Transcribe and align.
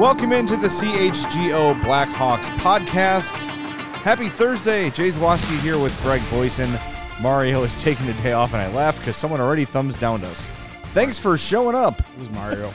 Welcome 0.00 0.32
into 0.32 0.56
the 0.56 0.68
CHGO 0.68 1.78
Blackhawks 1.82 2.46
podcast. 2.56 3.32
Happy 4.00 4.30
Thursday. 4.30 4.88
Jay 4.88 5.08
Zawaski 5.08 5.60
here 5.60 5.78
with 5.78 5.94
Greg 6.02 6.22
Boysen. 6.22 6.80
Mario 7.20 7.64
is 7.64 7.76
taking 7.82 8.06
the 8.06 8.14
day 8.14 8.32
off, 8.32 8.54
and 8.54 8.62
I 8.62 8.72
laugh 8.74 8.96
because 8.96 9.18
someone 9.18 9.42
already 9.42 9.66
thumbs 9.66 9.96
downed 9.96 10.24
us. 10.24 10.50
Thanks 10.94 11.18
for 11.18 11.36
showing 11.36 11.76
up. 11.76 12.00
It 12.00 12.18
was 12.18 12.30
Mario? 12.30 12.72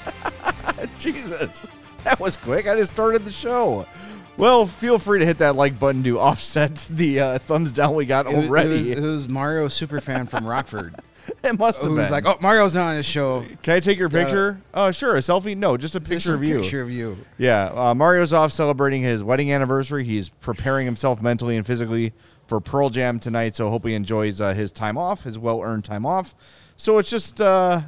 Jesus, 0.99 1.65
that 2.03 2.19
was 2.19 2.37
quick. 2.37 2.67
I 2.67 2.75
just 2.75 2.91
started 2.91 3.25
the 3.25 3.31
show. 3.31 3.87
Well, 4.37 4.67
feel 4.67 4.99
free 4.99 5.17
to 5.17 5.25
hit 5.25 5.39
that 5.39 5.55
like 5.55 5.79
button 5.79 6.03
to 6.03 6.19
offset 6.19 6.75
the 6.91 7.19
uh, 7.21 7.39
thumbs 7.39 7.73
down 7.73 7.95
we 7.95 8.05
got 8.05 8.27
It 8.27 8.35
already. 8.35 8.75
It 8.75 8.77
was, 8.77 8.89
it 8.91 9.01
was 9.01 9.27
Mario 9.27 9.67
superfan 9.67 10.29
from 10.29 10.45
Rockford. 10.45 10.93
It 11.43 11.57
must 11.59 11.77
have 11.77 11.87
been. 11.87 11.95
was 11.95 12.11
like, 12.11 12.25
"Oh, 12.25 12.37
Mario's 12.41 12.75
not 12.75 12.89
on 12.89 12.95
this 12.95 13.05
show." 13.05 13.45
Can 13.61 13.75
I 13.75 13.79
take 13.79 13.97
your 13.99 14.09
picture? 14.09 14.61
Oh, 14.73 14.91
sure. 14.91 15.15
A 15.15 15.19
selfie? 15.19 15.55
No, 15.55 15.77
just 15.77 15.95
a 15.95 15.99
Just 15.99 16.11
picture 16.11 16.33
a 16.33 16.35
of 16.35 16.43
you. 16.43 16.61
Picture 16.61 16.81
of 16.81 16.89
you. 16.91 17.17
Yeah, 17.37 17.65
uh, 17.73 17.93
Mario's 17.95 18.33
off 18.33 18.51
celebrating 18.51 19.01
his 19.01 19.23
wedding 19.23 19.51
anniversary. 19.51 20.03
He's 20.03 20.29
preparing 20.29 20.85
himself 20.85 21.21
mentally 21.21 21.55
and 21.57 21.65
physically 21.65 22.13
for 22.47 22.59
Pearl 22.59 22.89
Jam 22.89 23.19
tonight. 23.19 23.55
So 23.55 23.69
hope 23.69 23.85
he 23.85 23.93
enjoys 23.93 24.41
uh, 24.41 24.53
his 24.53 24.71
time 24.71 24.97
off, 24.97 25.23
his 25.23 25.37
well-earned 25.39 25.83
time 25.83 26.05
off. 26.05 26.33
So 26.77 26.97
it's 26.97 27.09
just 27.09 27.39
uh, 27.41 27.81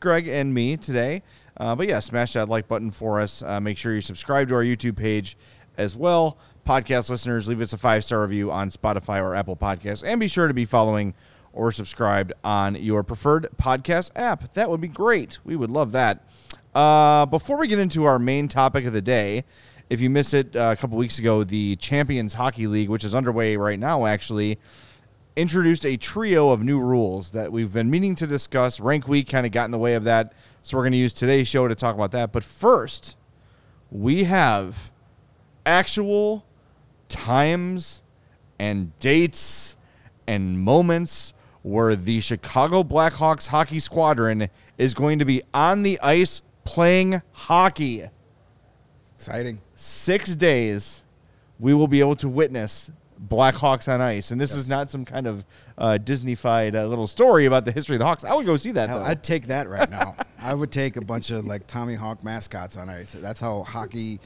Greg 0.00 0.26
and 0.28 0.52
me 0.54 0.76
today. 0.76 1.22
Uh, 1.56 1.74
but 1.74 1.86
yeah, 1.88 2.00
smash 2.00 2.32
that 2.32 2.48
like 2.48 2.68
button 2.68 2.90
for 2.90 3.20
us. 3.20 3.42
Uh, 3.42 3.60
make 3.60 3.76
sure 3.78 3.94
you 3.94 4.00
subscribe 4.00 4.48
to 4.48 4.54
our 4.54 4.62
YouTube 4.64 4.96
page 4.96 5.36
as 5.76 5.94
well. 5.94 6.38
Podcast 6.66 7.10
listeners, 7.10 7.48
leave 7.48 7.60
us 7.60 7.72
a 7.72 7.78
five 7.78 8.04
star 8.04 8.22
review 8.22 8.50
on 8.50 8.70
Spotify 8.70 9.20
or 9.22 9.34
Apple 9.34 9.56
Podcasts, 9.56 10.02
and 10.06 10.20
be 10.20 10.28
sure 10.28 10.46
to 10.48 10.54
be 10.54 10.64
following 10.64 11.14
or 11.52 11.72
subscribed 11.72 12.32
on 12.44 12.74
your 12.76 13.02
preferred 13.02 13.48
podcast 13.60 14.10
app. 14.14 14.54
That 14.54 14.70
would 14.70 14.80
be 14.80 14.88
great. 14.88 15.38
We 15.44 15.56
would 15.56 15.70
love 15.70 15.92
that. 15.92 16.24
Uh, 16.74 17.26
before 17.26 17.58
we 17.58 17.66
get 17.66 17.78
into 17.78 18.04
our 18.04 18.18
main 18.18 18.48
topic 18.48 18.84
of 18.84 18.92
the 18.92 19.02
day, 19.02 19.44
if 19.88 20.00
you 20.00 20.08
missed 20.08 20.34
it 20.34 20.54
uh, 20.54 20.70
a 20.72 20.76
couple 20.76 20.96
weeks 20.96 21.18
ago, 21.18 21.42
the 21.42 21.76
Champions 21.76 22.34
Hockey 22.34 22.68
League, 22.68 22.88
which 22.88 23.02
is 23.02 23.14
underway 23.14 23.56
right 23.56 23.78
now, 23.78 24.06
actually 24.06 24.58
introduced 25.34 25.84
a 25.84 25.96
trio 25.96 26.50
of 26.50 26.62
new 26.62 26.78
rules 26.78 27.32
that 27.32 27.50
we've 27.50 27.72
been 27.72 27.90
meaning 27.90 28.14
to 28.14 28.26
discuss. 28.26 28.78
Rank 28.78 29.08
Week 29.08 29.28
kind 29.28 29.46
of 29.46 29.52
got 29.52 29.64
in 29.64 29.70
the 29.72 29.78
way 29.78 29.94
of 29.94 30.04
that, 30.04 30.32
so 30.62 30.76
we're 30.76 30.84
going 30.84 30.92
to 30.92 30.98
use 30.98 31.12
today's 31.12 31.48
show 31.48 31.66
to 31.66 31.74
talk 31.74 31.94
about 31.94 32.12
that. 32.12 32.32
But 32.32 32.44
first, 32.44 33.16
we 33.90 34.24
have 34.24 34.92
actual 35.66 36.44
times 37.08 38.02
and 38.58 38.96
dates 39.00 39.76
and 40.26 40.60
moments 40.60 41.34
where 41.62 41.94
the 41.94 42.20
Chicago 42.20 42.82
Blackhawks 42.82 43.48
hockey 43.48 43.80
squadron 43.80 44.48
is 44.78 44.94
going 44.94 45.18
to 45.18 45.24
be 45.24 45.42
on 45.52 45.82
the 45.82 46.00
ice 46.00 46.42
playing 46.64 47.20
hockey. 47.32 48.04
Exciting. 49.14 49.60
Six 49.74 50.34
days, 50.34 51.04
we 51.58 51.74
will 51.74 51.88
be 51.88 52.00
able 52.00 52.16
to 52.16 52.28
witness 52.28 52.90
Blackhawks 53.28 53.92
on 53.92 54.00
ice. 54.00 54.30
And 54.30 54.40
this 54.40 54.54
is 54.54 54.68
not 54.68 54.90
some 54.90 55.04
kind 55.04 55.26
of 55.26 55.44
uh, 55.76 55.98
Disney-fied 55.98 56.74
uh, 56.74 56.86
little 56.86 57.06
story 57.06 57.44
about 57.44 57.66
the 57.66 57.72
history 57.72 57.96
of 57.96 57.98
the 57.98 58.06
Hawks. 58.06 58.24
I 58.24 58.34
would 58.34 58.46
go 58.46 58.56
see 58.56 58.70
that, 58.72 58.88
Hell, 58.88 59.00
though. 59.00 59.04
I'd 59.06 59.22
take 59.22 59.48
that 59.48 59.68
right 59.68 59.90
now. 59.90 60.16
I 60.40 60.54
would 60.54 60.72
take 60.72 60.96
a 60.96 61.02
bunch 61.02 61.30
of 61.30 61.46
like 61.46 61.66
Tommy 61.66 61.94
Hawk 61.94 62.24
mascots 62.24 62.78
on 62.78 62.88
ice. 62.88 63.12
That's 63.12 63.40
how 63.40 63.62
hockey. 63.62 64.20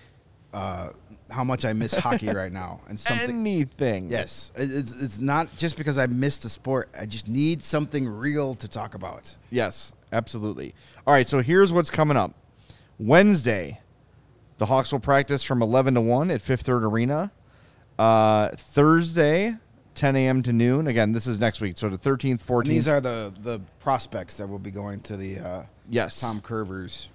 Uh, 0.53 0.91
how 1.31 1.45
much 1.45 1.65
I 1.65 1.73
miss 1.73 1.95
hockey 1.95 2.29
right 2.29 2.53
now, 2.53 2.81
and 2.89 2.99
something. 3.01 3.41
Anything. 3.41 4.11
Yes, 4.11 4.53
it's 4.57 5.01
it's 5.01 5.21
not 5.21 5.55
just 5.57 5.77
because 5.77 5.99
I 5.99 6.07
missed 6.07 6.43
the 6.43 6.49
sport. 6.49 6.89
I 6.99 7.07
just 7.07 7.29
need 7.29 7.63
something 7.63 8.09
real 8.09 8.55
to 8.57 8.69
talk 8.69 8.95
about. 8.95 9.37
Yes, 9.51 9.93
absolutely. 10.13 10.75
All 11.07 11.15
right, 11.15 11.29
so 11.29 11.41
here's 11.41 11.73
what's 11.73 11.91
coming 11.91 12.17
up. 12.17 12.35
Wednesday, 12.99 13.81
the 14.59 14.67
Hawks 14.67 14.93
will 14.93 15.01
practice 15.01 15.43
from 15.43 15.63
11 15.63 15.95
to 15.95 16.01
1 16.01 16.31
at 16.31 16.41
Fifth 16.41 16.63
Third 16.63 16.85
Arena. 16.85 17.33
Uh, 17.99 18.49
Thursday, 18.51 19.57
10 19.95 20.17
a.m. 20.17 20.43
to 20.43 20.53
noon. 20.53 20.87
Again, 20.87 21.13
this 21.13 21.27
is 21.27 21.39
next 21.39 21.61
week, 21.61 21.77
so 21.77 21.89
the 21.89 21.99
13th, 21.99 22.43
14th. 22.43 22.61
And 22.61 22.71
these 22.71 22.89
are 22.89 23.01
the 23.01 23.33
the 23.41 23.61
prospects 23.79 24.37
that 24.37 24.49
will 24.49 24.59
be 24.59 24.71
going 24.71 25.01
to 25.03 25.17
the 25.17 25.39
uh, 25.39 25.63
yes, 25.89 26.21
Tom 26.21 26.41
Kurvers 26.41 27.09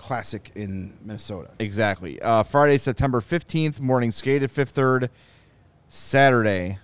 Classic 0.00 0.50
in 0.54 0.96
Minnesota. 1.02 1.50
exactly. 1.58 2.20
Uh, 2.22 2.42
Friday, 2.42 2.78
September 2.78 3.20
15th, 3.20 3.80
morning 3.80 4.10
skate 4.10 4.42
at 4.42 4.50
Fifth 4.50 4.70
Third. 4.70 5.10
Saturday, 5.88 6.78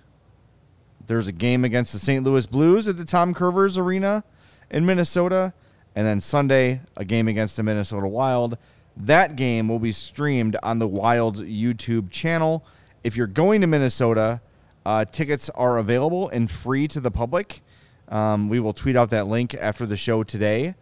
there's 1.07 1.27
a 1.27 1.31
game 1.31 1.65
against 1.65 1.93
the 1.93 1.99
St. 1.99 2.23
Louis 2.23 2.45
Blues 2.45 2.87
at 2.87 2.97
the 2.97 3.05
Tom 3.05 3.33
Kurvers 3.33 3.77
Arena 3.77 4.23
in 4.69 4.85
Minnesota. 4.85 5.53
And 5.95 6.05
then 6.05 6.21
Sunday, 6.21 6.81
a 6.95 7.03
game 7.03 7.27
against 7.27 7.57
the 7.57 7.63
Minnesota 7.63 8.07
Wild. 8.07 8.57
That 8.95 9.35
game 9.35 9.67
will 9.67 9.79
be 9.79 9.91
streamed 9.91 10.55
on 10.61 10.79
the 10.79 10.87
Wild's 10.87 11.41
YouTube 11.41 12.11
channel. 12.11 12.63
If 13.03 13.17
you're 13.17 13.25
going 13.25 13.61
to 13.61 13.67
Minnesota, 13.67 14.41
uh, 14.85 15.05
tickets 15.05 15.49
are 15.51 15.77
available 15.79 16.29
and 16.29 16.51
free 16.51 16.87
to 16.89 16.99
the 16.99 17.11
public. 17.11 17.61
Um, 18.09 18.47
we 18.47 18.59
will 18.59 18.73
tweet 18.73 18.95
out 18.95 19.09
that 19.09 19.27
link 19.27 19.55
after 19.55 19.85
the 19.85 19.97
show 19.97 20.23
today. 20.23 20.75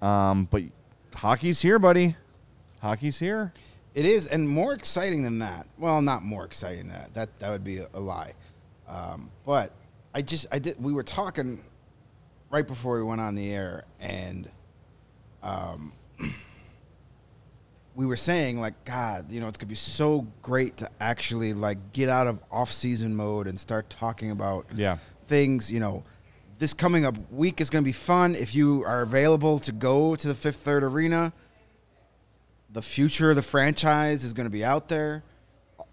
Um, 0.00 0.48
but 0.50 0.62
hockey's 1.16 1.60
here, 1.62 1.78
buddy. 1.78 2.16
Hockey's 2.80 3.18
here. 3.18 3.52
It 3.94 4.04
is, 4.04 4.26
and 4.26 4.48
more 4.48 4.74
exciting 4.74 5.22
than 5.22 5.38
that. 5.38 5.66
Well, 5.78 6.02
not 6.02 6.22
more 6.22 6.44
exciting 6.44 6.88
than 6.88 6.98
that. 6.98 7.14
That 7.14 7.38
that 7.40 7.50
would 7.50 7.64
be 7.64 7.78
a, 7.78 7.88
a 7.94 8.00
lie. 8.00 8.32
Um, 8.86 9.30
but 9.46 9.72
I 10.14 10.22
just 10.22 10.46
I 10.52 10.58
did. 10.58 10.82
We 10.82 10.92
were 10.92 11.02
talking 11.02 11.62
right 12.50 12.66
before 12.66 12.98
we 12.98 13.04
went 13.04 13.20
on 13.20 13.34
the 13.34 13.50
air, 13.50 13.84
and 14.00 14.50
um, 15.42 15.92
we 17.94 18.04
were 18.04 18.16
saying 18.16 18.60
like, 18.60 18.84
God, 18.84 19.32
you 19.32 19.40
know, 19.40 19.48
it's 19.48 19.56
gonna 19.56 19.68
be 19.68 19.74
so 19.74 20.26
great 20.42 20.76
to 20.78 20.90
actually 21.00 21.54
like 21.54 21.78
get 21.94 22.08
out 22.10 22.26
of 22.26 22.38
off-season 22.52 23.16
mode 23.16 23.46
and 23.46 23.58
start 23.58 23.88
talking 23.88 24.30
about 24.30 24.66
Yeah. 24.74 24.98
things. 25.26 25.70
You 25.72 25.80
know, 25.80 26.04
this 26.58 26.74
coming 26.74 27.04
up 27.04 27.16
week 27.30 27.60
is 27.60 27.70
gonna 27.70 27.82
be 27.82 27.92
fun 27.92 28.34
if 28.34 28.54
you 28.54 28.84
are 28.84 29.02
available 29.02 29.58
to 29.60 29.72
go 29.72 30.16
to 30.16 30.28
the 30.28 30.34
Fifth 30.34 30.56
Third 30.56 30.82
Arena 30.82 31.32
the 32.76 32.82
future 32.82 33.30
of 33.30 33.36
the 33.36 33.42
franchise 33.42 34.22
is 34.22 34.34
going 34.34 34.44
to 34.44 34.50
be 34.50 34.62
out 34.62 34.86
there. 34.88 35.22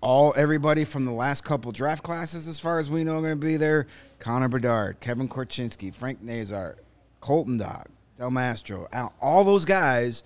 All 0.02 0.34
everybody 0.36 0.84
from 0.84 1.06
the 1.06 1.14
last 1.14 1.46
couple 1.46 1.72
draft 1.72 2.04
classes, 2.04 2.46
as 2.46 2.60
far 2.60 2.78
as 2.78 2.90
we 2.90 3.06
know, 3.06 3.20
are 3.20 3.22
going 3.22 3.40
to 3.40 3.46
be 3.48 3.56
there. 3.56 3.88
Connor 4.20 4.50
Bedard, 4.50 5.00
Kevin 5.00 5.30
Korchinski, 5.30 5.94
Frank 5.94 6.22
Nazar, 6.22 6.76
Colton 7.22 7.58
Dach, 7.58 7.86
Del 8.18 8.32
Mastro, 8.32 8.90
Al, 8.92 9.14
all 9.22 9.46
those 9.46 9.64
guys 9.64 10.24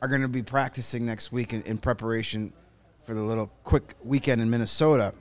are 0.00 0.06
going 0.06 0.20
to 0.20 0.28
be 0.28 0.44
practicing 0.44 1.04
next 1.04 1.32
week 1.32 1.52
in, 1.52 1.62
in 1.62 1.76
preparation 1.76 2.52
for 3.04 3.14
the 3.14 3.20
little 3.20 3.50
quick 3.64 3.96
weekend 4.04 4.40
in 4.40 4.48
Minnesota. 4.48 5.12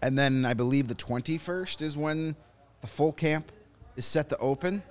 And 0.00 0.16
then 0.16 0.44
I 0.44 0.54
believe 0.54 0.86
the 0.86 0.94
21st 0.94 1.82
is 1.82 1.96
when 1.96 2.36
the 2.82 2.86
full 2.86 3.12
camp 3.12 3.50
is 3.96 4.04
set 4.04 4.28
to 4.28 4.36
open. 4.38 4.82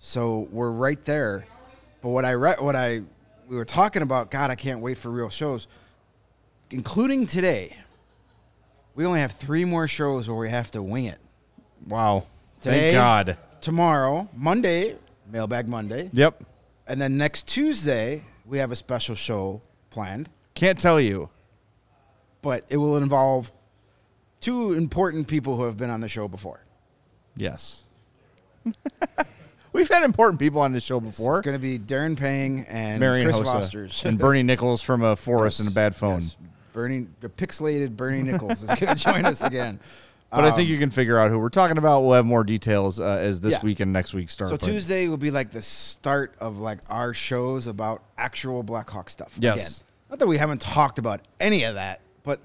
So 0.00 0.48
we're 0.50 0.70
right 0.70 1.02
there. 1.04 1.46
But 2.00 2.08
what 2.10 2.24
I 2.24 2.30
re- 2.30 2.56
what 2.58 2.74
I 2.76 3.02
we 3.46 3.56
were 3.56 3.64
talking 3.66 4.00
about, 4.02 4.30
God, 4.30 4.50
I 4.50 4.54
can't 4.54 4.80
wait 4.80 4.96
for 4.96 5.10
real 5.10 5.28
shows, 5.28 5.66
including 6.70 7.26
today. 7.26 7.76
We 8.94 9.04
only 9.04 9.20
have 9.20 9.32
three 9.32 9.64
more 9.64 9.86
shows 9.88 10.28
where 10.28 10.36
we 10.38 10.48
have 10.50 10.70
to 10.72 10.82
wing 10.82 11.06
it. 11.06 11.18
Wow. 11.86 12.24
Today, 12.60 12.92
Thank 12.92 12.94
God. 12.94 13.36
Tomorrow, 13.60 14.28
Monday, 14.34 14.96
Mailbag 15.30 15.68
Monday. 15.68 16.10
Yep. 16.12 16.42
And 16.86 17.00
then 17.00 17.16
next 17.18 17.46
Tuesday, 17.46 18.24
we 18.46 18.58
have 18.58 18.70
a 18.70 18.76
special 18.76 19.14
show 19.14 19.60
planned, 19.90 20.28
Can't 20.54 20.78
tell 20.78 21.00
you. 21.00 21.28
but 22.42 22.64
it 22.68 22.76
will 22.76 22.96
involve 22.98 23.52
two 24.40 24.74
important 24.74 25.26
people 25.26 25.56
who 25.56 25.64
have 25.64 25.76
been 25.76 25.90
on 25.90 26.00
the 26.00 26.08
show 26.08 26.28
before. 26.28 26.60
Yes. 27.36 27.82
We've 29.72 29.88
had 29.88 30.04
important 30.04 30.38
people 30.38 30.60
on 30.60 30.72
this 30.72 30.84
show 30.84 31.00
before. 31.00 31.38
It's 31.38 31.44
going 31.44 31.56
to 31.56 31.60
be 31.60 31.78
Darren 31.80 32.16
Pang 32.16 32.64
and 32.68 33.00
Marion 33.00 33.26
Chris 33.26 33.38
Hossa 33.38 33.44
Fosters. 33.44 34.04
and 34.04 34.18
Bernie 34.18 34.44
Nichols 34.44 34.82
from 34.82 35.02
a 35.02 35.16
forest 35.16 35.58
and 35.58 35.68
a 35.68 35.72
bad 35.72 35.96
phone. 35.96 36.20
Yes. 36.20 36.36
Bernie, 36.72 37.08
the 37.20 37.28
pixelated 37.28 37.96
Bernie 37.96 38.22
Nichols 38.22 38.62
is 38.62 38.68
going 38.80 38.94
to 38.96 39.04
join 39.04 39.24
us 39.24 39.42
again. 39.42 39.80
But 40.30 40.44
I 40.44 40.50
think 40.52 40.68
you 40.68 40.78
can 40.78 40.90
figure 40.90 41.18
out 41.18 41.30
who 41.30 41.38
we're 41.38 41.48
talking 41.48 41.78
about. 41.78 42.00
We'll 42.02 42.14
have 42.14 42.26
more 42.26 42.42
details 42.42 42.98
uh, 42.98 43.18
as 43.20 43.40
this 43.40 43.52
Yeah. 43.52 43.62
week 43.62 43.78
and 43.80 43.92
next 43.92 44.14
week 44.14 44.30
start. 44.30 44.50
So 44.50 44.56
but- 44.56 44.66
Tuesday 44.66 45.06
will 45.08 45.16
be 45.16 45.30
like 45.30 45.50
the 45.52 45.62
start 45.62 46.34
of 46.40 46.58
like 46.58 46.78
our 46.88 47.14
shows 47.14 47.66
about 47.68 48.02
actual 48.18 48.62
Blackhawk 48.64 49.10
stuff. 49.10 49.34
Yes. 49.38 49.56
Again. 49.78 49.86
Not 50.10 50.18
that 50.20 50.26
we 50.26 50.38
haven't 50.38 50.60
talked 50.60 50.98
about 50.98 51.20
any 51.40 51.64
of 51.64 51.74
that, 51.76 52.00
but 52.24 52.40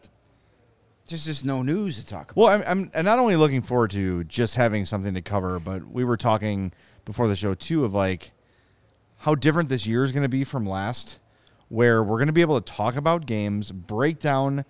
there's 1.09 1.25
just 1.25 1.45
no 1.45 1.61
news 1.61 1.99
to 1.99 2.05
talk 2.05 2.31
about. 2.31 2.37
Well, 2.37 2.47
I'm, 2.47 2.63
I'm 2.65 2.91
and 2.93 3.05
not 3.05 3.19
only 3.19 3.35
looking 3.35 3.61
forward 3.61 3.91
to 3.91 4.23
just 4.25 4.55
having 4.55 4.85
something 4.85 5.13
to 5.13 5.21
cover, 5.21 5.59
but 5.59 5.87
we 5.87 6.03
were 6.03 6.17
talking 6.17 6.71
before 7.05 7.27
the 7.27 7.35
show 7.35 7.53
too 7.53 7.85
of 7.85 7.93
like 7.93 8.31
how 9.19 9.35
different 9.35 9.69
this 9.69 9.85
year 9.85 10.03
is 10.03 10.11
going 10.11 10.23
to 10.23 10.29
be 10.29 10.43
from 10.43 10.67
last, 10.67 11.19
where 11.67 12.03
we're 12.03 12.17
going 12.17 12.27
to 12.27 12.33
be 12.33 12.41
able 12.41 12.59
to 12.59 12.73
talk 12.73 12.95
about 12.95 13.25
games, 13.25 13.71
break 13.71 14.19
down 14.19 14.65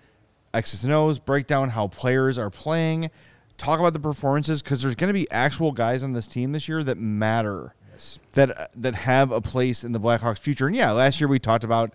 X's 0.53 0.83
and 0.83 0.93
O's, 0.93 1.19
break 1.19 1.45
down 1.45 1.69
how 1.69 1.87
players 1.87 2.37
are 2.37 2.49
playing, 2.49 3.11
talk 3.57 3.79
about 3.79 3.93
the 3.93 3.99
performances 3.99 4.61
because 4.61 4.81
there's 4.81 4.95
going 4.95 5.09
to 5.09 5.13
be 5.13 5.29
actual 5.29 5.71
guys 5.71 6.03
on 6.03 6.13
this 6.13 6.27
team 6.27 6.51
this 6.53 6.67
year 6.67 6.83
that 6.83 6.97
matter, 6.97 7.75
yes. 7.91 8.19
that 8.33 8.71
that 8.75 8.95
have 8.95 9.31
a 9.31 9.41
place 9.41 9.83
in 9.83 9.91
the 9.91 9.99
Blackhawks' 9.99 10.39
future. 10.39 10.67
And 10.67 10.75
yeah, 10.75 10.91
last 10.91 11.19
year 11.19 11.27
we 11.27 11.37
talked 11.37 11.63
about 11.63 11.93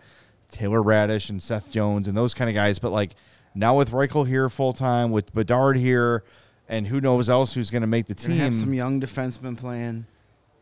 Taylor 0.50 0.81
Raddysh 0.81 1.31
and 1.31 1.43
Seth 1.43 1.70
Jones 1.70 2.06
and 2.06 2.17
those 2.17 2.35
kind 2.35 2.49
of 2.49 2.55
guys, 2.55 2.79
but 2.79 2.93
like 2.93 3.14
now 3.55 3.77
with 3.77 3.91
Reichel 3.91 4.27
here 4.27 4.49
full 4.49 4.73
time, 4.73 5.11
with 5.11 5.33
Bedard 5.35 5.77
here, 5.77 6.25
and 6.69 6.87
who 6.87 7.01
knows 7.01 7.29
else 7.29 7.55
who's 7.55 7.71
going 7.71 7.83
to 7.83 7.87
make 7.87 8.06
the 8.06 8.15
team. 8.15 8.37
have 8.39 8.55
some 8.55 8.73
young 8.75 9.01
defensemen 9.01 9.56
playing. 9.56 10.06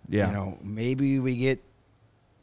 yeah, 0.08 0.28
You 0.28 0.32
know, 0.34 0.58
maybe 0.62 1.18
we 1.20 1.36
get 1.36 1.62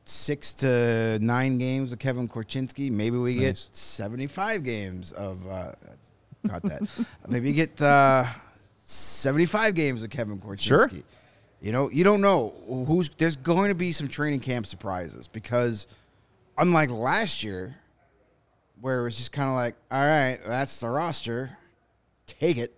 six 0.06 0.54
to 0.56 1.20
nine 1.22 1.58
games 1.58 1.94
of 1.94 2.00
Kevin 2.00 2.28
Korchinski. 2.28 2.92
Maybe 2.92 3.18
we 3.18 3.36
get 3.36 3.58
75 3.72 4.64
games 4.64 5.12
of, 5.12 5.46
uh, 5.48 5.74
got 6.48 6.64
that. 6.64 6.82
maybe 7.28 7.54
get 7.54 7.80
uh, 7.82 8.26
75 8.86 9.76
games 9.76 10.04
of 10.04 10.10
Kevin 10.10 10.40
Korchinski. 10.40 10.60
Sure. 10.62 10.90
You 11.62 11.74
know, 11.74 11.90
you 11.92 12.04
don't 12.06 12.22
know 12.22 12.54
who's, 12.88 13.10
there's 13.10 13.36
going 13.36 13.68
to 13.70 13.76
be 13.76 13.92
some 13.92 14.08
training 14.08 14.40
camp 14.40 14.66
surprises 14.66 15.28
because 15.28 15.88
unlike 16.58 16.90
last 16.90 17.44
year, 17.44 17.76
where 18.82 19.00
it 19.00 19.04
was 19.04 19.18
just 19.18 19.32
kind 19.32 19.50
of 19.50 19.56
like, 19.56 19.76
all 19.92 20.00
right, 20.02 20.40
that's 20.46 20.80
the 20.80 20.90
roster, 20.90 21.58
take 22.26 22.58
it. 22.58 22.76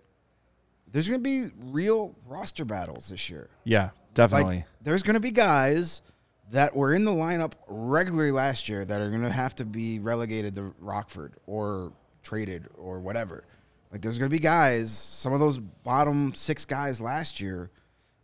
There's 0.90 1.08
going 1.08 1.22
to 1.22 1.48
be 1.48 1.50
real 1.70 2.14
roster 2.26 2.64
battles 2.64 3.08
this 3.08 3.30
year. 3.30 3.48
yeah, 3.64 3.90
definitely. 4.14 4.56
Like, 4.56 4.64
there's 4.82 5.02
going 5.02 5.14
to 5.14 5.20
be 5.20 5.30
guys 5.30 6.02
that 6.50 6.76
were 6.76 6.92
in 6.92 7.04
the 7.06 7.12
lineup 7.12 7.52
regularly 7.66 8.30
last 8.30 8.68
year 8.68 8.84
that 8.84 9.00
are 9.00 9.08
going 9.08 9.22
to 9.22 9.30
have 9.30 9.54
to 9.54 9.64
be 9.64 10.00
relegated 10.00 10.54
to 10.56 10.74
Rockford 10.80 11.34
or 11.46 11.92
traded 12.22 12.68
or 12.76 13.00
whatever. 13.00 13.44
Like, 13.90 14.02
there's 14.02 14.18
going 14.18 14.30
to 14.30 14.34
be 14.34 14.40
guys, 14.40 14.90
some 14.90 15.32
of 15.32 15.40
those 15.40 15.58
bottom 15.58 16.34
six 16.34 16.64
guys 16.66 17.00
last 17.00 17.40
year, 17.40 17.70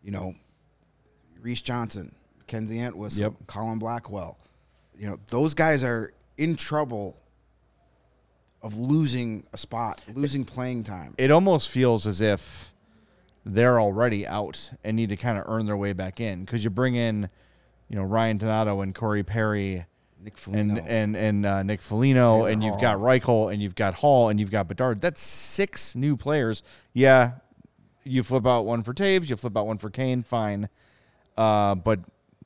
you 0.03 0.11
know, 0.11 0.35
Reese 1.41 1.63
Johnson, 1.63 2.15
Kenzie 2.47 2.81
Entwistle, 2.81 3.23
Yep. 3.23 3.35
Colin 3.47 3.79
Blackwell. 3.79 4.39
You 4.99 5.09
know, 5.09 5.19
those 5.29 5.55
guys 5.55 5.85
are 5.85 6.13
in 6.37 6.57
trouble 6.57 7.17
of 8.63 8.75
losing 8.77 9.47
a 9.53 9.57
spot, 9.59 10.01
losing 10.15 10.45
playing 10.45 10.85
time. 10.85 11.15
it 11.19 11.31
almost 11.31 11.69
feels 11.69 12.07
as 12.07 12.21
if 12.21 12.73
they're 13.45 13.81
already 13.81 14.27
out 14.27 14.71
and 14.85 14.97
need 14.97 15.09
to 15.09 15.17
kind 15.17 15.39
of 15.39 15.45
earn 15.47 15.67
their 15.67 15.77
way 15.77 15.93
back 15.93 16.21
in 16.21 16.45
because 16.45 16.65
you 16.65 16.71
bring 16.71 16.95
in, 16.95 17.31
you 17.89 17.97
know, 17.97 18.03
Ryan 18.03 18.37
Donato 18.39 18.81
and 18.81 18.95
Corey 18.95 19.23
Perry 19.23 19.87
Nick 20.23 20.35
and 20.53 20.73
Foligno. 20.73 20.83
and 20.87 21.17
and 21.17 21.47
uh, 21.47 21.63
Nick 21.63 21.81
Foligno, 21.81 22.39
Taylor 22.39 22.49
and 22.51 22.63
you've 22.63 22.75
Hall. 22.75 22.81
got 22.81 22.99
Reichel, 22.99 23.53
and 23.53 23.63
you've 23.63 23.75
got 23.77 23.95
Hall, 23.95 24.29
and 24.29 24.41
you've 24.41 24.51
got 24.51 24.67
Bedard. 24.69 25.01
That's 25.01 25.21
six 25.23 25.95
new 25.95 26.17
players. 26.17 26.63
Yeah, 26.93 27.33
you 28.05 28.23
flip 28.23 28.47
out 28.47 28.63
one 28.63 28.83
for 28.83 28.93
Toews, 28.93 29.31
you 29.31 29.37
flip 29.37 29.57
out 29.57 29.67
one 29.67 29.79
for 29.79 29.91
Kane, 29.91 30.23
fine. 30.23 30.69
Uh, 31.37 31.77
but 31.77 32.01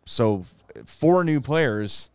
so 0.04 0.44
four 0.84 1.24
new 1.24 1.40
players. 1.40 2.10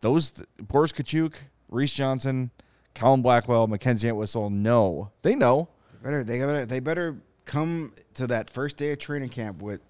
Those 0.00 0.44
Boris 0.58 0.92
Katchouk, 0.92 1.34
Reese 1.68 1.92
Johnson, 1.92 2.52
Colin 2.94 3.22
Blackwell, 3.22 3.66
Mackenzie 3.66 4.08
Entwistle. 4.08 4.50
No, 4.50 5.10
they 5.22 5.34
know. 5.34 5.68
Better 6.02 6.24
they 6.24 6.40
better 6.40 6.66
they 6.66 6.80
better 6.80 7.16
come 7.44 7.92
to 8.14 8.26
that 8.28 8.48
first 8.50 8.76
day 8.76 8.92
of 8.92 8.98
training 8.98 9.28
camp 9.28 9.60
with, 9.60 9.80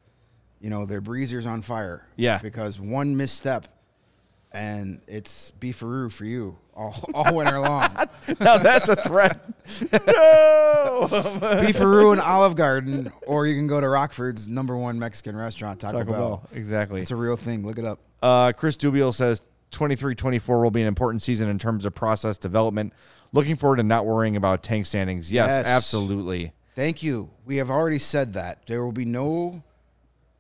you 0.61 0.71
know, 0.71 0.87
their 0.87 1.01
breezers 1.01 1.47
on 1.47 1.63
fire. 1.63 2.07
Yeah. 2.17 2.39
Because 2.39 2.81
one 2.81 3.17
misstep, 3.17 3.69
and 4.53 5.01
it's 5.07 5.53
beefaroo 5.61 6.11
for 6.11 6.25
you 6.25 6.57
all 6.81 6.97
all 7.15 7.35
winter 7.35 7.61
long. 7.61 7.95
Now 8.41 8.59
that's 8.59 8.89
a 8.89 8.97
threat. 8.97 9.41
no. 9.93 11.09
beefaroo 11.11 12.13
and 12.13 12.21
Olive 12.21 12.55
Garden, 12.55 13.13
or 13.27 13.47
you 13.47 13.57
can 13.57 13.67
go 13.67 13.81
to 13.81 13.89
Rockford's 13.89 14.49
number 14.49 14.77
one 14.77 14.99
Mexican 14.99 15.37
restaurant, 15.37 15.81
Taco, 15.81 15.99
Taco 15.99 16.11
Bell. 16.11 16.21
Bell, 16.21 16.49
exactly. 16.53 17.03
It's 17.03 17.11
a 17.11 17.17
real 17.17 17.37
thing. 17.37 17.67
Look 17.67 17.79
it 17.79 17.85
up. 17.85 17.99
Uh, 18.23 18.53
Chris 18.53 18.77
Dubiel 18.77 19.13
says 19.13 19.43
23-24 19.71 20.63
will 20.63 20.71
be 20.71 20.81
an 20.81 20.87
important 20.87 21.23
season 21.23 21.49
in 21.49 21.59
terms 21.59 21.85
of 21.85 21.95
process 21.95 22.39
development. 22.39 22.93
Looking 23.33 23.57
forward 23.57 23.77
to 23.77 23.83
not 23.83 24.07
worrying 24.07 24.37
about 24.37 24.63
tank 24.63 24.87
standings. 24.87 25.33
Yes, 25.33 25.51
Yes. 25.51 25.67
absolutely. 25.67 26.53
Thank 26.75 27.03
you. 27.03 27.31
We 27.45 27.57
have 27.57 27.71
already 27.71 27.99
said 27.99 28.33
that 28.35 28.67
there 28.67 28.85
will 28.85 28.93
be 28.93 29.05
no 29.05 29.63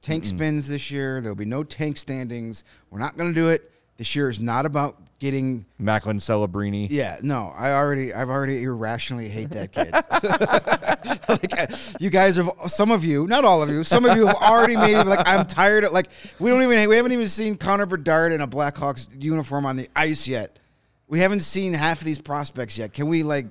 tank 0.02 0.24
spins 0.24 0.68
this 0.68 0.90
year. 0.90 1.20
There 1.20 1.30
will 1.30 1.36
be 1.36 1.44
no 1.44 1.62
tank 1.64 1.98
standings. 1.98 2.64
We're 2.90 2.98
not 2.98 3.16
going 3.16 3.30
to 3.32 3.34
do 3.34 3.48
it. 3.48 3.70
This 3.96 4.16
year 4.16 4.28
is 4.28 4.40
not 4.40 4.64
about 4.66 5.00
getting 5.20 5.66
Macklin 5.78 6.18
Celebrini. 6.18 6.88
Yeah, 6.90 7.18
no, 7.22 7.52
I 7.56 7.72
already, 7.72 8.12
I've 8.12 8.30
already 8.30 8.64
irrationally 8.64 9.28
hate 9.28 9.50
that 9.50 9.70
kid. 9.70 9.92
like, 11.28 12.00
you 12.00 12.10
guys 12.10 12.36
have, 12.36 12.50
some 12.66 12.90
of 12.90 13.04
you, 13.04 13.26
not 13.26 13.44
all 13.44 13.62
of 13.62 13.68
you, 13.68 13.84
some 13.84 14.04
of 14.04 14.16
you 14.16 14.26
have 14.26 14.36
already 14.36 14.76
made 14.76 14.96
it. 14.96 15.06
Like, 15.06 15.26
I'm 15.28 15.46
tired 15.46 15.84
of, 15.84 15.92
like, 15.92 16.08
we 16.40 16.50
don't 16.50 16.62
even, 16.62 16.88
we 16.88 16.96
haven't 16.96 17.12
even 17.12 17.28
seen 17.28 17.56
Connor 17.56 17.86
Bedard 17.86 18.32
in 18.32 18.40
a 18.40 18.48
Blackhawks 18.48 19.08
uniform 19.22 19.66
on 19.66 19.76
the 19.76 19.88
ice 19.94 20.26
yet. 20.26 20.58
We 21.06 21.20
haven't 21.20 21.40
seen 21.40 21.74
half 21.74 22.00
of 22.00 22.04
these 22.04 22.20
prospects 22.20 22.78
yet. 22.78 22.92
Can 22.92 23.08
we, 23.08 23.22
like, 23.22 23.46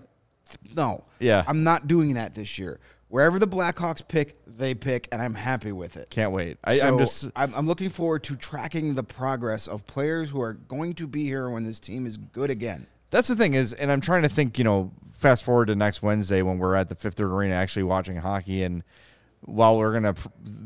no? 0.75 1.03
Yeah. 1.19 1.43
I'm 1.47 1.63
not 1.63 1.88
doing 1.88 2.15
that 2.15 2.33
this 2.33 2.57
year. 2.57 2.79
Wherever 3.09 3.39
the 3.39 3.47
Blackhawks 3.47 4.07
pick, 4.07 4.37
they 4.45 4.73
pick, 4.73 5.07
and 5.11 5.21
I'm 5.21 5.33
happy 5.33 5.71
with 5.71 5.97
it. 5.97 6.09
Can't 6.09 6.31
wait. 6.31 6.57
I, 6.63 6.77
So 6.77 6.87
I'm 6.87 6.97
just 6.99 7.31
I'm, 7.35 7.53
I'm 7.55 7.67
looking 7.67 7.89
forward 7.89 8.23
to 8.25 8.35
tracking 8.35 8.95
the 8.95 9.03
progress 9.03 9.67
of 9.67 9.85
players 9.87 10.29
who 10.29 10.41
are 10.41 10.53
going 10.53 10.93
to 10.95 11.07
be 11.07 11.23
here 11.25 11.49
when 11.49 11.65
this 11.65 11.79
team 11.79 12.05
is 12.05 12.17
good 12.17 12.49
again. 12.49 12.87
that's 13.09 13.27
the 13.27 13.35
thing 13.35 13.55
is, 13.55 13.73
and 13.73 13.91
I'm 13.91 14.01
trying 14.01 14.21
to 14.21 14.29
think. 14.29 14.57
You 14.57 14.63
know, 14.63 14.91
fast 15.11 15.43
forward 15.43 15.67
to 15.67 15.75
next 15.75 16.01
Wednesday 16.01 16.41
when 16.41 16.59
we're 16.59 16.75
at 16.75 16.87
the 16.87 16.95
Fifth 16.95 17.15
Third 17.15 17.31
Arena 17.31 17.55
actually 17.55 17.83
watching 17.83 18.17
hockey, 18.17 18.63
and 18.63 18.83
while 19.41 19.77
we're 19.77 19.93
gonna, 19.93 20.15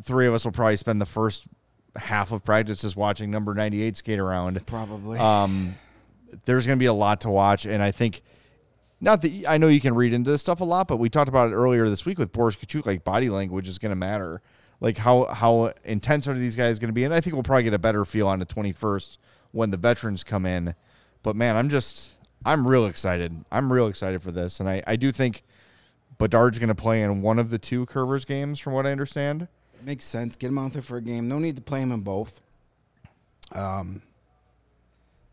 three 0.03 0.27
of 0.27 0.33
us 0.33 0.43
will 0.43 0.51
probably 0.51 0.77
spend 0.77 0.99
the 0.99 1.05
first 1.05 1.47
half 1.95 2.31
of 2.31 2.43
practice 2.43 2.81
just 2.81 2.95
watching 2.95 3.31
number 3.31 3.53
98 3.53 3.97
skate 3.97 4.19
around. 4.19 4.65
Probably. 4.65 5.19
Um, 5.19 5.75
there's 6.45 6.65
going 6.65 6.77
to 6.77 6.79
be 6.79 6.87
a 6.87 6.93
lot 6.93 7.21
to 7.21 7.29
watch, 7.29 7.65
and 7.65 7.83
I 7.83 7.91
think 7.91 8.21
not 9.03 9.21
that 9.21 9.45
I 9.47 9.57
know 9.57 9.67
you 9.67 9.81
can 9.81 9.95
read 9.95 10.13
into 10.13 10.31
this 10.31 10.39
stuff 10.39 10.61
a 10.61 10.63
lot, 10.63 10.87
but 10.87 10.95
we 10.95 11.09
talked 11.09 11.27
about 11.27 11.51
it 11.51 11.53
earlier 11.53 11.89
this 11.89 12.05
week 12.05 12.17
with 12.17 12.31
Boris 12.31 12.55
Katchouk. 12.55 12.85
Like 12.85 13.03
body 13.03 13.29
language 13.29 13.67
is 13.67 13.77
going 13.77 13.89
to 13.89 13.97
matter. 13.97 14.41
Like 14.79 14.97
how 14.97 15.25
how 15.25 15.73
intense 15.83 16.25
are 16.27 16.33
these 16.33 16.55
guys 16.55 16.79
going 16.79 16.87
to 16.87 16.93
be? 16.93 17.03
And 17.03 17.13
I 17.13 17.19
think 17.19 17.33
we'll 17.33 17.43
probably 17.43 17.63
get 17.63 17.73
a 17.73 17.79
better 17.79 18.05
feel 18.05 18.29
on 18.29 18.39
the 18.39 18.45
21st 18.45 19.17
when 19.51 19.71
the 19.71 19.77
veterans 19.77 20.23
come 20.23 20.45
in. 20.45 20.73
But 21.21 21.35
man, 21.35 21.57
I'm 21.57 21.67
just 21.67 22.13
I'm 22.45 22.65
real 22.65 22.85
excited. 22.85 23.43
I'm 23.51 23.71
real 23.73 23.87
excited 23.87 24.21
for 24.21 24.31
this, 24.31 24.61
and 24.61 24.69
I 24.69 24.81
I 24.87 24.95
do 24.95 25.11
think 25.11 25.43
Bedard's 26.17 26.57
going 26.57 26.69
to 26.69 26.75
play 26.75 27.03
in 27.03 27.21
one 27.21 27.39
of 27.39 27.49
the 27.49 27.59
two 27.59 27.85
Kurvers 27.85 28.25
games, 28.25 28.57
from 28.57 28.71
what 28.71 28.87
I 28.87 28.91
understand. 28.93 29.49
Makes 29.83 30.05
sense. 30.05 30.37
Get 30.37 30.47
him 30.47 30.57
out 30.57 30.71
there 30.71 30.81
for 30.81 30.95
a 30.95 31.01
game. 31.01 31.27
No 31.27 31.39
need 31.39 31.57
to 31.57 31.61
play 31.61 31.81
him 31.81 31.91
in 31.91 32.01
both. 32.01 32.39
Um, 33.51 34.01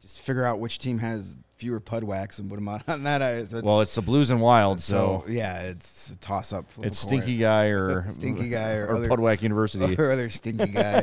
just 0.03 0.21
figure 0.21 0.45
out 0.45 0.59
which 0.59 0.79
team 0.79 0.99
has 0.99 1.39
fewer 1.61 1.79
pud 1.79 2.02
wax 2.02 2.38
and 2.38 2.49
put 2.49 2.57
them 2.57 2.67
out 2.69 2.83
on 2.88 3.02
that 3.02 3.21
Well, 3.62 3.83
it's 3.83 3.95
the 3.95 4.00
Blues 4.00 4.31
and 4.31 4.40
Wild, 4.40 4.81
so 4.81 5.25
so, 5.26 5.31
yeah, 5.31 5.61
it's 5.61 6.12
a 6.12 6.17
toss 6.19 6.55
up. 6.55 6.64
it's 6.83 6.99
Stinky 6.99 7.37
Guy 7.37 7.67
or 7.67 8.07
Stinky 8.11 8.49
Guy 8.49 8.76
or 8.76 8.87
or 8.88 8.97
other- 8.97 9.09
Pudwack 9.09 9.43
University. 9.43 9.95
or 9.99 10.11
other 10.11 10.31
stinky 10.31 10.69
guy. 10.69 11.00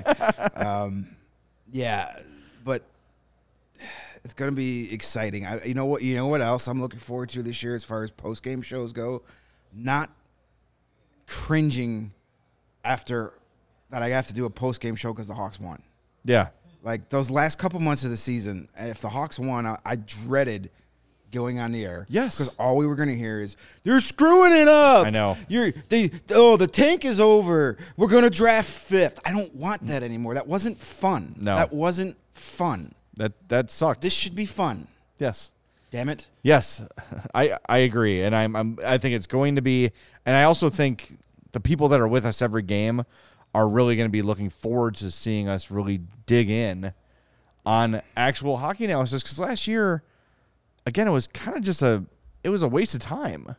um, 0.56 1.16
yeah, 1.72 2.18
but 2.66 2.82
it's 4.24 4.34
gonna 4.34 4.52
be 4.52 4.92
exciting. 4.92 5.46
I, 5.46 5.64
you 5.64 5.76
know 5.76 5.86
what? 5.86 6.02
You 6.02 6.16
know 6.16 6.26
what 6.28 6.42
else 6.42 6.68
I'm 6.68 6.82
looking 6.82 7.00
forward 7.00 7.30
to 7.30 7.44
this 7.44 7.62
year 7.62 7.76
as 7.76 7.84
far 7.84 8.02
as 8.04 8.10
post 8.10 8.42
game 8.42 8.64
shows 8.64 8.94
go? 8.94 9.22
Not 9.72 10.10
cringing 11.28 12.14
after 12.84 13.34
that 13.92 14.02
I 14.02 14.10
have 14.10 14.28
to 14.28 14.34
do 14.34 14.46
a 14.46 14.50
post 14.50 14.82
game 14.82 14.96
show 14.96 15.14
because 15.14 15.28
the 15.28 15.34
Hawks 15.36 15.60
won. 15.60 15.82
Yeah. 16.26 16.48
Like 16.88 17.10
those 17.10 17.30
last 17.30 17.60
couple 17.60 17.82
months 17.82 18.06
of 18.06 18.12
the 18.12 18.18
season, 18.18 18.70
if 18.78 19.02
the 19.02 19.10
Hawks 19.10 19.38
won, 19.38 19.66
I, 19.66 19.78
I 19.86 19.98
dreaded 19.98 20.70
going 21.34 21.60
on 21.60 21.74
the 21.74 21.84
air. 21.84 22.06
Yes. 22.08 22.38
because 22.38 22.56
all 22.56 22.78
we 22.78 22.88
were 22.88 22.96
going 22.96 23.10
to 23.10 23.16
hear 23.16 23.42
is 23.42 23.58
they're 23.84 24.00
screwing 24.00 24.54
it 24.54 24.70
up. 24.70 25.06
I 25.06 25.10
know. 25.10 25.36
You're 25.50 25.74
the 25.90 26.10
Oh, 26.30 26.56
the 26.56 26.66
tank 26.66 27.04
is 27.04 27.20
over. 27.20 27.76
We're 27.98 28.08
going 28.08 28.24
to 28.24 28.30
draft 28.30 28.70
fifth. 28.70 29.20
I 29.26 29.32
don't 29.34 29.54
want 29.54 29.86
that 29.88 30.02
anymore. 30.02 30.36
That 30.36 30.48
wasn't 30.48 30.78
fun. 30.80 31.36
No. 31.38 31.58
that 31.58 31.74
wasn't 31.74 32.16
fun. 32.34 32.94
That 33.18 33.34
that 33.50 33.70
sucked. 33.70 34.00
This 34.02 34.14
should 34.14 34.36
be 34.36 34.46
fun. 34.46 34.88
yes. 35.20 35.52
Damn 35.92 36.08
it. 36.08 36.28
Yes, 36.42 36.82
I 37.34 37.58
I 37.68 37.80
agree, 37.80 38.22
and 38.22 38.36
I'm, 38.36 38.56
I'm 38.58 38.78
I 38.86 38.98
think 38.98 39.16
it's 39.16 39.28
going 39.28 39.56
to 39.56 39.62
be, 39.62 39.92
and 40.26 40.36
I 40.36 40.44
also 40.44 40.70
think 40.70 41.18
the 41.54 41.62
people 41.62 41.88
that 41.90 42.00
are 42.02 42.08
with 42.10 42.26
us 42.26 42.42
every 42.42 42.62
game 42.62 43.04
are 43.58 43.68
really 43.68 43.96
going 43.96 44.08
to 44.08 44.12
be 44.12 44.22
looking 44.22 44.52
forward 44.52 44.94
to 44.94 45.10
seeing 45.10 45.48
us 45.50 45.72
really 45.72 46.00
dig 46.28 46.48
in 46.48 46.94
on 47.66 48.02
actual 48.16 48.58
hockey 48.58 48.86
analysis 48.86 49.24
because 49.24 49.40
last 49.40 49.68
year, 49.68 50.04
again, 50.86 51.08
it 51.08 51.12
was 51.12 51.26
kind 51.26 51.58
of 51.58 51.64
just 51.64 51.82
a 51.82 52.06
it 52.44 52.50
was 52.50 52.62
a 52.62 52.68
waste 52.68 52.94
of 52.94 53.00
time. 53.02 53.56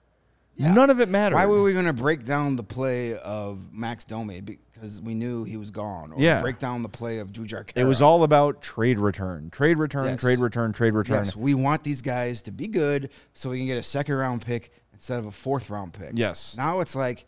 None 0.56 0.88
of 0.90 1.00
it 1.00 1.08
mattered. 1.08 1.34
Why 1.36 1.46
were 1.46 1.62
we 1.62 1.72
going 1.72 1.86
to 1.86 1.92
break 1.92 2.24
down 2.24 2.56
the 2.56 2.64
play 2.64 3.16
of 3.16 3.72
Max 3.72 4.04
Domi 4.04 4.40
because 4.40 5.00
we 5.02 5.14
knew 5.14 5.44
he 5.44 5.56
was 5.56 5.70
gone? 5.70 6.12
Or 6.12 6.20
Yeah. 6.20 6.40
break 6.42 6.58
down 6.58 6.82
the 6.82 6.88
play 6.88 7.18
of 7.18 7.32
Jujhar. 7.32 7.68
It 7.76 7.84
was 7.84 8.00
all 8.02 8.24
about 8.24 8.60
trade 8.62 8.98
return, 8.98 9.50
trade 9.50 9.78
return, 9.78 10.06
Yes. 10.06 10.20
trade 10.20 10.38
return, 10.40 10.72
trade 10.72 10.94
return. 10.94 11.24
Yes, 11.24 11.36
we 11.36 11.54
want 11.54 11.82
these 11.84 12.02
guys 12.02 12.42
to 12.42 12.50
be 12.52 12.66
good 12.66 13.10
so 13.34 13.50
we 13.50 13.58
can 13.58 13.66
get 13.68 13.78
a 13.78 13.82
second 13.84 14.14
round 14.16 14.42
pick 14.42 14.72
instead 14.92 15.18
of 15.20 15.26
a 15.26 15.30
fourth 15.32 15.70
round 15.70 15.92
pick. 15.92 16.12
Yes. 16.14 16.54
Now 16.56 16.80
it's 16.80 16.94
like, 16.96 17.24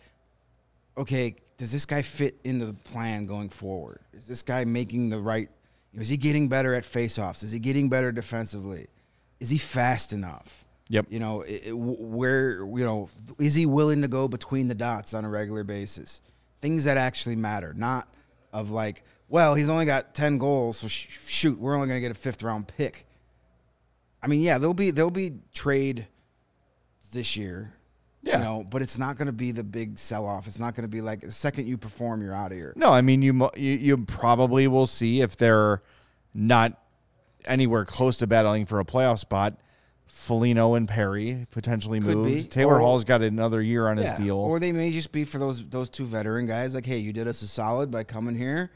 okay, 0.96 1.36
does 1.60 1.70
this 1.70 1.84
guy 1.84 2.00
fit 2.00 2.36
into 2.42 2.64
the 2.64 2.72
plan 2.72 3.26
going 3.26 3.50
forward? 3.50 4.00
Is 4.14 4.26
this 4.26 4.42
guy 4.42 4.64
making 4.64 5.10
the 5.10 5.20
right? 5.20 5.50
Is 5.92 6.08
he 6.08 6.16
getting 6.16 6.48
better 6.48 6.72
at 6.74 6.84
faceoffs? 6.84 7.42
Is 7.44 7.52
he 7.52 7.58
getting 7.58 7.90
better 7.90 8.10
defensively? 8.12 8.86
Is 9.40 9.50
he 9.50 9.58
fast 9.58 10.14
enough? 10.14 10.64
Yep. 10.88 11.06
You 11.10 11.18
know, 11.20 11.42
it, 11.42 11.66
it- 11.66 11.76
where 11.76 12.64
you 12.64 12.86
know, 12.86 13.10
is 13.38 13.54
he 13.54 13.66
willing 13.66 14.00
to 14.00 14.08
go 14.08 14.26
between 14.26 14.68
the 14.68 14.74
dots 14.74 15.12
on 15.12 15.26
a 15.26 15.28
regular 15.28 15.62
basis? 15.62 16.22
Things 16.62 16.84
that 16.84 16.96
actually 16.96 17.36
matter, 17.36 17.74
not 17.74 18.08
of 18.54 18.70
like, 18.70 19.04
well, 19.28 19.54
he's 19.54 19.68
only 19.68 19.84
got 19.84 20.14
ten 20.14 20.38
goals, 20.38 20.78
so 20.78 20.88
sh- 20.88 21.08
shoot, 21.26 21.58
we're 21.58 21.74
only 21.74 21.88
going 21.88 21.98
to 21.98 22.00
get 22.00 22.10
a 22.10 22.18
fifth 22.18 22.42
round 22.42 22.68
pick. 22.68 23.06
I 24.22 24.28
mean, 24.28 24.40
yeah, 24.40 24.56
there'll 24.56 24.72
be 24.72 24.90
there'll 24.92 25.10
be 25.10 25.34
trade 25.52 26.06
this 27.12 27.36
year. 27.36 27.74
Yeah. 28.22 28.38
You 28.38 28.44
know, 28.44 28.66
but 28.68 28.82
it's 28.82 28.98
not 28.98 29.16
going 29.16 29.26
to 29.26 29.32
be 29.32 29.50
the 29.50 29.64
big 29.64 29.98
sell 29.98 30.26
off. 30.26 30.46
It's 30.46 30.58
not 30.58 30.74
going 30.74 30.82
to 30.82 30.88
be 30.88 31.00
like 31.00 31.22
the 31.22 31.32
second 31.32 31.66
you 31.66 31.78
perform, 31.78 32.22
you're 32.22 32.34
out 32.34 32.52
of 32.52 32.58
here. 32.58 32.74
No, 32.76 32.92
I 32.92 33.00
mean 33.00 33.22
you, 33.22 33.48
you 33.56 33.72
you 33.72 33.98
probably 33.98 34.68
will 34.68 34.86
see 34.86 35.22
if 35.22 35.36
they're 35.36 35.82
not 36.34 36.78
anywhere 37.46 37.84
close 37.86 38.18
to 38.18 38.26
battling 38.26 38.66
for 38.66 38.78
a 38.80 38.84
playoff 38.84 39.18
spot. 39.20 39.58
Foligno 40.06 40.74
and 40.74 40.88
Perry 40.88 41.46
potentially 41.52 42.00
Could 42.00 42.16
moves. 42.16 42.42
be. 42.44 42.48
Taylor 42.48 42.74
Or- 42.76 42.80
Hall's 42.80 43.04
got 43.04 43.22
another 43.22 43.62
year 43.62 43.86
on 43.88 43.96
his 43.96 44.12
deal. 44.14 44.36
Or 44.36 44.58
they 44.58 44.72
may 44.72 44.90
just 44.90 45.12
be 45.12 45.24
for 45.24 45.38
those 45.38 45.64
those 45.68 45.88
two 45.88 46.04
veteran 46.04 46.46
guys. 46.46 46.74
Like, 46.74 46.84
hey, 46.84 46.98
you 46.98 47.12
did 47.12 47.28
us 47.28 47.42
a 47.42 47.46
solid 47.46 47.90
by 47.90 48.02
coming 48.04 48.34
here. 48.34 48.70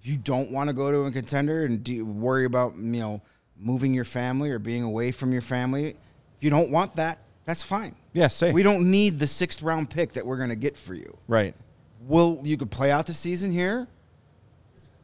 If 0.00 0.06
you 0.06 0.16
don't 0.16 0.50
want 0.50 0.68
to 0.70 0.74
go 0.74 0.90
to 0.90 1.00
a 1.00 1.10
contender 1.12 1.64
and 1.64 1.84
do, 1.84 2.04
worry 2.06 2.46
about 2.46 2.74
you 2.76 3.00
know 3.00 3.20
moving 3.56 3.92
your 3.92 4.04
family 4.06 4.50
or 4.50 4.58
being 4.58 4.82
away 4.82 5.12
from 5.12 5.30
your 5.30 5.42
family, 5.42 5.88
if 5.90 6.42
you 6.42 6.48
don't 6.50 6.70
want 6.70 6.96
that, 6.96 7.18
that's 7.48 7.62
fine. 7.62 7.96
yeah, 8.12 8.28
say 8.28 8.52
We 8.52 8.62
don't 8.62 8.90
need 8.90 9.18
the 9.18 9.26
sixth 9.26 9.62
round 9.62 9.88
pick 9.88 10.12
that 10.12 10.26
we're 10.26 10.36
going 10.36 10.50
to 10.50 10.56
get 10.56 10.76
for 10.76 10.94
you. 10.94 11.16
right. 11.26 11.54
Will 12.06 12.38
you 12.44 12.56
could 12.56 12.70
play 12.70 12.90
out 12.92 13.06
the 13.06 13.14
season 13.14 13.50
here, 13.50 13.88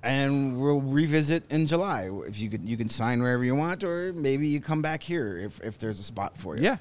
and 0.02 0.60
we'll 0.60 0.80
revisit 0.80 1.42
in 1.50 1.66
July. 1.66 2.08
If 2.28 2.38
you 2.38 2.48
could, 2.50 2.68
you 2.68 2.76
can 2.76 2.88
sign 2.88 3.20
wherever 3.20 3.42
you 3.42 3.56
want, 3.56 3.82
or 3.82 4.12
maybe 4.12 4.46
you 4.46 4.60
come 4.60 4.80
back 4.82 5.02
here 5.02 5.38
if 5.38 5.58
if 5.60 5.78
there's 5.78 5.98
a 5.98 6.04
spot 6.04 6.38
for 6.38 6.56
you. 6.56 6.62
Yeah. 6.62 6.76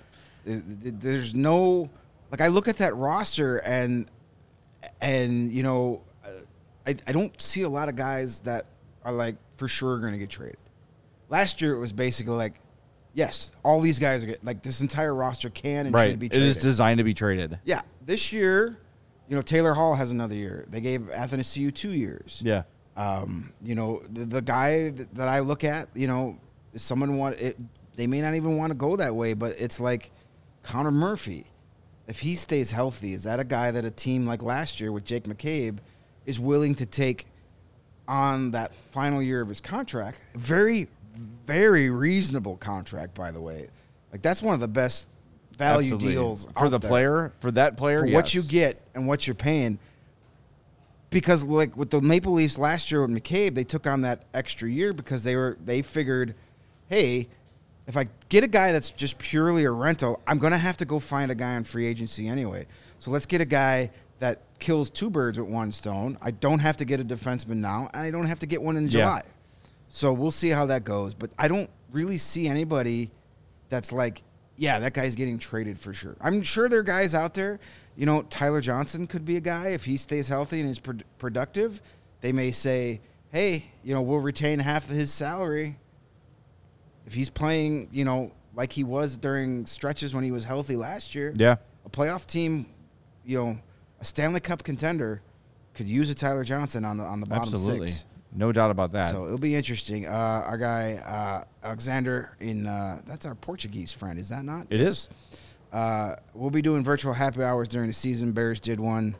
There's 0.46 1.34
no 1.34 1.90
like 2.30 2.42
I 2.42 2.48
look 2.50 2.68
at 2.68 2.78
that 2.78 2.96
roster 2.96 3.58
and 3.58 4.12
and 5.02 5.52
you 5.52 5.64
know 5.64 6.02
I 6.86 6.96
I 7.08 7.12
don't 7.12 7.42
see 7.42 7.62
a 7.64 7.70
lot 7.70 7.90
of 7.90 7.96
guys 7.96 8.42
that 8.42 8.66
are 9.04 9.14
like 9.14 9.38
for 9.58 9.68
sure 9.68 9.98
going 10.00 10.14
to 10.14 10.20
get 10.20 10.30
traded. 10.30 10.58
Last 11.30 11.62
year 11.62 11.74
it 11.74 11.80
was 11.80 11.92
basically 11.94 12.36
like, 12.36 12.60
yes, 13.14 13.52
all 13.64 13.80
these 13.82 14.00
guys 14.00 14.24
are 14.24 14.28
get, 14.28 14.44
like 14.46 14.62
this 14.62 14.82
entire 14.82 15.14
roster 15.14 15.50
can 15.50 15.86
and 15.88 15.94
Right. 15.96 16.10
should 16.12 16.20
be 16.20 16.28
It 16.28 16.34
traded. 16.34 16.48
is 16.50 16.58
designed 16.58 16.98
to 16.98 17.04
be 17.04 17.14
traded. 17.14 17.60
Yeah, 17.66 17.82
this 18.06 18.32
year, 18.34 18.78
you 19.28 19.36
know, 19.36 19.42
Taylor 19.42 19.74
Hall 19.74 19.96
has 19.96 20.12
another 20.12 20.36
year. 20.36 20.66
They 20.70 20.82
gave 20.82 21.02
Athanasiu 21.14 21.74
two 21.74 21.92
years. 21.92 22.42
Yeah. 22.46 22.64
Um, 22.98 23.54
you 23.64 23.76
know, 23.76 24.02
the, 24.12 24.26
the 24.26 24.42
guy 24.42 24.90
that, 24.92 25.14
that 25.16 25.28
I 25.28 25.40
look 25.40 25.64
at, 25.64 25.90
you 25.96 26.08
know, 26.08 26.38
someone 26.76 27.18
want 27.18 27.40
it. 27.40 27.58
They 27.96 28.08
may 28.08 28.22
not 28.22 28.34
even 28.36 28.58
want 28.58 28.72
to 28.72 28.76
go 28.76 28.96
that 28.96 29.16
way, 29.16 29.34
but 29.34 29.56
it's 29.60 29.80
like 29.80 30.12
Connor 30.64 30.92
Murphy. 30.92 31.46
If 32.08 32.20
he 32.20 32.36
stays 32.36 32.70
healthy, 32.70 33.14
is 33.14 33.24
that 33.24 33.40
a 33.40 33.44
guy 33.44 33.72
that 33.72 33.86
a 33.86 33.92
team 33.92 34.26
like 34.26 34.42
last 34.44 34.80
year 34.80 34.92
with 34.92 35.06
Jake 35.06 35.24
McCabe 35.24 35.78
is 36.26 36.40
willing 36.40 36.76
to 36.76 36.86
take 36.86 37.28
on 38.08 38.52
that 38.52 38.74
final 38.92 39.22
year 39.22 39.42
of 39.42 39.48
his 39.50 39.62
contract? 39.62 40.20
Very, 40.36 40.88
very 41.16 41.90
reasonable 41.90 42.58
contract, 42.58 43.14
by 43.14 43.32
the 43.32 43.42
way. 43.42 43.68
Like 44.12 44.22
that's 44.22 44.42
one 44.42 44.54
of 44.54 44.60
the 44.60 44.68
best 44.68 45.08
value 45.58 45.94
Absolutely. 45.94 46.14
deals 46.14 46.48
for 46.58 46.70
the 46.70 46.80
there 46.80 46.90
player, 46.90 47.34
for 47.40 47.52
that 47.52 47.78
player, 47.78 48.02
for 48.02 48.08
yes. 48.08 48.16
what 48.16 48.34
you 48.34 48.42
get 48.44 48.82
and 48.96 49.08
what 49.08 49.28
you're 49.28 49.36
paying. 49.36 49.80
Because 51.10 51.44
like 51.44 51.78
with 51.78 51.90
the 51.90 52.02
Maple 52.02 52.34
Leafs 52.34 52.58
last 52.58 52.92
year 52.92 53.02
with 53.06 53.12
McCabe, 53.12 53.54
they 53.54 53.64
took 53.64 53.86
on 53.86 54.02
that 54.02 54.24
extra 54.34 54.70
year 54.70 54.94
because 54.94 55.24
they 55.24 55.36
were 55.36 55.58
they 55.64 55.82
figured, 55.82 56.36
hey, 56.90 57.28
if 57.88 57.98
I 57.98 58.08
get 58.30 58.44
a 58.44 58.48
guy 58.48 58.72
that's 58.72 58.90
just 58.90 59.20
purely 59.20 59.66
a 59.66 59.72
rental, 59.72 60.22
I'm 60.26 60.40
gonna 60.40 60.58
have 60.58 60.78
to 60.78 60.86
go 60.86 61.00
find 61.00 61.32
a 61.32 61.36
guy 61.36 61.56
on 61.56 61.64
free 61.64 61.86
agency 61.86 62.28
anyway. 62.28 62.66
So 63.00 63.12
let's 63.12 63.26
get 63.26 63.42
a 63.42 63.46
guy 63.46 63.92
that 64.20 64.40
kills 64.60 64.90
two 64.90 65.10
birds 65.10 65.38
with 65.38 65.50
one 65.50 65.72
stone. 65.72 66.18
I 66.22 66.32
don't 66.32 66.60
have 66.60 66.78
to 66.78 66.86
get 66.86 67.00
a 67.00 67.04
defenseman 67.04 67.58
now, 67.58 67.90
and 67.94 68.04
I 68.04 68.10
don't 68.12 68.26
have 68.26 68.40
to 68.40 68.46
get 68.46 68.62
one 68.62 68.78
in 68.78 68.88
Yeah. 68.88 69.22
So 69.96 70.12
we'll 70.12 70.32
see 70.32 70.50
how 70.50 70.66
that 70.66 70.84
goes. 70.84 71.14
But 71.14 71.30
I 71.38 71.48
don't 71.48 71.70
really 71.92 72.18
see 72.18 72.48
anybody 72.48 73.12
that's 73.70 73.92
like, 73.92 74.24
yeah, 74.58 74.80
that 74.80 74.96
guy's 74.96 75.14
getting 75.14 75.38
traded 75.38 75.78
for 75.78 75.94
sure. 75.94 76.16
I'm 76.20 76.42
sure 76.42 76.68
there 76.68 76.80
are 76.80 76.84
guys 76.84 77.14
out 77.14 77.36
there. 77.36 77.60
You 77.96 78.08
know, 78.08 78.24
Tyler 78.24 78.60
Johnson 78.60 79.06
could 79.06 79.24
be 79.24 79.38
a 79.38 79.40
guy 79.40 79.68
if 79.68 79.86
he 79.86 79.98
stays 79.98 80.28
healthy 80.28 80.62
and 80.62 80.70
is 80.72 80.80
pro- 80.80 80.98
productive. 81.20 81.80
They 82.22 82.32
may 82.32 82.50
say, 82.50 83.02
hey, 83.32 83.66
you 83.84 83.94
know, 83.94 84.02
we'll 84.02 84.18
retain 84.20 84.58
half 84.58 84.90
of 84.90 84.96
his 84.96 85.14
salary 85.14 85.78
if 87.06 87.14
he's 87.14 87.30
playing. 87.30 87.88
You 87.92 88.04
know, 88.06 88.32
like 88.56 88.74
he 88.74 88.84
was 88.84 89.16
during 89.16 89.64
stretches 89.68 90.16
when 90.16 90.24
he 90.24 90.32
was 90.32 90.44
healthy 90.44 90.76
last 90.76 91.14
year. 91.14 91.34
Yeah. 91.36 91.58
a 91.86 91.90
playoff 91.90 92.26
team, 92.26 92.66
you 93.24 93.38
know, 93.38 93.60
a 94.02 94.06
Stanley 94.06 94.40
Cup 94.40 94.64
contender 94.64 95.22
could 95.76 95.88
use 95.88 96.10
a 96.10 96.16
Tyler 96.16 96.44
Johnson 96.44 96.84
on 96.84 96.98
the 96.98 97.04
on 97.04 97.20
the 97.20 97.28
bottom 97.28 97.44
Absolutely. 97.44 97.88
six. 97.88 98.06
No 98.36 98.52
doubt 98.52 98.72
about 98.72 98.92
that. 98.94 99.12
So 99.12 99.26
it'll 99.26 99.38
be 99.38 99.56
interesting. 99.56 100.08
Uh, 100.08 100.44
our 100.46 100.58
guy 100.58 100.94
uh, 101.06 101.66
Alexander 101.66 102.36
in 102.40 102.68
uh, 102.68 103.02
that's 103.06 103.26
our 103.26 103.36
Portuguese 103.36 103.92
friend, 103.92 104.18
is 104.18 104.30
that 104.30 104.44
not? 104.44 104.68
it 104.70 104.82
is. 104.82 105.10
Uh, 105.72 106.16
we'll 106.34 106.52
be 106.52 106.62
doing 106.62 106.84
virtual 106.84 107.14
happy 107.14 107.44
hours 107.44 107.68
during 107.68 107.88
the 107.88 107.94
season. 107.94 108.32
Bears 108.32 108.60
did 108.60 108.80
one. 108.80 109.16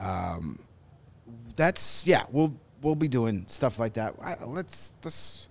Um, 0.00 0.58
that's 1.56 2.06
yeah. 2.06 2.24
We'll 2.30 2.54
we'll 2.82 2.94
be 2.94 3.08
doing 3.08 3.44
stuff 3.46 3.78
like 3.78 3.94
that. 3.94 4.14
I, 4.22 4.42
let's 4.44 4.92
let's 5.04 5.48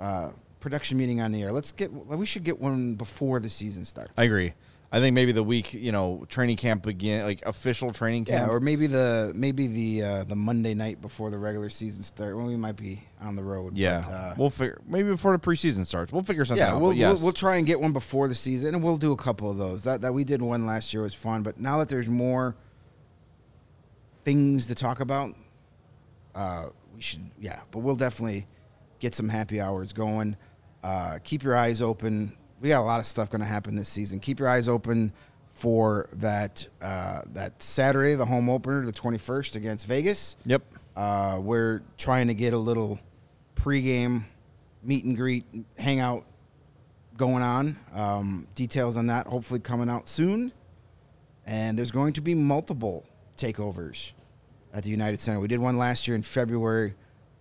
uh, 0.00 0.30
production 0.60 0.98
meeting 0.98 1.20
on 1.20 1.32
the 1.32 1.42
air. 1.42 1.52
Let's 1.52 1.72
get 1.72 1.92
we 1.92 2.26
should 2.26 2.44
get 2.44 2.58
one 2.58 2.94
before 2.94 3.40
the 3.40 3.50
season 3.50 3.84
starts. 3.84 4.12
I 4.16 4.24
agree. 4.24 4.54
I 4.94 5.00
think 5.00 5.12
maybe 5.12 5.32
the 5.32 5.42
week, 5.42 5.74
you 5.74 5.90
know, 5.90 6.24
training 6.28 6.56
camp 6.56 6.84
begin, 6.84 7.24
like 7.24 7.42
official 7.44 7.90
training 7.90 8.26
yeah, 8.28 8.38
camp. 8.38 8.52
or 8.52 8.60
maybe 8.60 8.86
the 8.86 9.32
maybe 9.34 9.66
the 9.66 10.02
uh, 10.04 10.22
the 10.24 10.36
Monday 10.36 10.72
night 10.72 11.00
before 11.00 11.30
the 11.32 11.38
regular 11.38 11.68
season 11.68 12.04
start. 12.04 12.36
Well, 12.36 12.46
we 12.46 12.54
might 12.54 12.76
be 12.76 13.02
on 13.20 13.34
the 13.34 13.42
road. 13.42 13.76
yeah, 13.76 14.02
but, 14.02 14.10
uh, 14.12 14.34
we'll 14.38 14.50
figure 14.50 14.80
maybe 14.86 15.08
before 15.08 15.36
the 15.36 15.44
preseason 15.44 15.84
starts. 15.84 16.12
We'll 16.12 16.22
figure 16.22 16.44
something 16.44 16.64
Yeah, 16.64 16.74
out. 16.74 16.80
we'll, 16.80 16.92
yes. 16.92 17.14
we'll 17.16 17.24
we'll 17.24 17.32
try 17.32 17.56
and 17.56 17.66
get 17.66 17.80
one 17.80 17.92
before 17.92 18.28
the 18.28 18.36
season, 18.36 18.72
and 18.72 18.84
we'll 18.84 18.96
do 18.96 19.10
a 19.10 19.16
couple 19.16 19.50
of 19.50 19.56
those. 19.56 19.82
That 19.82 20.00
that 20.02 20.14
we 20.14 20.22
did 20.22 20.40
one 20.40 20.64
last 20.64 20.94
year 20.94 21.02
was 21.02 21.12
fun, 21.12 21.42
but 21.42 21.58
now 21.58 21.78
that 21.80 21.88
there's 21.88 22.08
more 22.08 22.54
things 24.24 24.66
to 24.66 24.76
talk 24.76 25.00
about, 25.00 25.34
uh, 26.36 26.66
we 26.94 27.02
should 27.02 27.30
yeah. 27.40 27.62
But 27.72 27.80
we'll 27.80 27.96
definitely 27.96 28.46
get 29.00 29.16
some 29.16 29.28
happy 29.28 29.60
hours 29.60 29.92
going. 29.92 30.36
Uh, 30.84 31.18
keep 31.24 31.42
your 31.42 31.56
eyes 31.56 31.82
open. 31.82 32.36
We 32.64 32.70
got 32.70 32.80
a 32.80 32.82
lot 32.82 32.98
of 32.98 33.04
stuff 33.04 33.28
going 33.28 33.42
to 33.42 33.46
happen 33.46 33.76
this 33.76 33.90
season. 33.90 34.20
Keep 34.20 34.38
your 34.38 34.48
eyes 34.48 34.70
open 34.70 35.12
for 35.52 36.08
that 36.14 36.66
uh, 36.80 37.20
that 37.34 37.62
Saturday, 37.62 38.14
the 38.14 38.24
home 38.24 38.48
opener, 38.48 38.86
the 38.86 38.90
21st 38.90 39.56
against 39.56 39.86
Vegas. 39.86 40.38
Yep. 40.46 40.62
Uh, 40.96 41.40
we're 41.42 41.82
trying 41.98 42.28
to 42.28 42.34
get 42.34 42.54
a 42.54 42.58
little 42.58 42.98
pregame 43.54 44.22
meet 44.82 45.04
and 45.04 45.14
greet, 45.14 45.44
hangout 45.76 46.24
going 47.18 47.42
on. 47.42 47.76
Um, 47.92 48.46
details 48.54 48.96
on 48.96 49.08
that 49.08 49.26
hopefully 49.26 49.60
coming 49.60 49.90
out 49.90 50.08
soon. 50.08 50.50
And 51.44 51.78
there's 51.78 51.90
going 51.90 52.14
to 52.14 52.22
be 52.22 52.34
multiple 52.34 53.04
takeovers 53.36 54.12
at 54.72 54.84
the 54.84 54.88
United 54.88 55.20
Center. 55.20 55.38
We 55.38 55.48
did 55.48 55.60
one 55.60 55.76
last 55.76 56.08
year 56.08 56.14
in 56.14 56.22
February. 56.22 56.94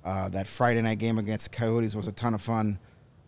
Uh, 0.04 0.28
that 0.28 0.48
Friday 0.48 0.82
night 0.82 1.00
game 1.00 1.18
against 1.18 1.50
the 1.50 1.58
Coyotes 1.58 1.96
was 1.96 2.10
a 2.10 2.12
ton 2.12 2.34
of 2.34 2.42
fun. 2.42 2.78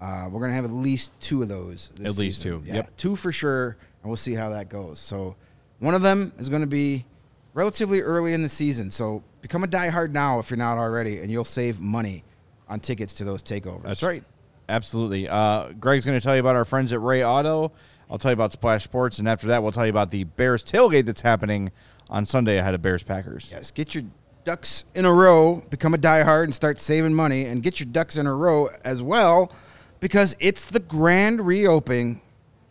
Uh, 0.01 0.27
we're 0.29 0.41
gonna 0.41 0.53
have 0.53 0.65
at 0.65 0.71
least 0.71 1.19
two 1.21 1.41
of 1.41 1.47
those. 1.47 1.91
This 1.95 2.13
At 2.13 2.17
least 2.19 2.41
season. 2.41 2.61
two, 2.61 2.67
Yeah, 2.67 2.75
yep. 2.75 2.97
two 2.97 3.15
for 3.15 3.31
sure, 3.31 3.77
and 4.01 4.09
we'll 4.09 4.17
see 4.17 4.33
how 4.33 4.49
that 4.49 4.69
goes. 4.69 4.99
So, 4.99 5.35
one 5.79 5.95
of 5.95 6.01
them 6.01 6.33
is 6.37 6.49
going 6.49 6.61
to 6.61 6.67
be 6.67 7.05
relatively 7.53 8.01
early 8.01 8.33
in 8.33 8.41
the 8.41 8.49
season. 8.49 8.91
So, 8.91 9.23
become 9.41 9.63
a 9.63 9.67
diehard 9.67 10.11
now 10.11 10.39
if 10.39 10.49
you're 10.49 10.57
not 10.57 10.77
already, 10.77 11.19
and 11.19 11.31
you'll 11.31 11.43
save 11.45 11.79
money 11.79 12.23
on 12.67 12.79
tickets 12.79 13.13
to 13.15 13.23
those 13.23 13.41
takeovers. 13.41 13.83
That's 13.83 14.03
right. 14.03 14.23
Absolutely. 14.67 15.29
Uh, 15.29 15.69
Greg's 15.79 16.05
going 16.05 16.19
to 16.19 16.23
tell 16.23 16.33
you 16.35 16.39
about 16.39 16.55
our 16.55 16.65
friends 16.65 16.91
at 16.91 17.01
Ray 17.01 17.23
Auto. 17.23 17.71
I'll 18.09 18.17
tell 18.17 18.31
you 18.31 18.33
about 18.33 18.51
Splash 18.51 18.83
Sports, 18.83 19.19
and 19.19 19.27
after 19.29 19.47
that, 19.47 19.63
we'll 19.63 19.71
tell 19.71 19.85
you 19.85 19.91
about 19.91 20.09
the 20.11 20.23
Bears 20.25 20.63
tailgate 20.63 21.05
that's 21.05 21.21
happening 21.21 21.71
on 22.09 22.25
Sunday 22.25 22.57
ahead 22.57 22.73
of 22.73 22.81
Bears 22.81 23.03
Packers. 23.03 23.49
Yes, 23.51 23.71
get 23.71 23.95
your 23.95 24.03
ducks 24.43 24.85
in 24.93 25.05
a 25.05 25.13
row, 25.13 25.63
become 25.69 25.93
a 25.93 25.97
diehard, 25.97 26.43
and 26.45 26.53
start 26.53 26.79
saving 26.79 27.13
money, 27.13 27.45
and 27.45 27.63
get 27.63 27.79
your 27.79 27.87
ducks 27.87 28.17
in 28.17 28.27
a 28.27 28.33
row 28.33 28.69
as 28.83 29.01
well, 29.01 29.51
because 29.99 30.35
it's 30.39 30.65
the 30.65 30.79
grand 30.79 31.45
reopening 31.45 32.21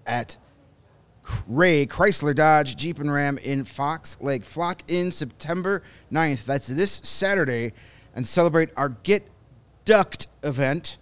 at 0.06 0.36
Ray 1.48 1.86
Chrysler 1.86 2.34
Dodge 2.34 2.76
Jeep 2.76 2.98
and 2.98 3.12
Ram 3.12 3.38
in 3.38 3.64
Fox 3.64 4.18
Lake. 4.20 4.44
Flock 4.44 4.82
in 4.88 5.10
September 5.10 5.82
9th. 6.12 6.44
That's 6.44 6.66
this 6.66 7.00
Saturday, 7.02 7.72
and 8.14 8.26
celebrate 8.26 8.70
our 8.76 8.90
Get 8.90 9.28
Ducked 9.84 10.28
event. 10.42 10.98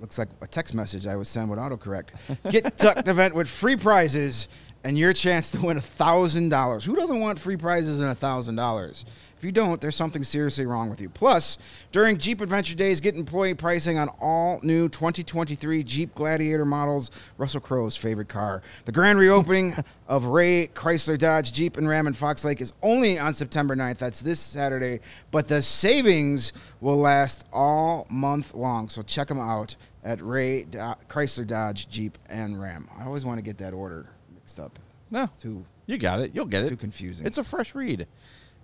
Looks 0.00 0.18
like 0.18 0.28
a 0.42 0.46
text 0.46 0.74
message 0.74 1.06
I 1.06 1.16
would 1.16 1.26
send 1.26 1.48
with 1.50 1.58
autocorrect. 1.58 2.10
Get 2.50 2.76
Ducked 2.76 3.08
event 3.08 3.34
with 3.34 3.48
free 3.48 3.76
prizes 3.76 4.48
and 4.82 4.98
your 4.98 5.14
chance 5.14 5.50
to 5.52 5.60
win 5.60 5.78
$1,000. 5.78 6.84
Who 6.84 6.94
doesn't 6.94 7.18
want 7.18 7.38
free 7.38 7.56
prizes 7.56 8.00
and 8.00 8.14
$1,000? 8.14 9.04
If 9.44 9.48
you 9.48 9.52
don't, 9.52 9.78
there's 9.78 9.94
something 9.94 10.22
seriously 10.24 10.64
wrong 10.64 10.88
with 10.88 11.02
you. 11.02 11.10
Plus, 11.10 11.58
during 11.92 12.16
Jeep 12.16 12.40
Adventure 12.40 12.74
Days, 12.74 13.02
get 13.02 13.14
employee 13.14 13.52
pricing 13.52 13.98
on 13.98 14.08
all 14.18 14.58
new 14.62 14.88
2023 14.88 15.84
Jeep 15.84 16.14
Gladiator 16.14 16.64
models, 16.64 17.10
Russell 17.36 17.60
Crowe's 17.60 17.94
favorite 17.94 18.30
car. 18.30 18.62
The 18.86 18.92
grand 18.92 19.18
reopening 19.18 19.74
of 20.08 20.24
Ray 20.24 20.68
Chrysler 20.68 21.18
Dodge 21.18 21.52
Jeep 21.52 21.76
and 21.76 21.86
Ram 21.86 22.06
in 22.06 22.14
Fox 22.14 22.42
Lake 22.42 22.62
is 22.62 22.72
only 22.82 23.18
on 23.18 23.34
September 23.34 23.76
9th. 23.76 23.98
That's 23.98 24.22
this 24.22 24.40
Saturday, 24.40 25.00
but 25.30 25.46
the 25.46 25.60
savings 25.60 26.54
will 26.80 26.96
last 26.96 27.44
all 27.52 28.06
month 28.08 28.54
long. 28.54 28.88
So 28.88 29.02
check 29.02 29.28
them 29.28 29.38
out 29.38 29.76
at 30.04 30.22
Ray 30.22 30.62
Do- 30.62 30.94
Chrysler 31.10 31.46
Dodge 31.46 31.90
Jeep 31.90 32.16
and 32.30 32.58
Ram. 32.58 32.88
I 32.98 33.04
always 33.04 33.26
want 33.26 33.36
to 33.36 33.44
get 33.44 33.58
that 33.58 33.74
order 33.74 34.06
mixed 34.32 34.58
up. 34.58 34.78
No, 35.10 35.28
Too 35.38 35.66
you 35.84 35.98
got 35.98 36.20
it. 36.20 36.30
You'll 36.34 36.46
get 36.46 36.64
it. 36.64 36.70
too 36.70 36.78
confusing. 36.78 37.26
It's 37.26 37.36
a 37.36 37.44
fresh 37.44 37.74
read. 37.74 38.06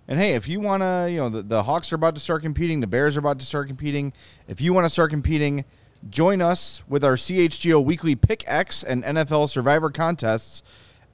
And 0.07 0.19
hey, 0.19 0.33
if 0.33 0.47
you 0.47 0.59
want 0.59 0.81
to, 0.81 1.07
you 1.09 1.17
know, 1.17 1.29
the, 1.29 1.41
the 1.41 1.63
Hawks 1.63 1.91
are 1.91 1.95
about 1.95 2.15
to 2.15 2.21
start 2.21 2.41
competing, 2.41 2.81
the 2.81 2.87
Bears 2.87 3.15
are 3.15 3.19
about 3.19 3.39
to 3.39 3.45
start 3.45 3.67
competing. 3.67 4.13
If 4.47 4.59
you 4.59 4.73
want 4.73 4.85
to 4.85 4.89
start 4.89 5.09
competing, 5.09 5.63
join 6.09 6.41
us 6.41 6.81
with 6.87 7.03
our 7.03 7.15
CHGO 7.15 7.83
weekly 7.83 8.15
Pick 8.15 8.43
X 8.47 8.83
and 8.83 9.03
NFL 9.03 9.49
Survivor 9.49 9.89
contests 9.89 10.63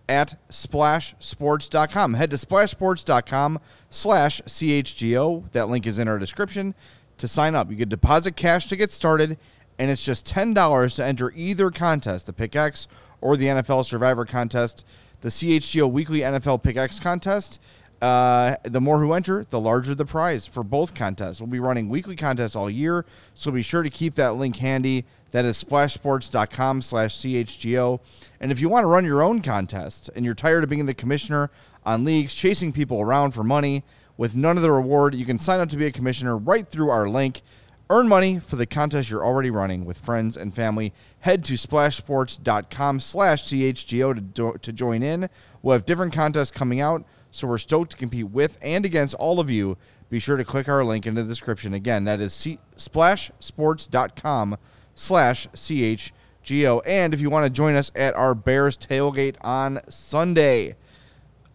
at 0.09 0.35
splashsports.com. 0.49 2.13
Head 2.13 2.31
to 2.31 2.37
splashsports.com 2.37 3.59
slash 3.89 4.41
CHGO. 4.41 5.51
That 5.51 5.69
link 5.69 5.85
is 5.85 5.99
in 5.99 6.07
our 6.07 6.17
description 6.17 6.73
to 7.17 7.27
sign 7.27 7.55
up. 7.55 7.69
You 7.69 7.77
can 7.77 7.89
deposit 7.89 8.35
cash 8.35 8.67
to 8.67 8.75
get 8.75 8.91
started, 8.91 9.37
and 9.77 9.91
it's 9.91 10.03
just 10.03 10.25
$10 10.27 10.95
to 10.95 11.05
enter 11.05 11.31
either 11.35 11.71
contest, 11.71 12.27
the 12.27 12.33
Pick 12.33 12.55
X 12.55 12.87
or 13.21 13.35
the 13.35 13.47
NFL 13.47 13.85
Survivor 13.85 14.25
contest. 14.25 14.85
The 15.21 15.29
CHGO 15.29 15.91
weekly 15.91 16.19
NFL 16.19 16.61
Pick 16.63 16.77
X 16.77 16.99
contest 16.99 17.59
uh, 18.01 18.55
the 18.63 18.81
more 18.81 18.99
who 18.99 19.13
enter, 19.13 19.45
the 19.49 19.59
larger 19.59 19.95
the 19.95 20.05
prize 20.05 20.45
for 20.45 20.63
both 20.63 20.93
contests. 20.93 21.41
We'll 21.41 21.49
be 21.49 21.59
running 21.59 21.89
weekly 21.89 22.15
contests 22.15 22.55
all 22.55 22.69
year, 22.69 23.05
so 23.33 23.51
be 23.51 23.61
sure 23.61 23.83
to 23.83 23.89
keep 23.89 24.15
that 24.15 24.35
link 24.35 24.57
handy. 24.57 25.05
That 25.31 25.45
is 25.45 25.61
splashsports.com 25.63 26.81
slash 26.81 27.17
CHGO. 27.17 27.99
And 28.39 28.51
if 28.51 28.59
you 28.61 28.69
want 28.69 28.83
to 28.83 28.87
run 28.87 29.05
your 29.05 29.21
own 29.21 29.41
contest 29.41 30.09
and 30.15 30.23
you're 30.23 30.35
tired 30.35 30.63
of 30.63 30.69
being 30.69 30.85
the 30.85 30.93
commissioner 30.93 31.49
on 31.85 32.05
leagues, 32.05 32.33
chasing 32.33 32.71
people 32.71 33.01
around 33.01 33.31
for 33.31 33.43
money 33.43 33.83
with 34.15 34.35
none 34.35 34.57
of 34.57 34.63
the 34.63 34.71
reward, 34.71 35.15
you 35.15 35.25
can 35.25 35.39
sign 35.39 35.59
up 35.59 35.69
to 35.69 35.77
be 35.77 35.85
a 35.85 35.91
commissioner 35.91 36.37
right 36.37 36.67
through 36.67 36.89
our 36.89 37.09
link. 37.09 37.41
Earn 37.89 38.07
money 38.09 38.39
for 38.39 38.57
the 38.57 38.65
contest 38.65 39.09
you're 39.09 39.25
already 39.25 39.49
running 39.49 39.85
with 39.85 39.97
friends 39.97 40.35
and 40.35 40.53
family. 40.53 40.93
Head 41.19 41.45
to 41.45 41.53
splashsports.com 41.53 42.99
slash 42.99 43.45
CHGO 43.45 44.33
to, 44.35 44.57
to 44.59 44.73
join 44.73 45.03
in. 45.03 45.29
We'll 45.61 45.73
have 45.73 45.85
different 45.85 46.13
contests 46.13 46.51
coming 46.51 46.81
out, 46.81 47.05
so 47.37 47.47
we're 47.47 47.57
stoked 47.59 47.91
to 47.91 47.97
compete 47.97 48.29
with 48.29 48.57
and 48.61 48.85
against 48.85 49.13
all 49.15 49.39
of 49.39 49.49
you. 49.49 49.77
Be 50.09 50.19
sure 50.19 50.37
to 50.37 50.45
click 50.45 50.67
our 50.67 50.83
link 50.83 51.05
in 51.05 51.13
the 51.15 51.23
description. 51.23 51.73
Again, 51.73 52.05
that 52.05 52.19
is 52.19 52.33
C- 52.33 52.59
splashsports.com 52.77 54.57
slash 54.95 55.47
CHGO. 55.49 56.81
And 56.85 57.13
if 57.13 57.21
you 57.21 57.29
want 57.29 57.45
to 57.45 57.49
join 57.49 57.75
us 57.75 57.91
at 57.95 58.15
our 58.15 58.33
Bears 58.33 58.75
tailgate 58.75 59.35
on 59.41 59.81
Sunday, 59.87 60.75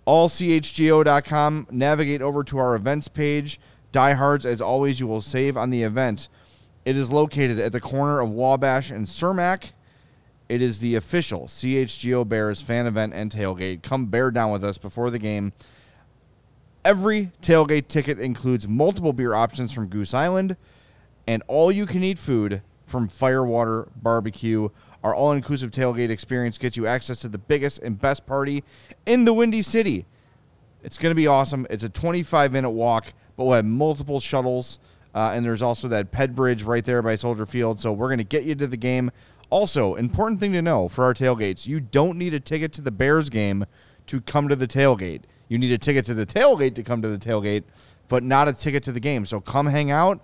allchgo.com. 0.07 1.67
Navigate 1.71 2.23
over 2.23 2.45
to 2.45 2.59
our 2.59 2.77
events 2.77 3.09
page. 3.09 3.59
Diehards, 3.91 4.47
as 4.47 4.61
always, 4.61 5.01
you 5.01 5.07
will 5.07 5.21
save 5.21 5.57
on 5.57 5.71
the 5.71 5.83
event. 5.83 6.29
It 6.85 6.97
is 6.97 7.11
located 7.11 7.59
at 7.59 7.73
the 7.73 7.81
corner 7.81 8.21
of 8.21 8.31
Wabash 8.31 8.91
and 8.91 9.07
Cermak. 9.07 9.73
It 10.49 10.61
is 10.61 10.81
the 10.81 10.97
official 10.97 11.47
CHGO 11.47 12.29
Bears 12.29 12.61
fan 12.61 12.87
event 12.87 13.15
and 13.15 13.31
tailgate. 13.33 13.83
Come 13.83 14.07
bear 14.07 14.31
down 14.31 14.51
with 14.51 14.63
us 14.63 14.77
before 14.77 15.11
the 15.11 15.19
game. 15.19 15.55
Every 16.85 17.31
tailgate 17.41 17.87
ticket 17.87 18.19
includes 18.19 18.67
multiple 18.67 19.13
beer 19.13 19.35
options 19.35 19.73
from 19.73 19.87
Goose 19.87 20.15
Island 20.15 20.57
and 21.29 21.43
all 21.47 21.71
you 21.71 21.87
can 21.87 22.03
eat 22.03 22.19
food 22.19 22.61
from 22.87 23.09
Firewater 23.09 23.89
Barbecue. 23.95 24.69
Our 25.05 25.15
all 25.15 25.31
inclusive 25.31 25.71
tailgate 25.71 26.11
experience 26.11 26.59
gets 26.59 26.77
you 26.77 26.87
access 26.89 27.21
to 27.21 27.29
the 27.29 27.39
biggest 27.39 27.79
and 27.79 28.01
best 28.01 28.27
party 28.27 28.65
in 29.07 29.25
the 29.25 29.33
Windy 29.33 29.63
City. 29.63 30.07
It's 30.83 30.99
going 30.99 31.13
to 31.13 31.17
be 31.17 31.29
awesome. 31.29 31.69
It's 31.71 31.85
a 31.85 31.89
25 31.89 32.51
minute 32.51 32.71
walk, 32.71 33.13
but 33.37 33.45
we'll 33.45 33.55
have 33.55 33.65
multiple 33.65 34.19
shuttles. 34.19 34.81
Uh, 35.15 35.33
and 35.35 35.45
there's 35.45 35.63
also 35.63 35.87
that 35.89 36.11
Ped 36.11 36.35
Bridge 36.35 36.65
right 36.65 36.85
there 36.85 37.03
by 37.03 37.15
Soldier 37.15 37.47
Field. 37.47 37.79
So 37.79 37.93
we're 37.93 38.09
going 38.09 38.19
to 38.19 38.25
get 38.25 38.43
you 38.43 38.57
to 38.57 38.67
the 38.67 38.77
game. 38.77 39.13
Also, 39.51 39.95
important 39.95 40.41
thing 40.41 40.53
to 40.53 40.63
know 40.63 40.89
for 40.89 41.05
our 41.05 41.15
tailgates 41.15 41.69
you 41.69 41.79
don't 41.79 42.19
need 42.19 42.35
a 42.35 42.41
ticket 42.41 42.73
to 42.73 42.83
the 42.83 42.91
Bears 42.91 43.31
game 43.31 43.67
to 44.07 44.21
come 44.21 44.49
to 44.49 44.57
the 44.57 44.67
tailgate. 44.67 45.23
You 45.53 45.59
need 45.59 45.73
a 45.73 45.77
ticket 45.77 46.07
to 46.07 46.15
the 46.15 46.25
tailgate 46.25 46.77
to 46.77 46.83
come 46.83 47.03
to 47.03 47.09
the 47.09 47.19
tailgate, 47.19 47.65
but 48.09 48.23
not 48.23 48.49
a 48.49 48.55
ticket 48.55 48.85
to 48.85 48.93
the 48.93 49.01
game. 49.01 49.27
So 49.27 49.39
come 49.39 49.67
hang 49.67 49.91
out. 49.91 50.19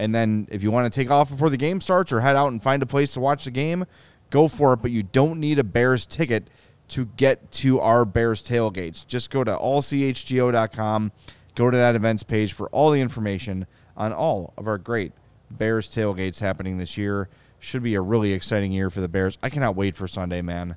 And 0.00 0.12
then 0.12 0.48
if 0.50 0.64
you 0.64 0.72
want 0.72 0.92
to 0.92 1.00
take 1.00 1.08
off 1.08 1.30
before 1.30 1.50
the 1.50 1.56
game 1.56 1.80
starts 1.80 2.10
or 2.10 2.18
head 2.18 2.34
out 2.34 2.48
and 2.48 2.60
find 2.60 2.82
a 2.82 2.86
place 2.86 3.12
to 3.12 3.20
watch 3.20 3.44
the 3.44 3.52
game, 3.52 3.84
go 4.30 4.48
for 4.48 4.72
it. 4.72 4.78
But 4.78 4.90
you 4.90 5.04
don't 5.04 5.38
need 5.38 5.60
a 5.60 5.62
Bears 5.62 6.04
ticket 6.04 6.50
to 6.88 7.04
get 7.04 7.52
to 7.52 7.78
our 7.78 8.04
Bears 8.04 8.42
tailgates. 8.42 9.06
Just 9.06 9.30
go 9.30 9.44
to 9.44 9.52
allchgo.com, 9.52 11.12
go 11.54 11.70
to 11.70 11.76
that 11.76 11.94
events 11.94 12.24
page 12.24 12.52
for 12.52 12.68
all 12.70 12.90
the 12.90 13.00
information 13.00 13.68
on 13.96 14.12
all 14.12 14.52
of 14.58 14.66
our 14.66 14.78
great 14.78 15.12
Bears 15.48 15.88
tailgates 15.88 16.40
happening 16.40 16.78
this 16.78 16.96
year. 16.96 17.28
Should 17.60 17.84
be 17.84 17.94
a 17.94 18.00
really 18.00 18.32
exciting 18.32 18.72
year 18.72 18.90
for 18.90 19.00
the 19.00 19.08
Bears. 19.08 19.38
I 19.44 19.48
cannot 19.48 19.76
wait 19.76 19.94
for 19.94 20.08
Sunday, 20.08 20.42
man. 20.42 20.74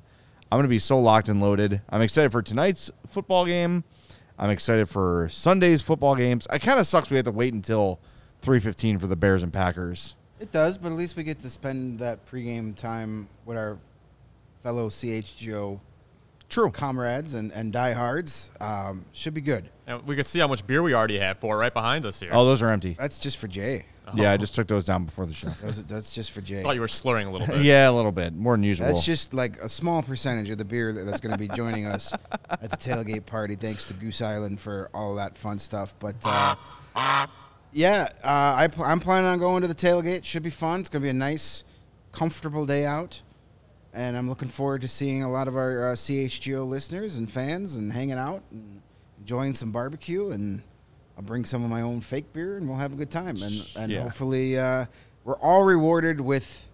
I'm 0.50 0.58
going 0.58 0.64
to 0.64 0.68
be 0.68 0.78
so 0.78 1.00
locked 1.00 1.28
and 1.28 1.40
loaded. 1.40 1.82
I'm 1.88 2.02
excited 2.02 2.30
for 2.30 2.40
tonight's 2.42 2.90
football 3.10 3.46
game. 3.46 3.84
I'm 4.38 4.50
excited 4.50 4.88
for 4.88 5.28
Sunday's 5.30 5.82
football 5.82 6.14
games. 6.14 6.46
It 6.52 6.60
kind 6.60 6.78
of 6.78 6.86
sucks 6.86 7.10
we 7.10 7.16
have 7.16 7.24
to 7.24 7.32
wait 7.32 7.54
until 7.54 7.98
3:15 8.42 9.00
for 9.00 9.06
the 9.06 9.16
Bears 9.16 9.42
and 9.42 9.52
Packers. 9.52 10.14
It 10.38 10.52
does, 10.52 10.76
but 10.76 10.88
at 10.88 10.94
least 10.94 11.16
we 11.16 11.22
get 11.22 11.40
to 11.40 11.50
spend 11.50 11.98
that 12.00 12.26
pregame 12.26 12.76
time 12.76 13.28
with 13.46 13.56
our 13.56 13.78
fellow 14.62 14.88
CHGO 14.90 15.80
True. 16.48 16.70
comrades 16.70 17.34
and, 17.34 17.50
and 17.52 17.72
diehards. 17.72 18.52
Um, 18.60 19.06
should 19.12 19.32
be 19.34 19.40
good. 19.40 19.70
And 19.86 20.06
we 20.06 20.14
could 20.14 20.26
see 20.26 20.38
how 20.38 20.48
much 20.48 20.66
beer 20.66 20.82
we 20.82 20.94
already 20.94 21.18
have 21.18 21.38
for 21.38 21.56
right 21.56 21.72
behind 21.72 22.04
us 22.04 22.20
here. 22.20 22.30
Oh, 22.32 22.44
those 22.44 22.62
are 22.62 22.70
empty. 22.70 22.94
That's 22.98 23.18
just 23.18 23.38
for 23.38 23.48
Jay. 23.48 23.86
Yeah, 24.14 24.32
I 24.32 24.36
just 24.36 24.54
took 24.54 24.68
those 24.68 24.84
down 24.84 25.04
before 25.04 25.26
the 25.26 25.34
show. 25.34 25.48
Those, 25.62 25.84
that's 25.84 26.12
just 26.12 26.30
for 26.30 26.40
Jay. 26.40 26.60
I 26.60 26.62
thought 26.62 26.74
you 26.76 26.80
were 26.80 26.86
slurring 26.88 27.26
a 27.26 27.30
little 27.32 27.46
bit. 27.46 27.62
yeah, 27.62 27.90
a 27.90 27.92
little 27.92 28.12
bit 28.12 28.34
more 28.34 28.54
than 28.54 28.62
usual. 28.62 28.86
That's 28.86 29.04
just 29.04 29.34
like 29.34 29.56
a 29.58 29.68
small 29.68 30.02
percentage 30.02 30.48
of 30.50 30.58
the 30.58 30.64
beer 30.64 30.92
that- 30.92 31.04
that's 31.06 31.20
going 31.20 31.32
to 31.32 31.38
be 31.38 31.48
joining 31.48 31.86
us 31.86 32.12
at 32.50 32.70
the 32.70 32.76
tailgate 32.76 33.26
party. 33.26 33.56
Thanks 33.56 33.84
to 33.86 33.94
Goose 33.94 34.22
Island 34.22 34.60
for 34.60 34.88
all 34.94 35.16
that 35.16 35.36
fun 35.36 35.58
stuff. 35.58 35.94
But 35.98 36.14
uh, 36.24 36.54
yeah, 37.72 38.08
uh, 38.24 38.54
I 38.56 38.68
pl- 38.68 38.84
I'm 38.84 39.00
planning 39.00 39.28
on 39.28 39.38
going 39.38 39.62
to 39.62 39.68
the 39.68 39.74
tailgate. 39.74 40.24
Should 40.24 40.42
be 40.42 40.50
fun. 40.50 40.80
It's 40.80 40.88
going 40.88 41.02
to 41.02 41.06
be 41.06 41.10
a 41.10 41.14
nice, 41.14 41.64
comfortable 42.12 42.64
day 42.66 42.84
out. 42.86 43.22
And 43.92 44.16
I'm 44.16 44.28
looking 44.28 44.48
forward 44.48 44.82
to 44.82 44.88
seeing 44.88 45.22
a 45.22 45.30
lot 45.30 45.48
of 45.48 45.56
our 45.56 45.88
uh, 45.90 45.92
CHGO 45.94 46.66
listeners 46.66 47.16
and 47.16 47.30
fans 47.30 47.76
and 47.76 47.92
hanging 47.92 48.18
out 48.18 48.42
and 48.50 48.82
enjoying 49.18 49.54
some 49.54 49.72
barbecue. 49.72 50.30
And 50.30 50.62
I'll 51.16 51.22
bring 51.24 51.44
some 51.44 51.64
of 51.64 51.70
my 51.70 51.80
own 51.82 52.00
fake 52.00 52.32
beer 52.32 52.56
and 52.56 52.68
we'll 52.68 52.78
have 52.78 52.92
a 52.92 52.96
good 52.96 53.10
time. 53.10 53.36
And, 53.42 53.68
and 53.76 53.92
Yeah. 53.92 54.02
hopefully, 54.02 54.58
uh, 54.58 54.86
we're 55.24 55.38
all 55.38 55.64
rewarded 55.64 56.20
with 56.20 56.66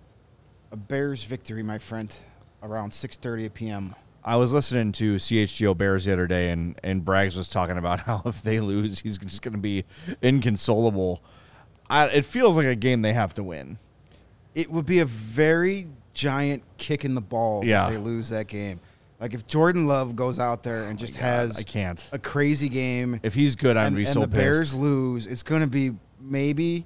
a 0.73 0.77
Bears 0.77 1.23
victory, 1.25 1.63
my 1.63 1.79
friend, 1.79 2.15
around 2.63 2.93
6:30 2.93 3.53
p.m. 3.55 3.95
I 4.25 4.37
was 4.37 4.53
listening 4.53 4.93
to 4.93 5.17
CHGO 5.17 5.77
Bears 5.77 6.05
the 6.05 6.13
other 6.13 6.27
day, 6.27 6.51
and 6.51 6.79
and 6.83 7.05
Braggs 7.05 7.37
was 7.37 7.49
talking 7.49 7.77
about 7.79 8.01
how 8.07 8.23
if 8.25 8.43
they 8.43 8.61
lose, 8.61 9.01
he's 9.01 9.19
just 9.19 9.43
going 9.43 9.55
to 9.55 9.59
be 9.61 9.85
inconsolable. 10.23 11.23
I, 11.91 12.07
it 12.07 12.25
feels 12.25 12.57
like 12.57 12.67
a 12.67 12.75
game 12.77 13.03
they 13.03 13.13
have 13.13 13.35
to 13.35 13.43
win. 13.43 13.79
It 14.55 14.71
would 14.71 14.87
be 14.87 14.99
a 15.01 15.05
very 15.05 15.89
giant 16.15 16.63
kick 16.79 17.05
in 17.05 17.15
the 17.15 17.21
balls 17.21 17.67
Yeah. 17.67 17.85
if 17.85 17.91
they 17.93 17.99
lose 17.99 18.29
that 18.31 18.47
game. 18.49 18.81
Like 19.23 19.35
if 19.35 19.47
Jordan 19.47 19.87
Love 19.87 20.17
goes 20.17 20.39
out 20.41 20.65
there 20.65 20.85
and 20.89 20.99
oh 20.99 21.01
just 21.01 21.15
has 21.17 21.57
I 21.59 21.63
can't. 21.63 22.05
a 22.13 22.19
crazy 22.19 22.69
game, 22.69 23.21
If 23.23 23.35
he's 23.35 23.55
good, 23.55 23.77
I'd 23.77 23.87
and, 23.87 23.97
be 23.97 24.03
and 24.03 24.13
so 24.13 24.21
the 24.23 24.27
pissed. 24.27 24.37
Bears 24.37 24.75
lose, 24.75 25.27
it's 25.29 25.45
going 25.45 25.61
to 25.63 25.69
be 25.69 25.93
maybe 26.21 26.85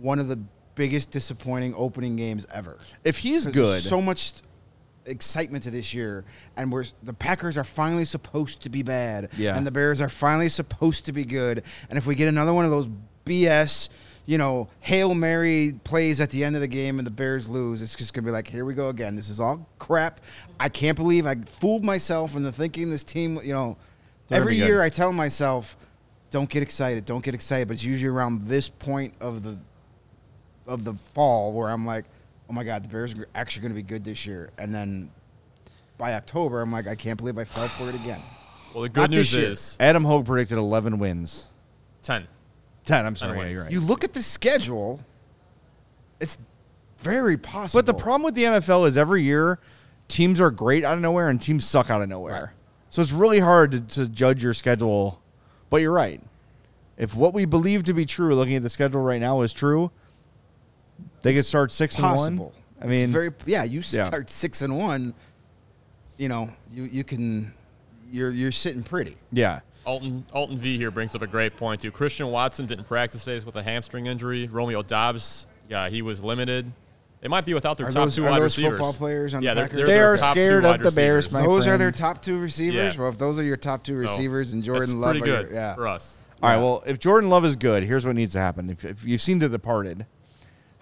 one 0.00 0.18
of 0.18 0.26
the 0.26 0.38
biggest 0.74 1.12
disappointing 1.12 1.72
opening 1.76 2.16
games 2.16 2.44
ever. 2.52 2.76
if 3.04 3.18
he's 3.18 3.46
good, 3.46 3.54
there's 3.74 3.88
so 3.88 4.02
much 4.02 4.32
excitement 5.06 5.62
to 5.62 5.70
this 5.70 5.94
year, 5.94 6.24
and 6.56 6.72
we're 6.72 6.84
the 7.04 7.12
Packers 7.14 7.56
are 7.56 7.62
finally 7.62 8.04
supposed 8.04 8.62
to 8.62 8.68
be 8.68 8.82
bad, 8.82 9.28
Yeah. 9.36 9.56
and 9.56 9.64
the 9.64 9.70
Bears 9.70 10.00
are 10.00 10.08
finally 10.08 10.48
supposed 10.48 11.04
to 11.06 11.12
be 11.12 11.24
good. 11.24 11.62
And 11.88 11.96
if 11.98 12.04
we 12.06 12.16
get 12.16 12.26
another 12.26 12.52
one 12.52 12.64
of 12.64 12.72
those 12.72 12.88
BS, 13.24 13.90
you 14.26 14.38
know, 14.38 14.68
hail 14.80 15.14
mary 15.14 15.74
plays 15.84 16.20
at 16.20 16.30
the 16.30 16.44
end 16.44 16.54
of 16.56 16.62
the 16.62 16.68
game, 16.68 16.98
and 16.98 17.06
the 17.06 17.12
Bears 17.12 17.48
lose, 17.48 17.82
it's 17.82 17.94
just 17.94 18.14
gonna 18.14 18.24
be 18.24 18.30
like, 18.30 18.48
here 18.48 18.64
we 18.64 18.74
go 18.74 18.88
again. 18.88 19.14
This 19.14 19.28
is 19.28 19.40
all 19.40 19.68
crap. 19.78 20.20
I 20.58 20.68
can't 20.68 20.96
believe 20.96 21.26
I 21.26 21.34
fooled 21.34 21.84
myself 21.84 22.36
into 22.36 22.52
thinking 22.52 22.90
this 22.90 23.04
team. 23.04 23.38
You 23.42 23.52
know, 23.52 23.76
They're 24.28 24.40
every 24.40 24.56
year 24.56 24.82
I 24.82 24.88
tell 24.88 25.12
myself. 25.12 25.76
Don't 26.30 26.50
get 26.50 26.64
excited. 26.64 27.04
Don't 27.04 27.24
get 27.24 27.32
excited. 27.32 27.68
But 27.68 27.74
it's 27.74 27.84
usually 27.84 28.08
around 28.08 28.46
this 28.46 28.68
point 28.68 29.14
of 29.20 29.44
the 29.44 29.56
of 30.66 30.84
the 30.84 30.94
fall 30.94 31.52
where 31.52 31.68
I'm 31.68 31.86
like, 31.86 32.06
oh 32.48 32.52
my 32.52 32.64
god, 32.64 32.82
the 32.82 32.88
Bears 32.88 33.14
are 33.14 33.28
actually 33.34 33.62
going 33.62 33.72
to 33.72 33.76
be 33.76 33.82
good 33.82 34.04
this 34.04 34.26
year. 34.26 34.50
And 34.58 34.74
then 34.74 35.10
by 35.98 36.14
October, 36.14 36.60
I'm 36.60 36.72
like, 36.72 36.86
I 36.86 36.94
can't 36.94 37.18
believe 37.18 37.38
I 37.38 37.44
fell 37.44 37.68
for 37.68 37.88
it 37.88 37.94
again. 37.94 38.20
Well, 38.72 38.82
the 38.82 38.88
good 38.88 39.10
this 39.10 39.32
news 39.32 39.34
year. 39.34 39.48
is 39.50 39.76
Adam 39.78 40.04
Hoge 40.04 40.26
predicted 40.26 40.58
11 40.58 40.98
wins. 40.98 41.48
10. 42.02 42.26
10, 42.84 43.06
I'm 43.06 43.16
sorry. 43.16 43.38
Yeah, 43.38 43.46
you're 43.48 43.62
right. 43.62 43.72
You 43.72 43.80
look 43.80 44.04
at 44.04 44.12
the 44.12 44.22
schedule; 44.22 45.00
it's 46.20 46.38
very 46.98 47.36
possible. 47.36 47.78
But 47.78 47.86
the 47.86 47.94
problem 47.94 48.22
with 48.22 48.34
the 48.34 48.44
NFL 48.44 48.86
is 48.88 48.96
every 48.96 49.22
year 49.22 49.58
teams 50.08 50.40
are 50.40 50.50
great 50.50 50.84
out 50.84 50.94
of 50.94 51.00
nowhere 51.00 51.28
and 51.30 51.40
teams 51.40 51.64
suck 51.66 51.90
out 51.90 52.02
of 52.02 52.08
nowhere. 52.08 52.32
Right. 52.32 52.50
So 52.90 53.02
it's 53.02 53.10
really 53.12 53.40
hard 53.40 53.72
to, 53.72 53.80
to 53.80 54.08
judge 54.08 54.42
your 54.42 54.54
schedule. 54.54 55.20
But 55.70 55.78
you're 55.80 55.92
right. 55.92 56.20
If 56.96 57.14
what 57.16 57.34
we 57.34 57.44
believe 57.44 57.82
to 57.84 57.94
be 57.94 58.06
true, 58.06 58.34
looking 58.34 58.54
at 58.54 58.62
the 58.62 58.68
schedule 58.68 59.00
right 59.02 59.20
now, 59.20 59.40
is 59.40 59.52
true, 59.52 59.90
they 61.22 61.34
could 61.34 61.46
start 61.46 61.72
six 61.72 61.96
possible. 61.96 62.24
and 62.26 62.38
one. 62.38 62.52
I 62.80 62.84
It's 62.84 62.90
mean, 63.02 63.10
very 63.10 63.30
yeah. 63.46 63.64
You 63.64 63.78
Yeah. 63.80 64.04
start 64.06 64.30
six 64.30 64.62
and 64.62 64.78
one. 64.78 65.14
You 66.18 66.28
know, 66.28 66.50
you 66.70 66.84
you 66.84 67.02
can, 67.02 67.52
you're 68.10 68.30
you're 68.30 68.52
sitting 68.52 68.82
pretty. 68.84 69.16
yeah. 69.32 69.60
Alton 69.84 70.24
Alton 70.32 70.58
V 70.58 70.76
here 70.78 70.90
brings 70.90 71.14
up 71.14 71.22
a 71.22 71.26
great 71.26 71.56
point 71.56 71.80
too. 71.80 71.90
Christian 71.90 72.28
Watson 72.28 72.66
didn't 72.66 72.84
practice 72.84 73.24
today 73.24 73.44
with 73.44 73.56
a 73.56 73.62
hamstring 73.62 74.06
injury. 74.06 74.48
Romeo 74.48 74.82
Doubs, 74.82 75.46
yeah, 75.68 75.88
he 75.88 76.02
was 76.02 76.22
limited. 76.22 76.70
They 77.20 77.28
might 77.28 77.46
be 77.46 77.54
without 77.54 77.78
their 77.78 77.86
Are 77.86 77.90
top 77.90 78.04
those- 78.04 78.16
two 78.16 78.26
are 78.26 78.30
wide 78.30 78.42
those 78.42 78.56
receivers. 78.58 78.72
football 78.72 78.92
players 78.92 79.32
on 79.34 79.40
the 79.40 79.46
yeah, 79.46 79.54
they're- 79.54 79.64
Packers? 79.64 79.76
they're 79.78 79.86
They 79.86 80.00
are 80.00 80.16
scared 80.18 80.64
of 80.66 80.82
the 80.82 80.90
Bears, 80.90 81.32
my 81.32 81.40
those 81.42 81.66
are 81.66 81.78
their 81.78 81.90
top 81.90 82.20
two 82.22 82.38
receivers. 82.38 82.94
Yeah. 82.96 83.00
Well, 83.00 83.08
if 83.10 83.16
those 83.18 83.38
are 83.38 83.42
your 83.42 83.56
top 83.56 83.82
two 83.82 83.94
So, 83.94 84.00
receivers, 84.00 84.52
and 84.52 84.60
that's 84.62 84.66
Jordan 84.66 85.00
Love, 85.00 85.16
pretty 85.16 85.30
are 85.32 85.40
your- 85.42 85.52
yeah. 85.52 85.74
for 85.74 85.88
us. 85.88 86.18
All 86.42 86.50
right. 86.50 86.56
Yeah. 86.56 86.62
Well, 86.62 86.82
if 86.86 86.98
Jordan 86.98 87.30
Love 87.30 87.46
is 87.46 87.56
good, 87.56 87.82
here's 87.84 88.04
what 88.04 88.14
needs 88.14 88.34
to 88.34 88.40
happen. 88.40 88.68
If, 88.68 88.84
if 88.84 89.04
you've 89.06 89.22
seen 89.22 89.38
The 89.38 89.48
Departed, 89.48 90.04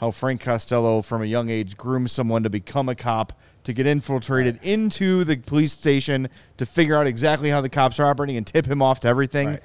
how 0.03 0.11
Frank 0.11 0.41
Costello, 0.41 1.01
from 1.01 1.23
a 1.23 1.27
young 1.27 1.49
age, 1.49 1.77
groomed 1.77 2.11
someone 2.11 2.43
to 2.43 2.51
become 2.51 2.89
a 2.89 2.95
cop, 2.97 3.39
to 3.63 3.73
get 3.73 3.87
infiltrated 3.87 4.59
into 4.61 5.23
the 5.23 5.37
police 5.37 5.73
station, 5.73 6.29
to 6.57 6.67
figure 6.67 6.97
out 6.97 7.07
exactly 7.07 7.51
how 7.51 7.61
the 7.61 7.69
cops 7.69 8.01
are 8.01 8.07
operating 8.07 8.37
and 8.37 8.45
tip 8.45 8.67
him 8.67 8.83
off 8.83 8.99
to 8.99 9.09
everything. 9.09 9.51
Right. 9.51 9.63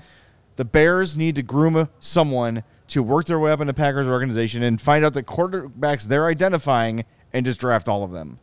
The 0.57 0.65
Bears 0.65 1.17
need 1.17 1.33
to 1.37 1.41
groom 1.41 1.89
someone 1.99 2.63
to 2.89 3.01
work 3.01 3.25
their 3.25 3.39
way 3.39 3.51
up 3.51 3.61
in 3.61 3.65
the 3.65 3.73
Packers 3.73 4.05
organization 4.05 4.61
and 4.61 4.79
find 4.79 5.03
out 5.03 5.15
the 5.15 5.23
quarterbacks 5.23 6.07
they're 6.07 6.27
identifying 6.27 7.03
and 7.33 7.43
just 7.43 7.59
draft 7.59 7.89
all 7.89 8.03
of 8.03 8.11
them. 8.11 8.37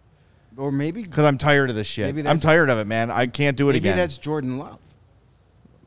Or 0.57 0.73
maybe 0.73 1.05
Because 1.05 1.25
I'm 1.25 1.39
tired 1.39 1.71
of 1.71 1.77
this 1.77 1.87
shit. 1.87 2.13
Maybe 2.13 2.29
I'm 2.29 2.41
tired 2.41 2.71
of 2.71 2.79
it, 2.79 2.87
man. 2.87 3.13
I 3.13 3.29
can't 3.29 3.57
do 3.57 3.69
it 3.69 3.75
maybe 3.75 3.79
again. 3.79 3.97
Maybe 3.97 4.03
that's 4.03 4.19
Jordan 4.19 4.59
Love. 4.59 4.81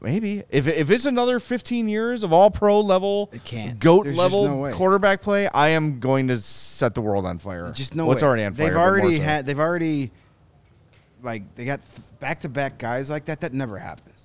Maybe 0.01 0.43
if 0.49 0.67
if 0.67 0.91
it's 0.91 1.05
another 1.05 1.39
15 1.39 1.87
years 1.89 2.21
of 2.23 2.31
all 2.31 2.51
pro 2.51 2.79
level, 2.81 3.29
It 3.33 3.43
can't. 3.43 3.79
goat 3.79 4.03
There's 4.03 4.15
level 4.17 4.47
no 4.65 4.73
quarterback 4.75 5.21
play, 5.21 5.47
I 5.47 5.69
am 5.69 5.99
going 5.99 6.27
to 6.27 6.37
set 6.37 6.93
the 6.93 7.01
world 7.01 7.25
on 7.25 7.39
fire. 7.39 7.71
Just 7.71 7.95
no 7.95 8.05
What's 8.05 8.21
way. 8.21 8.27
already 8.27 8.43
on 8.43 8.53
fire? 8.53 8.67
They've 8.67 8.77
already 8.77 9.17
had. 9.19 9.45
They've 9.47 9.59
already 9.59 10.11
like 11.23 11.55
they 11.55 11.65
got 11.65 11.81
back 12.19 12.41
to 12.41 12.49
back 12.49 12.77
guys 12.77 13.09
like 13.09 13.25
that. 13.25 13.41
That 13.41 13.53
never 13.53 13.79
happens. 13.79 14.23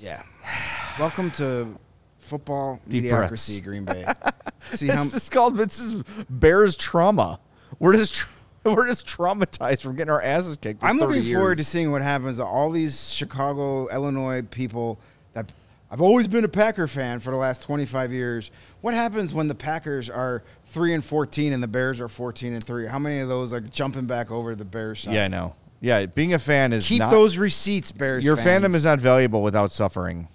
Yeah. 0.00 0.22
Welcome 0.98 1.30
to 1.32 1.78
football 2.18 2.80
Deep 2.88 3.04
mediocrity, 3.04 3.28
breaths. 3.28 3.60
Green 3.60 3.84
Bay. 3.84 4.04
See 4.60 4.88
how 4.88 5.04
This 5.04 5.14
is 5.14 5.28
called 5.28 5.56
this 5.56 5.78
is 5.78 6.02
Bears 6.28 6.76
trauma. 6.76 7.38
We're 7.78 7.92
just 7.94 8.14
tra- 8.14 8.30
we're 8.64 8.86
just 8.86 9.06
traumatized 9.06 9.82
from 9.82 9.96
getting 9.96 10.12
our 10.12 10.20
asses 10.20 10.56
kicked. 10.56 10.80
For 10.80 10.86
I'm 10.86 10.98
30 10.98 11.16
looking 11.18 11.34
forward 11.34 11.58
to 11.58 11.64
seeing 11.64 11.90
what 11.90 12.02
happens 12.02 12.36
to 12.36 12.44
all 12.44 12.70
these 12.70 13.10
Chicago, 13.12 13.88
Illinois 13.88 14.42
people 14.42 14.98
that 15.32 15.50
I've 15.90 16.00
always 16.00 16.28
been 16.28 16.44
a 16.44 16.48
Packer 16.48 16.86
fan 16.86 17.20
for 17.20 17.30
the 17.30 17.36
last 17.36 17.62
25 17.62 18.12
years. 18.12 18.50
What 18.80 18.94
happens 18.94 19.32
when 19.32 19.48
the 19.48 19.54
Packers 19.54 20.10
are 20.10 20.42
3 20.66 20.94
and 20.94 21.04
14 21.04 21.52
and 21.52 21.62
the 21.62 21.68
Bears 21.68 22.00
are 22.00 22.08
14 22.08 22.52
and 22.52 22.62
3? 22.62 22.86
How 22.86 22.98
many 22.98 23.20
of 23.20 23.28
those 23.28 23.52
are 23.52 23.60
jumping 23.60 24.06
back 24.06 24.30
over 24.30 24.50
to 24.50 24.56
the 24.56 24.64
Bears 24.64 25.00
side? 25.00 25.14
Yeah, 25.14 25.24
I 25.24 25.28
know. 25.28 25.54
Yeah, 25.80 26.04
being 26.06 26.34
a 26.34 26.38
fan 26.38 26.74
is 26.74 26.86
Keep 26.86 26.98
not, 26.98 27.10
those 27.10 27.38
receipts, 27.38 27.90
Bears 27.90 28.24
Your 28.24 28.36
fans. 28.36 28.64
fandom 28.64 28.74
is 28.74 28.84
not 28.84 29.00
valuable 29.00 29.42
without 29.42 29.72
suffering. 29.72 30.28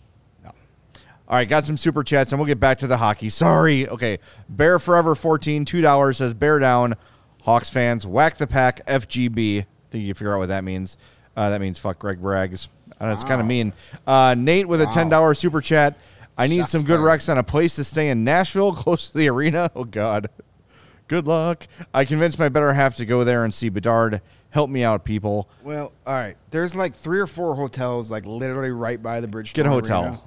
No. 0.44 0.50
All 1.30 1.38
right, 1.38 1.48
got 1.48 1.68
some 1.68 1.78
super 1.78 2.04
chats, 2.04 2.32
and 2.32 2.40
we'll 2.40 2.48
get 2.48 2.60
back 2.60 2.80
to 2.80 2.88
the 2.88 2.98
hockey. 2.98 3.30
Sorry. 3.30 3.88
Okay. 3.88 4.18
Bear 4.50 4.80
Forever 4.80 5.14
14, 5.14 5.66
$2 5.66 6.16
says 6.16 6.34
Bear 6.34 6.58
Down. 6.58 6.96
Hawks 7.46 7.70
fans, 7.70 8.06
whack 8.08 8.38
the 8.38 8.48
pack, 8.48 8.86
FGB. 8.88 9.62
I 9.62 9.66
think 9.92 10.04
you 10.04 10.14
figure 10.16 10.34
out 10.36 10.40
what 10.40 10.48
that 10.50 10.64
means. 10.64 10.98
Uh, 11.38 11.52
that 11.52 11.62
means 11.62 11.78
fuck 11.78 12.00
Greg 12.00 12.20
Braggs. 12.22 12.70
I 13.00 13.06
know 13.06 13.12
it's 13.14 13.24
kind 13.24 13.40
of 13.40 13.46
mean. 13.48 13.74
Uh, 14.08 14.36
Nate 14.38 14.68
with 14.68 14.82
a 14.82 14.86
$10 14.86 15.38
super 15.38 15.62
chat. 15.62 15.98
I 16.38 16.48
need 16.48 16.60
Shots 16.60 16.72
some 16.72 16.84
good 16.84 17.00
fired. 17.00 17.20
recs 17.20 17.30
on 17.32 17.38
a 17.38 17.44
place 17.44 17.76
to 17.76 17.84
stay 17.84 18.10
in 18.10 18.24
Nashville, 18.24 18.74
close 18.76 19.10
to 19.10 19.18
the 19.18 19.30
arena. 19.30 19.70
Oh, 19.76 19.84
God. 19.84 20.30
Good 21.08 21.28
luck. 21.28 21.68
I 21.94 22.04
convinced 22.04 22.40
my 22.40 22.50
better 22.50 22.74
half 22.74 22.96
to 22.96 23.06
go 23.06 23.24
there 23.24 23.46
and 23.46 23.54
see 23.54 23.70
Bedard. 23.70 24.22
Help 24.50 24.70
me 24.72 24.84
out, 24.84 25.04
people. 25.06 25.48
Well, 25.64 25.94
all 26.08 26.14
right. 26.14 26.36
There's 26.50 26.74
like 26.76 26.96
three 26.96 27.20
or 27.20 27.28
four 27.28 27.56
hotels, 27.56 28.10
like 28.10 28.26
literally 28.26 28.72
right 28.72 29.02
by 29.02 29.20
the 29.20 29.28
bridge. 29.28 29.54
Get 29.54 29.68
a 29.68 29.70
hotel. 29.70 30.04
Arena. 30.04 30.22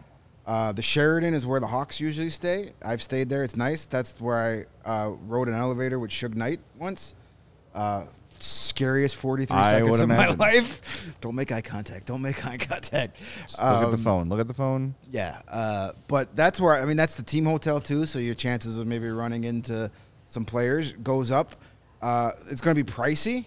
Uh, 0.48 0.72
the 0.72 0.80
Sheridan 0.82 1.34
is 1.34 1.44
where 1.44 1.60
the 1.60 1.66
Hawks 1.66 2.00
usually 2.00 2.30
stay. 2.30 2.70
I've 2.82 3.02
stayed 3.02 3.28
there. 3.28 3.42
It's 3.44 3.54
nice. 3.56 3.84
That's 3.84 4.18
where 4.18 4.66
I 4.86 4.90
uh, 4.90 5.10
rode 5.26 5.46
an 5.48 5.54
elevator 5.54 5.98
with 5.98 6.10
Suge 6.10 6.34
Knight 6.34 6.58
once. 6.78 7.14
Uh, 7.74 8.06
scariest 8.40 9.16
43 9.16 9.54
I 9.54 9.70
seconds 9.72 10.00
of 10.00 10.08
my 10.08 10.28
life. 10.30 11.14
Don't 11.20 11.34
make 11.34 11.52
eye 11.52 11.60
contact. 11.60 12.06
Don't 12.06 12.22
make 12.22 12.46
eye 12.46 12.56
contact. 12.56 13.18
Just 13.42 13.58
look 13.58 13.66
at 13.82 13.86
the 13.90 13.92
Um, 13.92 13.96
phone. 13.98 14.28
Look 14.30 14.40
at 14.40 14.48
the 14.48 14.54
phone. 14.54 14.94
yeah, 15.10 15.42
uh, 15.48 15.92
but 16.06 16.34
that's 16.34 16.58
where 16.60 16.74
I 16.76 16.86
mean 16.86 16.96
that's 16.96 17.16
the 17.16 17.22
team 17.22 17.44
hotel 17.44 17.78
too. 17.78 18.06
So 18.06 18.18
your 18.18 18.34
chances 18.34 18.78
of 18.78 18.86
maybe 18.86 19.08
running 19.10 19.44
into 19.44 19.90
some 20.24 20.46
players 20.46 20.92
goes 20.94 21.30
up. 21.30 21.56
Uh, 22.00 22.30
it's 22.48 22.62
going 22.62 22.74
to 22.74 22.82
be 22.82 22.90
pricey, 22.90 23.44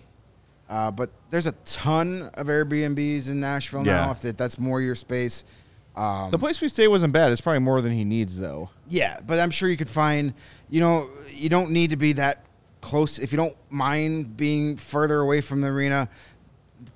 uh, 0.70 0.92
but 0.92 1.10
there's 1.32 1.48
a 1.48 1.54
ton 1.66 2.30
of 2.36 2.46
Airbnbs 2.48 3.28
in 3.28 3.40
Nashville 3.40 3.86
Yeah. 3.88 4.06
now. 4.06 4.12
If 4.12 4.22
that's 4.38 4.60
more 4.60 4.82
your 4.82 4.96
space, 4.96 5.46
um, 5.96 6.32
The 6.32 6.38
place 6.40 6.62
we 6.62 6.68
stay 6.70 6.88
wasn't 6.88 7.14
bad. 7.14 7.32
It's 7.32 7.42
probably 7.42 7.60
more 7.60 7.82
than 7.82 7.92
he 7.92 8.04
needs, 8.06 8.38
though. 8.40 8.70
yeah. 8.90 9.20
But 9.26 9.40
I'm 9.40 9.52
sure 9.52 9.70
you 9.70 9.78
could 9.78 9.90
find. 9.90 10.34
You 10.70 10.80
know, 10.80 11.10
you 11.30 11.50
don't 11.50 11.72
need 11.72 11.90
to 11.90 11.98
be 11.98 12.14
that 12.14 12.46
close 12.82 13.20
if 13.20 13.32
you 13.32 13.38
don't 13.38 13.56
mind 13.70 14.38
being 14.38 14.78
further 14.78 15.20
away 15.20 15.42
from 15.42 15.62
the 15.62 15.68
arena. 15.68 16.10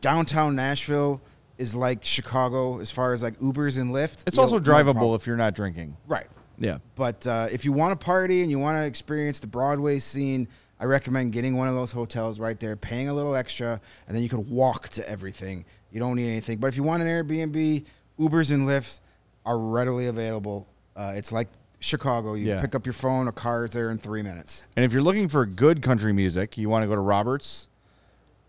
Downtown 0.02 0.56
Nashville 0.56 1.22
is 1.58 1.76
like 1.76 2.04
Chicago 2.04 2.80
as 2.80 2.92
far 2.92 3.14
as 3.14 3.22
like 3.24 3.40
Ubers 3.40 3.80
and 3.80 3.92
Lyft. 3.94 4.24
It's 4.28 4.38
also 4.38 4.58
no 4.58 4.64
drivable 4.64 4.94
problem. 4.94 5.16
if 5.16 5.28
you're 5.28 5.38
not 5.38 5.54
drinking. 5.56 5.96
right. 6.08 6.28
Yeah. 6.58 6.78
But 6.96 7.28
uh, 7.28 7.50
if 7.52 7.66
you 7.66 7.74
want 7.74 8.00
to 8.00 8.04
party 8.06 8.42
and 8.42 8.50
you 8.50 8.60
want 8.60 8.78
to 8.78 8.86
experience 8.86 9.40
the 9.40 9.48
Broadway 9.48 10.00
scene, 10.00 10.48
I 10.80 10.86
recommend 10.86 11.34
getting 11.34 11.58
one 11.58 11.68
of 11.68 11.76
those 11.76 11.92
hotels 11.92 12.40
right 12.40 12.58
there, 12.58 12.78
paying 12.78 13.10
a 13.10 13.14
little 13.14 13.36
extra, 13.36 13.80
and 14.08 14.16
then 14.16 14.24
you 14.24 14.30
could 14.30 14.50
walk 14.50 14.88
to 14.90 15.10
everything. 15.10 15.66
You 15.92 16.00
don't 16.00 16.16
need 16.16 16.30
anything. 16.30 16.60
But 16.60 16.68
if 16.68 16.78
you 16.78 16.84
want 16.84 17.04
an 17.04 17.10
Airbnb, 17.10 17.84
Ubers 18.20 18.52
and 18.52 18.68
Lyfts 18.68 19.02
are 19.46 19.58
readily 19.58 20.08
available. 20.08 20.68
Uh, 20.96 21.14
it's 21.16 21.32
like 21.32 21.48
Chicago. 21.80 22.34
You 22.34 22.48
Yeah. 22.48 22.62
pick 22.62 22.74
up 22.76 22.86
your 22.86 22.94
phone, 22.94 23.28
a 23.28 23.32
car 23.32 23.66
is 23.66 23.72
there 23.72 23.90
in 23.92 23.98
three 23.98 24.22
minutes. 24.22 24.66
And 24.76 24.84
if 24.86 24.92
you're 24.94 25.02
looking 25.02 25.28
for 25.28 25.46
good 25.46 25.82
country 25.82 26.14
music, 26.14 26.58
you 26.58 26.70
want 26.70 26.84
to 26.84 26.88
go 26.88 26.96
to 26.96 27.02
Roberts. 27.02 27.68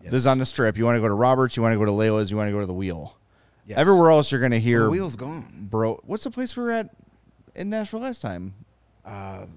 This 0.03 0.15
is 0.15 0.27
on 0.27 0.39
the 0.39 0.47
strip. 0.47 0.77
You 0.79 0.85
want 0.85 0.95
to 0.97 1.01
go 1.01 1.09
to 1.09 1.15
Roberts. 1.15 1.57
You 1.57 1.63
want 1.65 1.73
to 1.73 1.79
go 1.79 1.85
to 1.85 1.91
Layla's. 1.91 2.31
You 2.31 2.37
want 2.37 2.47
to 2.49 2.53
go 2.53 2.61
to 2.61 2.67
the 2.67 2.73
Wheel. 2.75 3.17
Yes. 3.67 3.77
Everywhere 3.79 4.13
else, 4.13 4.31
you're 4.31 4.39
going 4.41 4.53
to 4.53 4.61
hear 4.61 4.85
the 4.85 4.91
wheel's 4.91 5.17
gone. 5.17 5.67
bro. 5.69 6.01
What's 6.05 6.23
the 6.23 6.31
place 6.31 6.57
we 6.57 6.63
were 6.63 6.71
at 6.71 6.91
in 7.57 7.69
Nashville 7.71 8.01
last 8.01 8.23
time? 8.23 8.55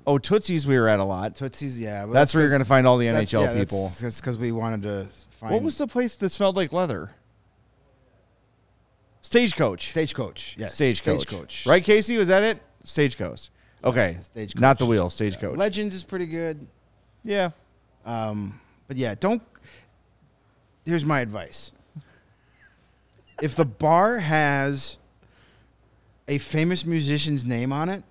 oh, 0.07 0.17
Tootsie's 0.17 0.65
we 0.65 0.77
were 0.79 0.87
at 0.87 0.99
a 0.99 1.03
lot. 1.03 1.35
Tootsie's, 1.35 1.79
yeah. 1.79 2.05
but 2.07 2.13
That's 2.13 2.33
where 2.33 2.41
you're 2.41 2.49
going 2.49 2.61
to 2.61 2.65
find 2.65 2.87
all 2.87 2.97
the 2.97 3.05
that's- 3.07 3.31
NHL 3.31 3.43
yeah, 3.43 3.59
people. 3.59 3.91
That's 4.01 4.19
because 4.19 4.37
we 4.39 4.51
wanted 4.51 4.81
to 4.83 5.07
find. 5.29 5.53
What 5.53 5.61
was 5.61 5.77
the 5.77 5.85
place 5.87 6.15
that 6.15 6.29
smelled 6.29 6.55
like 6.55 6.73
leather? 6.73 7.11
Stagecoach. 9.29 9.89
stagecoach? 9.89 10.55
Yes, 10.57 10.73
Stagecoach. 10.73 11.21
Stagecoach. 11.21 11.65
Right, 11.67 11.83
Casey? 11.83 12.17
Was 12.17 12.29
that 12.29 12.41
it? 12.41 12.59
Stagecoach. 12.83 13.49
Okay. 13.83 14.17
Stagecoach. 14.19 14.59
Not 14.59 14.79
the 14.79 14.87
wheel. 14.87 15.11
Stagecoach. 15.11 15.55
Legends 15.55 15.93
is 15.93 16.03
pretty 16.03 16.25
good. 16.25 16.65
yeah. 17.23 17.51
Um, 18.07 18.59
but 18.87 18.97
yeah, 18.97 19.13
don't. 19.19 19.43
Here's 20.83 21.05
my 21.05 21.19
advice. 21.21 21.71
If 23.41 23.55
the 23.55 23.65
bar 23.65 24.17
has 24.19 24.97
a 26.27 26.39
famous 26.39 26.85
musician's 26.85 27.45
name 27.45 27.71
on 27.71 27.87
it, 27.87 28.03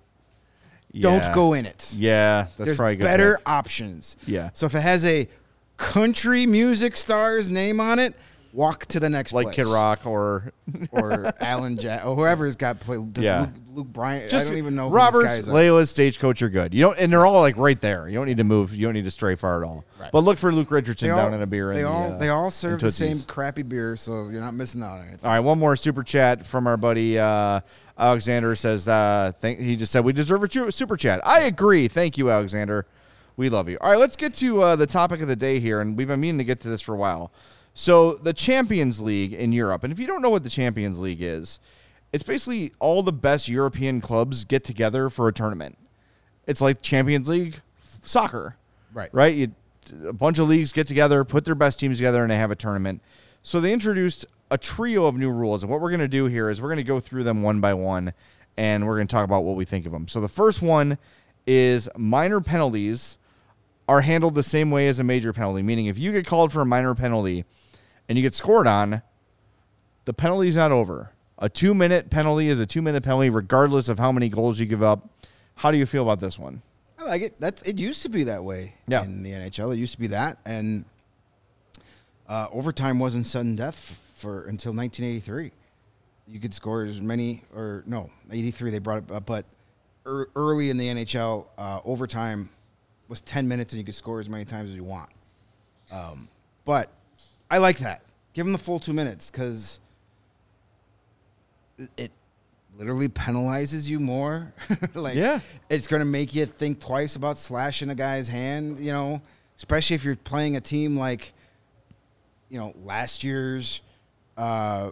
don't 0.99 1.31
go 1.35 1.53
in 1.53 1.67
it. 1.67 1.93
Yeah, 1.95 2.47
that's 2.57 2.65
There's 2.65 2.77
probably 2.77 2.95
good. 2.95 3.03
better 3.03 3.35
pick. 3.37 3.47
options. 3.49 4.17
Yeah. 4.25 4.49
So 4.53 4.65
if 4.65 4.73
it 4.73 4.79
has 4.81 5.05
a 5.05 5.27
country 5.77 6.47
music 6.47 6.97
star's 6.97 7.47
name 7.47 7.79
on 7.79 7.99
it, 7.99 8.15
walk 8.53 8.85
to 8.87 8.99
the 8.99 9.09
next 9.09 9.33
like 9.33 9.45
place. 9.45 9.55
Kid 9.55 9.67
Rock 9.67 10.05
or 10.05 10.51
or 10.91 11.33
Alan 11.41 11.77
Jack 11.77 12.05
or 12.05 12.15
whoever's 12.15 12.55
got 12.55 12.79
play. 12.79 12.97
Does 12.97 13.23
Yeah. 13.23 13.41
Luke, 13.41 13.49
Luke 13.73 13.87
Bryant. 13.87 14.29
just 14.29 14.47
I 14.47 14.49
don't 14.49 14.57
even 14.57 14.75
know. 14.75 14.89
Roberts, 14.89 15.17
who 15.17 15.35
these 15.35 15.47
guys 15.47 15.49
are. 15.49 15.53
Layla's 15.53 15.89
Stagecoach 15.89 16.41
are 16.41 16.49
good. 16.49 16.73
You 16.73 16.81
don't, 16.81 16.99
and 16.99 17.11
they're 17.11 17.25
all 17.25 17.41
like 17.41 17.57
right 17.57 17.79
there. 17.79 18.07
You 18.07 18.15
don't 18.15 18.27
need 18.27 18.37
to 18.37 18.43
move. 18.43 18.75
You 18.75 18.85
don't 18.85 18.93
need 18.93 19.05
to 19.05 19.11
stray 19.11 19.35
far 19.35 19.63
at 19.63 19.67
all. 19.67 19.85
Right. 19.99 20.11
But 20.11 20.23
look 20.23 20.37
for 20.37 20.51
Luke 20.51 20.71
Richardson 20.71 21.09
They 21.09 21.15
down 21.15 21.33
in 21.33 21.41
a 21.41 21.47
beer. 21.47 21.73
they 21.73 21.83
all 21.83 22.09
the, 22.09 22.15
uh, 22.15 22.17
they 22.19 22.29
all 22.29 22.49
serve 22.51 22.79
the 22.79 22.91
same 22.91 23.21
crappy 23.21 23.63
beer, 23.63 23.95
so 23.95 24.29
you're 24.29 24.41
not 24.41 24.53
missing 24.53 24.83
out 24.83 24.93
on 24.93 25.01
anything. 25.01 25.19
All 25.23 25.31
right, 25.31 25.39
one 25.39 25.59
more 25.59 25.75
super 25.75 26.03
chat 26.03 26.45
from 26.45 26.67
our 26.67 26.77
buddy 26.77 27.19
uh, 27.19 27.61
Alexander 27.97 28.55
says 28.55 28.87
uh, 28.87 29.33
thank, 29.39 29.59
he 29.59 29.75
just 29.75 29.91
said 29.91 30.05
we 30.05 30.13
deserve 30.13 30.43
a 30.43 30.71
super 30.71 30.95
chat. 30.95 31.19
I 31.25 31.41
agree. 31.41 31.87
Thank 31.87 32.17
you, 32.17 32.29
Alexander. 32.31 32.85
We 33.35 33.49
love 33.49 33.69
you. 33.69 33.77
All 33.79 33.91
right, 33.91 33.99
let's 33.99 34.15
get 34.15 34.33
to 34.35 34.61
uh, 34.61 34.75
the 34.75 34.87
topic 34.87 35.21
of 35.21 35.27
the 35.27 35.35
day 35.35 35.59
here, 35.59 35.81
and 35.81 35.95
we've 35.97 36.07
been 36.07 36.19
meaning 36.19 36.39
to 36.39 36.43
get 36.43 36.59
to 36.61 36.69
this 36.69 36.81
for 36.81 36.93
a 36.93 36.97
while. 36.97 37.31
So 37.73 38.13
the 38.13 38.33
Champions 38.33 39.01
League 39.01 39.33
in 39.33 39.51
Europe, 39.51 39.83
and 39.83 39.93
if 39.93 39.99
you 39.99 40.07
don't 40.07 40.21
know 40.21 40.29
what 40.29 40.43
the 40.43 40.49
Champions 40.49 40.99
League 40.99 41.21
is, 41.21 41.59
it's 42.11 42.23
basically 42.23 42.73
all 42.79 43.03
the 43.03 43.13
best 43.13 43.47
European 43.47 44.01
clubs 44.01 44.43
get 44.43 44.63
together 44.63 45.09
for 45.09 45.27
a 45.27 45.33
tournament. 45.33 45.77
It's 46.47 46.61
like 46.61 46.81
Champions 46.81 47.29
League 47.29 47.61
soccer 47.83 48.55
Right. 48.93 49.09
right? 49.13 49.35
You, 49.35 49.51
a 50.07 50.13
bunch 50.13 50.39
of 50.39 50.47
leagues 50.47 50.73
get 50.73 50.87
together, 50.87 51.23
put 51.23 51.45
their 51.45 51.55
best 51.55 51.79
teams 51.79 51.97
together, 51.97 52.23
and 52.23 52.31
they 52.31 52.37
have 52.37 52.51
a 52.51 52.55
tournament. 52.55 53.01
So 53.43 53.61
they 53.61 53.71
introduced 53.71 54.25
a 54.51 54.57
trio 54.57 55.05
of 55.05 55.15
new 55.15 55.29
rules, 55.29 55.61
and 55.63 55.71
what 55.71 55.79
we're 55.79 55.91
going 55.91 55.99
to 55.99 56.07
do 56.07 56.25
here 56.25 56.49
is 56.49 56.61
we're 56.61 56.69
going 56.69 56.77
to 56.77 56.83
go 56.83 56.99
through 56.99 57.23
them 57.23 57.43
one 57.43 57.61
by 57.61 57.73
one, 57.75 58.13
and 58.57 58.87
we're 58.87 58.95
going 58.95 59.07
to 59.07 59.11
talk 59.11 59.25
about 59.25 59.43
what 59.43 59.55
we 59.55 59.63
think 59.65 59.85
of 59.85 59.91
them. 59.91 60.07
So 60.07 60.19
the 60.19 60.27
first 60.27 60.61
one 60.61 60.97
is 61.45 61.87
minor 61.95 62.41
penalties 62.41 63.18
are 63.89 64.01
handled 64.01 64.35
the 64.35 64.43
same 64.43 64.69
way 64.69 64.87
as 64.87 64.99
a 64.99 65.03
major 65.03 65.33
penalty, 65.33 65.63
meaning 65.63 65.87
if 65.87 65.97
you 65.97 66.11
get 66.11 66.23
called 66.27 66.51
for 66.53 66.61
a 66.61 66.65
minor 66.65 66.93
penalty 66.93 67.43
and 68.07 68.19
you 68.19 68.21
get 68.21 68.35
scored 68.35 68.67
on, 68.67 69.01
the 70.05 70.13
penalty's 70.13 70.55
not 70.55 70.71
over. 70.71 71.11
A 71.39 71.49
two 71.49 71.73
minute 71.73 72.11
penalty 72.11 72.49
is 72.49 72.59
a 72.59 72.67
two 72.67 72.83
minute 72.83 73.03
penalty, 73.03 73.31
regardless 73.31 73.89
of 73.89 73.97
how 73.97 74.11
many 74.11 74.29
goals 74.29 74.59
you 74.59 74.67
give 74.67 74.83
up. 74.83 75.09
How 75.55 75.71
do 75.71 75.77
you 75.79 75.87
feel 75.87 76.03
about 76.03 76.19
this 76.19 76.37
one? 76.37 76.61
I 76.99 77.03
like 77.05 77.23
it. 77.23 77.39
That's 77.39 77.63
it. 77.63 77.79
Used 77.79 78.03
to 78.03 78.09
be 78.09 78.25
that 78.25 78.43
way 78.43 78.75
Yeah. 78.87 79.03
in 79.03 79.23
the 79.23 79.31
NHL. 79.31 79.73
It 79.73 79.79
used 79.79 79.93
to 79.93 79.99
be 79.99 80.07
that, 80.07 80.37
and 80.45 80.85
uh, 82.27 82.47
overtime 82.51 82.99
wasn't 82.99 83.25
sudden 83.25 83.55
death 83.55 83.99
for 84.15 84.43
until 84.45 84.71
1983. 84.71 85.51
You 86.27 86.39
could 86.39 86.53
score 86.53 86.83
as 86.83 87.01
many, 87.01 87.43
or 87.55 87.83
no, 87.87 88.11
83 88.31 88.69
they 88.69 88.77
brought 88.77 89.03
it 89.03 89.11
up, 89.11 89.25
but 89.25 89.45
er, 90.05 90.29
early 90.35 90.69
in 90.69 90.77
the 90.77 90.87
NHL, 90.89 91.47
uh, 91.57 91.79
overtime 91.83 92.49
was 93.09 93.19
10 93.21 93.47
minutes, 93.47 93.73
and 93.73 93.79
you 93.79 93.85
could 93.85 93.95
score 93.95 94.19
as 94.21 94.29
many 94.29 94.45
times 94.45 94.69
as 94.69 94.75
you 94.75 94.83
want. 94.85 95.09
Um, 95.91 96.29
but 96.63 96.89
I 97.51 97.57
like 97.57 97.79
that. 97.79 98.03
Give 98.33 98.45
them 98.45 98.53
the 98.53 98.59
full 98.59 98.79
two 98.79 98.93
minutes 98.93 99.29
because 99.31 99.79
it 101.97 102.11
literally 102.77 103.07
penalizes 103.09 103.89
you 103.89 103.99
more. 103.99 104.53
like, 104.93 105.15
Yeah. 105.15 105.39
it's 105.69 105.87
going 105.87 106.01
to 106.01 106.05
make 106.05 106.33
you 106.35 106.45
think 106.45 106.79
twice 106.79 107.15
about 107.15 107.37
slashing 107.37 107.89
a 107.89 107.95
guy's 107.95 108.27
hand, 108.27 108.77
you 108.79 108.91
know, 108.91 109.21
especially 109.57 109.95
if 109.95 110.05
you're 110.05 110.15
playing 110.15 110.55
a 110.55 110.61
team 110.61 110.95
like, 110.97 111.33
you 112.49 112.59
know, 112.59 112.73
last 112.85 113.23
year's 113.23 113.81
uh, 114.37 114.91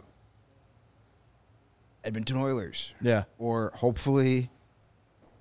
Edmonton 2.03 2.37
Oilers, 2.37 2.93
Yeah. 3.01 3.23
or 3.37 3.71
hopefully 3.75 4.49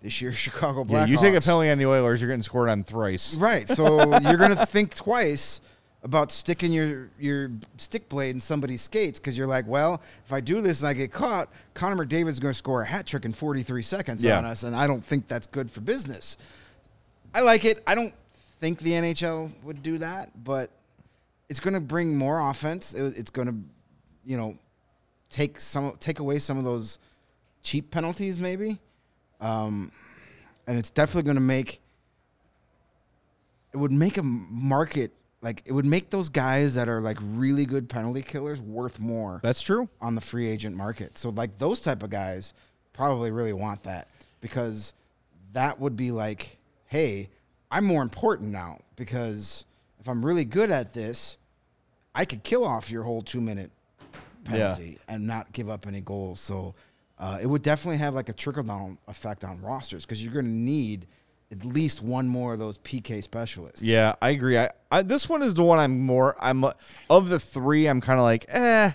this 0.02 0.20
year's 0.20 0.36
Chicago 0.46 0.84
Blackhawks. 0.84 0.90
Yeah, 0.90 1.04
you 1.06 1.16
take 1.18 1.34
a 1.34 1.40
penalty 1.40 1.70
on 1.70 1.78
the 1.78 1.86
Oilers, 1.86 2.20
you're 2.20 2.28
getting 2.30 2.42
scored 2.42 2.68
on 2.68 2.82
thrice. 2.84 3.34
Right. 3.36 3.68
So 3.68 4.18
you're 4.20 4.36
going 4.36 4.54
to 4.56 4.66
think 4.66 4.94
twice 4.94 5.60
about 6.02 6.30
sticking 6.30 6.70
your, 6.72 7.08
your 7.18 7.50
stick 7.78 8.08
blade 8.08 8.30
in 8.30 8.40
somebody's 8.40 8.82
skates 8.82 9.18
because 9.18 9.36
you're 9.36 9.46
like, 9.46 9.66
well, 9.66 10.00
if 10.24 10.32
I 10.32 10.40
do 10.40 10.60
this 10.60 10.80
and 10.80 10.88
I 10.88 10.92
get 10.92 11.10
caught, 11.10 11.48
Connor 11.74 12.04
McDavid 12.06 12.28
is 12.28 12.38
going 12.38 12.52
to 12.52 12.56
score 12.58 12.82
a 12.82 12.86
hat 12.86 13.06
trick 13.06 13.24
in 13.24 13.32
43 13.32 13.82
seconds 13.82 14.22
Yeah. 14.22 14.38
on 14.38 14.44
us, 14.44 14.62
and 14.62 14.76
I 14.76 14.86
don't 14.86 15.04
think 15.04 15.26
that's 15.26 15.48
good 15.48 15.68
for 15.70 15.80
business. 15.80 16.36
I 17.34 17.40
like 17.40 17.64
it. 17.64 17.82
I 17.88 17.94
don't 17.96 18.14
think 18.60 18.78
the 18.78 18.92
NHL 18.92 19.50
would 19.64 19.82
do 19.82 19.98
that, 19.98 20.30
but 20.44 20.70
it's 21.48 21.58
going 21.60 21.74
to 21.74 21.80
bring 21.80 22.16
more 22.16 22.50
offense. 22.50 22.94
It- 22.94 23.16
it's 23.16 23.30
going 23.30 23.48
to, 23.48 23.54
you 24.24 24.36
know, 24.36 24.56
take 25.30 25.58
some 25.60 25.92
take 25.98 26.20
away 26.20 26.38
some 26.38 26.56
of 26.56 26.62
those 26.62 27.00
cheap 27.62 27.90
penalties, 27.90 28.38
maybe. 28.38 28.78
Um, 29.40 29.92
and 30.66 30.78
it's 30.78 30.90
definitely 30.90 31.24
going 31.24 31.36
to 31.36 31.40
make 31.40 31.80
it 33.72 33.76
would 33.76 33.92
make 33.92 34.16
a 34.16 34.22
market 34.22 35.12
like 35.42 35.62
it 35.66 35.72
would 35.72 35.84
make 35.84 36.10
those 36.10 36.28
guys 36.28 36.74
that 36.74 36.88
are 36.88 37.00
like 37.00 37.18
really 37.20 37.66
good 37.66 37.88
penalty 37.88 38.22
killers 38.22 38.60
worth 38.62 38.98
more 38.98 39.38
That's 39.42 39.60
true. 39.60 39.88
on 40.00 40.14
the 40.14 40.20
free 40.20 40.48
agent 40.48 40.74
market. 40.74 41.18
So 41.18 41.28
like 41.30 41.58
those 41.58 41.80
type 41.80 42.02
of 42.02 42.10
guys 42.10 42.54
probably 42.92 43.30
really 43.30 43.52
want 43.52 43.82
that 43.82 44.08
because 44.40 44.94
that 45.52 45.78
would 45.78 45.96
be 45.96 46.10
like, 46.10 46.58
hey, 46.86 47.28
I'm 47.70 47.84
more 47.84 48.02
important 48.02 48.50
now 48.50 48.78
because 48.96 49.66
if 50.00 50.08
I'm 50.08 50.24
really 50.24 50.44
good 50.44 50.70
at 50.70 50.94
this, 50.94 51.38
I 52.14 52.24
could 52.24 52.42
kill 52.42 52.64
off 52.64 52.90
your 52.90 53.02
whole 53.02 53.22
two 53.22 53.40
minute 53.40 53.70
penalty 54.44 54.98
and 55.08 55.26
not 55.26 55.52
give 55.52 55.68
up 55.68 55.86
any 55.86 56.00
goals. 56.00 56.40
So 56.40 56.74
uh, 57.18 57.38
it 57.40 57.46
would 57.46 57.62
definitely 57.62 57.98
have 57.98 58.14
like 58.14 58.28
a 58.28 58.32
trickle 58.32 58.62
down 58.62 58.98
effect 59.08 59.44
on 59.44 59.60
rosters 59.62 60.04
because 60.04 60.22
you're 60.22 60.34
going 60.34 60.44
to 60.44 60.50
need 60.50 61.06
at 61.50 61.64
least 61.64 62.02
one 62.02 62.26
more 62.26 62.54
of 62.54 62.58
those 62.58 62.78
PK 62.78 63.22
specialists. 63.22 63.82
Yeah, 63.82 64.14
I 64.20 64.30
agree. 64.30 64.58
I, 64.58 64.70
I 64.90 65.02
this 65.02 65.28
one 65.28 65.42
is 65.42 65.54
the 65.54 65.62
one 65.62 65.78
I'm 65.78 66.00
more. 66.00 66.36
I'm 66.40 66.64
of 67.08 67.28
the 67.28 67.38
three. 67.38 67.86
I'm 67.86 68.00
kind 68.00 68.18
of 68.18 68.24
like, 68.24 68.46
eh, 68.48 68.90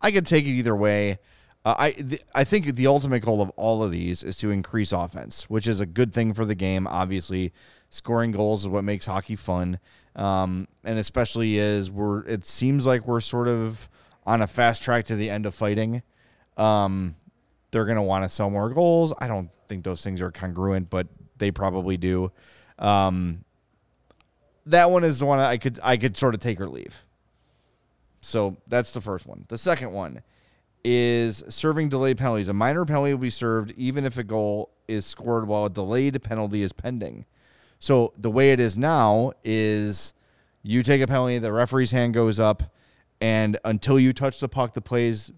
I 0.00 0.10
could 0.10 0.26
take 0.26 0.44
it 0.44 0.50
either 0.50 0.74
way. 0.74 1.18
Uh, 1.64 1.74
I 1.78 1.90
th- 1.92 2.22
I 2.34 2.44
think 2.44 2.74
the 2.74 2.86
ultimate 2.86 3.20
goal 3.20 3.40
of 3.40 3.50
all 3.50 3.84
of 3.84 3.92
these 3.92 4.24
is 4.24 4.36
to 4.38 4.50
increase 4.50 4.90
offense, 4.90 5.48
which 5.48 5.68
is 5.68 5.80
a 5.80 5.86
good 5.86 6.12
thing 6.12 6.34
for 6.34 6.44
the 6.44 6.56
game. 6.56 6.86
Obviously, 6.86 7.52
scoring 7.90 8.32
goals 8.32 8.62
is 8.62 8.68
what 8.68 8.82
makes 8.82 9.06
hockey 9.06 9.36
fun, 9.36 9.78
um, 10.16 10.66
and 10.82 10.98
especially 10.98 11.60
as 11.60 11.90
we're. 11.90 12.24
It 12.24 12.44
seems 12.44 12.86
like 12.86 13.06
we're 13.06 13.20
sort 13.20 13.46
of 13.46 13.88
on 14.26 14.42
a 14.42 14.46
fast 14.46 14.82
track 14.82 15.04
to 15.06 15.16
the 15.16 15.30
end 15.30 15.46
of 15.46 15.54
fighting. 15.54 16.02
Um, 16.56 17.16
they're 17.72 17.84
going 17.84 17.96
to 17.96 18.02
want 18.02 18.22
to 18.24 18.28
sell 18.28 18.50
more 18.50 18.70
goals. 18.70 19.12
I 19.18 19.26
don't 19.26 19.50
think 19.66 19.82
those 19.82 20.04
things 20.04 20.22
are 20.22 20.30
congruent, 20.30 20.88
but 20.88 21.08
they 21.38 21.50
probably 21.50 21.96
do. 21.96 22.30
Um, 22.78 23.44
that 24.66 24.90
one 24.90 25.02
is 25.02 25.18
the 25.18 25.26
one 25.26 25.40
I 25.40 25.56
could 25.56 25.80
I 25.82 25.96
could 25.96 26.16
sort 26.16 26.34
of 26.34 26.40
take 26.40 26.60
or 26.60 26.68
leave. 26.68 26.94
So 28.20 28.56
that's 28.68 28.92
the 28.92 29.00
first 29.00 29.26
one. 29.26 29.46
The 29.48 29.58
second 29.58 29.92
one 29.92 30.22
is 30.84 31.42
serving 31.48 31.88
delayed 31.88 32.18
penalties. 32.18 32.48
A 32.48 32.52
minor 32.52 32.84
penalty 32.84 33.12
will 33.12 33.20
be 33.20 33.30
served 33.30 33.72
even 33.76 34.04
if 34.04 34.16
a 34.16 34.22
goal 34.22 34.70
is 34.86 35.04
scored 35.06 35.48
while 35.48 35.64
a 35.64 35.70
delayed 35.70 36.22
penalty 36.22 36.62
is 36.62 36.72
pending. 36.72 37.24
So 37.78 38.12
the 38.16 38.30
way 38.30 38.52
it 38.52 38.60
is 38.60 38.78
now 38.78 39.32
is 39.42 40.14
you 40.62 40.84
take 40.84 41.02
a 41.02 41.06
penalty, 41.06 41.38
the 41.38 41.52
referee's 41.52 41.90
hand 41.90 42.14
goes 42.14 42.38
up, 42.38 42.62
and 43.20 43.58
until 43.64 43.98
you 43.98 44.12
touch 44.12 44.38
the 44.38 44.48
puck, 44.48 44.74
the 44.74 44.80
play's 44.80 45.32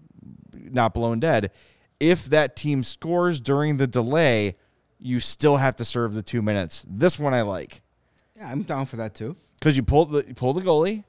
not 0.53 0.93
blown 0.93 1.19
dead. 1.19 1.51
If 1.99 2.25
that 2.25 2.55
team 2.55 2.83
scores 2.83 3.39
during 3.39 3.77
the 3.77 3.87
delay, 3.87 4.55
you 4.99 5.19
still 5.19 5.57
have 5.57 5.75
to 5.77 5.85
serve 5.85 6.13
the 6.13 6.23
two 6.23 6.41
minutes. 6.41 6.85
This 6.89 7.17
one 7.19 7.33
I 7.33 7.41
like 7.43 7.81
Yeah, 8.35 8.49
I'm 8.49 8.63
down 8.63 8.85
for 8.85 8.95
that 8.97 9.13
too. 9.15 9.35
because 9.59 9.77
you 9.77 9.83
pull 9.83 10.05
the 10.05 10.25
you 10.27 10.33
pull 10.33 10.53
the 10.53 10.61
goalie 10.61 11.03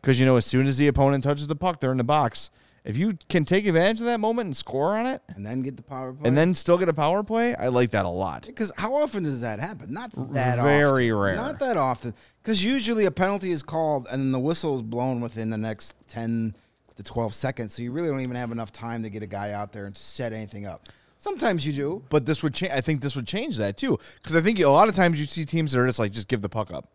because 0.00 0.18
you 0.20 0.26
know 0.26 0.36
as 0.36 0.46
soon 0.46 0.66
as 0.66 0.76
the 0.78 0.86
opponent 0.88 1.24
touches 1.24 1.46
the 1.46 1.56
puck, 1.56 1.80
they're 1.80 1.92
in 1.92 1.98
the 1.98 2.04
box. 2.04 2.50
If 2.84 2.96
you 2.96 3.18
can 3.28 3.44
take 3.44 3.66
advantage 3.66 4.00
of 4.00 4.06
that 4.06 4.18
moment 4.18 4.46
and 4.46 4.56
score 4.56 4.96
on 4.96 5.04
it, 5.06 5.20
And 5.34 5.44
then 5.44 5.60
get 5.60 5.76
the 5.76 5.82
power 5.82 6.12
play. 6.12 6.26
and 6.26 6.38
then 6.38 6.54
still 6.54 6.78
get 6.78 6.88
a 6.88 6.94
power 6.94 7.22
play, 7.22 7.54
I 7.54 7.68
like 7.68 7.90
that 7.90 8.06
a 8.06 8.08
lot. 8.08 8.46
Because 8.46 8.72
how 8.78 8.94
often 8.94 9.24
does 9.24 9.42
that 9.42 9.60
happen? 9.60 9.92
Not 9.92 10.12
that 10.32 10.62
Very 10.62 11.10
often. 11.10 11.20
rare. 11.20 11.36
Not 11.36 11.58
that 11.58 11.76
often. 11.76 12.14
Because 12.42 12.64
usually 12.64 13.04
a 13.04 13.10
penalty 13.10 13.50
is 13.50 13.62
called 13.62 14.06
and 14.10 14.22
then 14.22 14.32
the 14.32 14.38
whistle 14.38 14.74
is 14.76 14.82
blown 14.82 15.20
within 15.20 15.50
the 15.50 15.58
next 15.58 15.96
10 16.06 16.54
to 16.98 17.02
12 17.04 17.32
seconds. 17.32 17.74
So 17.74 17.82
you 17.82 17.92
really 17.92 18.08
don't 18.08 18.20
even 18.20 18.36
have 18.36 18.52
enough 18.52 18.72
time 18.72 19.02
to 19.04 19.10
get 19.10 19.22
a 19.22 19.26
guy 19.26 19.52
out 19.52 19.72
there 19.72 19.86
and 19.86 19.96
set 19.96 20.32
anything 20.32 20.66
up. 20.66 20.88
Sometimes 21.16 21.66
you 21.66 21.72
do. 21.72 22.02
But 22.10 22.26
this 22.26 22.42
would 22.42 22.54
change. 22.54 22.72
I 22.72 22.80
think 22.80 23.00
this 23.00 23.16
would 23.16 23.26
change 23.26 23.56
that 23.56 23.76
too, 23.76 23.98
because 24.16 24.36
I 24.36 24.40
think 24.40 24.58
a 24.60 24.66
lot 24.66 24.88
of 24.88 24.94
times 24.94 25.18
you 25.18 25.26
see 25.26 25.44
teams 25.44 25.72
that 25.72 25.80
are 25.80 25.86
just 25.86 25.98
like, 25.98 26.12
just 26.12 26.28
give 26.28 26.42
the 26.42 26.48
puck 26.48 26.70
up. 26.72 26.88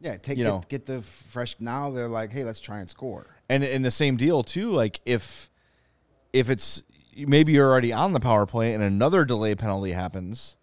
Yeah, 0.00 0.16
take 0.16 0.36
You 0.38 0.44
get, 0.44 0.50
know. 0.50 0.62
get 0.68 0.86
the 0.86 1.00
fresh. 1.02 1.56
Now 1.60 1.90
they're 1.90 2.08
like, 2.08 2.32
hey, 2.32 2.44
let's 2.44 2.60
try 2.60 2.80
and 2.80 2.90
score. 2.90 3.26
And 3.48 3.62
in 3.62 3.82
the 3.82 3.90
same 3.90 4.16
deal 4.16 4.42
too, 4.42 4.70
like 4.70 5.00
if 5.04 5.48
if 6.32 6.50
it's 6.50 6.82
maybe 7.16 7.52
you're 7.52 7.70
already 7.70 7.92
on 7.92 8.12
the 8.12 8.20
power 8.20 8.44
play 8.46 8.74
and 8.74 8.82
another 8.82 9.24
delay 9.24 9.54
penalty 9.54 9.92
happens, 9.92 10.56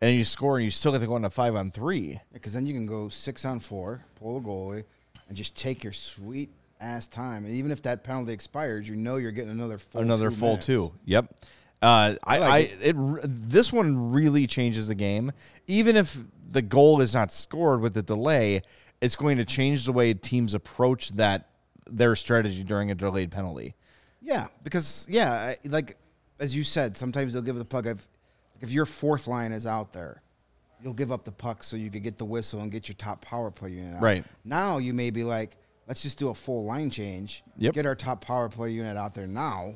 and 0.00 0.16
you 0.16 0.24
score 0.24 0.56
and 0.56 0.64
you 0.64 0.70
still 0.70 0.92
get 0.92 1.00
to 1.00 1.06
go 1.06 1.16
into 1.16 1.30
five 1.30 1.54
on 1.56 1.70
three. 1.72 2.20
Because 2.32 2.52
then 2.52 2.64
you 2.64 2.74
can 2.74 2.86
go 2.86 3.08
six 3.08 3.44
on 3.44 3.58
four, 3.60 4.00
pull 4.20 4.38
a 4.38 4.40
goalie, 4.40 4.84
and 5.28 5.36
just 5.36 5.56
take 5.56 5.84
your 5.84 5.92
sweet 5.92 6.50
ass 6.82 7.06
time. 7.06 7.44
And 7.44 7.54
even 7.54 7.70
if 7.70 7.82
that 7.82 8.04
penalty 8.04 8.32
expires, 8.32 8.88
you 8.88 8.96
know 8.96 9.16
you're 9.16 9.32
getting 9.32 9.50
another 9.50 9.78
full 9.78 10.00
another 10.00 10.30
two 10.30 10.36
full 10.36 10.48
minutes. 10.50 10.66
two. 10.66 10.92
Yep. 11.04 11.34
Uh, 11.80 12.14
I, 12.22 12.36
I, 12.36 12.38
like 12.38 12.76
it. 12.80 12.96
r 12.96 13.20
this 13.24 13.72
one 13.72 14.12
really 14.12 14.46
changes 14.46 14.88
the 14.88 14.94
game. 14.94 15.32
Even 15.66 15.96
if 15.96 16.16
the 16.48 16.62
goal 16.62 17.00
is 17.00 17.14
not 17.14 17.32
scored 17.32 17.80
with 17.80 17.94
the 17.94 18.02
delay, 18.02 18.62
it's 19.00 19.16
going 19.16 19.36
to 19.38 19.44
change 19.44 19.84
the 19.84 19.92
way 19.92 20.14
teams 20.14 20.54
approach 20.54 21.10
that 21.12 21.48
their 21.90 22.14
strategy 22.14 22.62
during 22.62 22.90
a 22.90 22.94
delayed 22.94 23.30
penalty. 23.30 23.74
Yeah, 24.20 24.46
because 24.62 25.06
yeah, 25.08 25.32
I- 25.32 25.56
like 25.64 25.96
as 26.38 26.54
you 26.56 26.62
said, 26.62 26.96
sometimes 26.96 27.32
they'll 27.32 27.42
give 27.42 27.56
the 27.56 27.64
puck. 27.64 27.86
If 27.86 28.06
if 28.60 28.70
your 28.70 28.86
fourth 28.86 29.26
line 29.26 29.50
is 29.50 29.66
out 29.66 29.92
there, 29.92 30.22
you'll 30.82 30.92
give 30.94 31.10
up 31.10 31.24
the 31.24 31.32
puck 31.32 31.64
so 31.64 31.76
you 31.76 31.90
could 31.90 32.02
get 32.04 32.16
the 32.18 32.24
whistle 32.24 32.60
and 32.60 32.70
get 32.70 32.88
your 32.88 32.94
top 32.94 33.20
power 33.22 33.50
play 33.50 33.70
unit 33.70 33.96
out. 33.96 34.02
Right. 34.02 34.24
now, 34.44 34.78
you 34.78 34.94
may 34.94 35.10
be 35.10 35.24
like, 35.24 35.56
let's 35.86 36.02
just 36.02 36.18
do 36.18 36.28
a 36.28 36.34
full 36.34 36.64
line 36.64 36.90
change. 36.90 37.42
Yep. 37.58 37.74
Get 37.74 37.86
our 37.86 37.94
top 37.94 38.20
power 38.24 38.48
play 38.48 38.70
unit 38.70 38.96
out 38.96 39.14
there 39.14 39.26
now, 39.26 39.74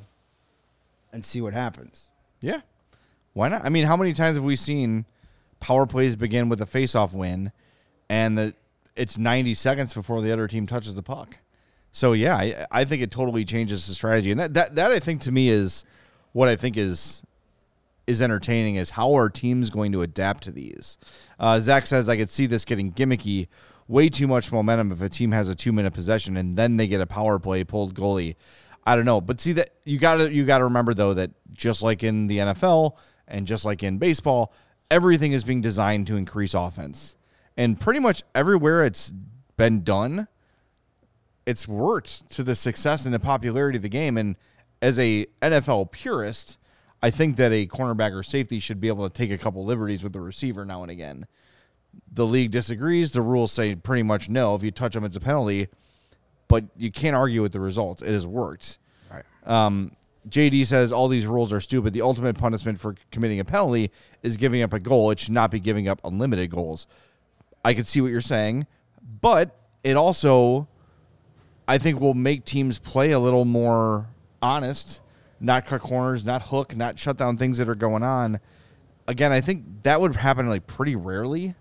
and 1.12 1.24
see 1.24 1.40
what 1.40 1.54
happens. 1.54 2.10
Yeah. 2.40 2.60
Why 3.32 3.48
not? 3.48 3.64
I 3.64 3.68
mean, 3.68 3.84
how 3.84 3.96
many 3.96 4.14
times 4.14 4.36
have 4.36 4.44
we 4.44 4.56
seen 4.56 5.04
power 5.60 5.86
plays 5.86 6.16
begin 6.16 6.48
with 6.48 6.60
a 6.60 6.66
face-off 6.66 7.12
win, 7.12 7.52
and 8.08 8.38
the 8.38 8.54
it's 8.94 9.18
90 9.18 9.54
seconds 9.54 9.92
before 9.92 10.22
the 10.22 10.32
other 10.32 10.48
team 10.48 10.66
touches 10.66 10.94
the 10.94 11.02
puck? 11.02 11.38
So 11.92 12.12
yeah, 12.12 12.36
I, 12.36 12.66
I 12.70 12.84
think 12.84 13.02
it 13.02 13.10
totally 13.10 13.44
changes 13.44 13.86
the 13.86 13.94
strategy, 13.94 14.30
and 14.30 14.40
that, 14.40 14.54
that 14.54 14.74
that 14.74 14.92
I 14.92 14.98
think 14.98 15.22
to 15.22 15.32
me 15.32 15.48
is 15.48 15.84
what 16.32 16.48
I 16.48 16.56
think 16.56 16.76
is 16.76 17.22
is 18.06 18.22
entertaining 18.22 18.76
is 18.76 18.90
how 18.90 19.14
are 19.14 19.28
teams 19.28 19.70
going 19.70 19.92
to 19.92 20.02
adapt 20.02 20.44
to 20.44 20.52
these? 20.52 20.98
Uh, 21.40 21.58
Zach 21.58 21.86
says 21.86 22.08
I 22.08 22.16
could 22.16 22.30
see 22.30 22.46
this 22.46 22.64
getting 22.64 22.92
gimmicky, 22.92 23.48
way 23.88 24.08
too 24.08 24.26
much 24.26 24.50
momentum 24.50 24.92
if 24.92 25.00
a 25.00 25.08
team 25.08 25.32
has 25.32 25.48
a 25.48 25.54
two 25.54 25.72
minute 25.72 25.92
possession 25.92 26.36
and 26.36 26.56
then 26.56 26.76
they 26.76 26.86
get 26.86 27.00
a 27.00 27.06
power 27.06 27.38
play 27.38 27.64
pulled 27.64 27.94
goalie. 27.94 28.36
I 28.86 28.94
don't 28.94 29.04
know, 29.04 29.20
but 29.20 29.40
see 29.40 29.52
that 29.52 29.70
you 29.84 29.98
got 29.98 30.16
to 30.16 30.32
you 30.32 30.44
got 30.44 30.58
to 30.58 30.64
remember 30.64 30.94
though 30.94 31.14
that 31.14 31.30
just 31.52 31.82
like 31.82 32.02
in 32.04 32.28
the 32.28 32.38
NFL 32.38 32.96
and 33.26 33.46
just 33.46 33.64
like 33.64 33.82
in 33.82 33.98
baseball, 33.98 34.52
everything 34.90 35.32
is 35.32 35.42
being 35.44 35.60
designed 35.60 36.06
to 36.06 36.16
increase 36.16 36.54
offense, 36.54 37.16
and 37.56 37.80
pretty 37.80 37.98
much 37.98 38.22
everywhere 38.34 38.84
it's 38.84 39.12
been 39.56 39.82
done, 39.82 40.28
it's 41.46 41.66
worked 41.66 42.30
to 42.30 42.44
the 42.44 42.54
success 42.54 43.04
and 43.04 43.12
the 43.12 43.18
popularity 43.18 43.76
of 43.76 43.82
the 43.82 43.88
game. 43.88 44.16
And 44.16 44.38
as 44.80 44.98
a 44.98 45.26
NFL 45.42 45.90
purist, 45.90 46.58
I 47.02 47.10
think 47.10 47.36
that 47.36 47.52
a 47.52 47.66
cornerback 47.66 48.12
or 48.12 48.22
safety 48.22 48.60
should 48.60 48.80
be 48.80 48.88
able 48.88 49.08
to 49.08 49.12
take 49.12 49.30
a 49.30 49.38
couple 49.38 49.64
liberties 49.64 50.02
with 50.04 50.12
the 50.12 50.20
receiver 50.20 50.64
now 50.64 50.82
and 50.82 50.90
again. 50.90 51.26
The 52.12 52.26
league 52.26 52.50
disagrees. 52.50 53.12
The 53.12 53.22
rules 53.22 53.52
say 53.52 53.74
pretty 53.74 54.02
much 54.02 54.28
no. 54.28 54.54
If 54.54 54.62
you 54.62 54.70
touch 54.70 54.94
them, 54.94 55.04
it's 55.04 55.16
a 55.16 55.20
penalty. 55.20 55.68
But 56.48 56.64
you 56.76 56.90
can't 56.90 57.16
argue 57.16 57.42
with 57.42 57.52
the 57.52 57.60
results. 57.60 58.02
It 58.02 58.12
has 58.12 58.26
worked. 58.26 58.78
Right. 59.10 59.24
Um, 59.44 59.96
JD 60.28 60.66
says 60.66 60.92
all 60.92 61.08
these 61.08 61.26
rules 61.26 61.52
are 61.52 61.60
stupid. 61.60 61.92
The 61.92 62.02
ultimate 62.02 62.36
punishment 62.36 62.80
for 62.80 62.96
committing 63.10 63.40
a 63.40 63.44
penalty 63.44 63.90
is 64.22 64.36
giving 64.36 64.62
up 64.62 64.72
a 64.72 64.80
goal. 64.80 65.10
It 65.10 65.18
should 65.18 65.32
not 65.32 65.50
be 65.50 65.60
giving 65.60 65.88
up 65.88 66.00
unlimited 66.04 66.50
goals. 66.50 66.86
I 67.64 67.74
could 67.74 67.86
see 67.86 68.00
what 68.00 68.10
you're 68.10 68.20
saying, 68.20 68.66
but 69.20 69.56
it 69.82 69.96
also, 69.96 70.68
I 71.66 71.78
think, 71.78 72.00
will 72.00 72.14
make 72.14 72.44
teams 72.44 72.78
play 72.78 73.12
a 73.12 73.18
little 73.18 73.44
more 73.44 74.08
honest, 74.42 75.00
not 75.40 75.66
cut 75.66 75.80
corners, 75.80 76.24
not 76.24 76.42
hook, 76.42 76.76
not 76.76 76.98
shut 76.98 77.16
down 77.16 77.36
things 77.36 77.58
that 77.58 77.68
are 77.68 77.74
going 77.74 78.02
on. 78.02 78.40
Again, 79.08 79.32
I 79.32 79.40
think 79.40 79.64
that 79.82 80.00
would 80.00 80.16
happen 80.16 80.48
like 80.48 80.66
pretty 80.66 80.96
rarely. 80.96 81.54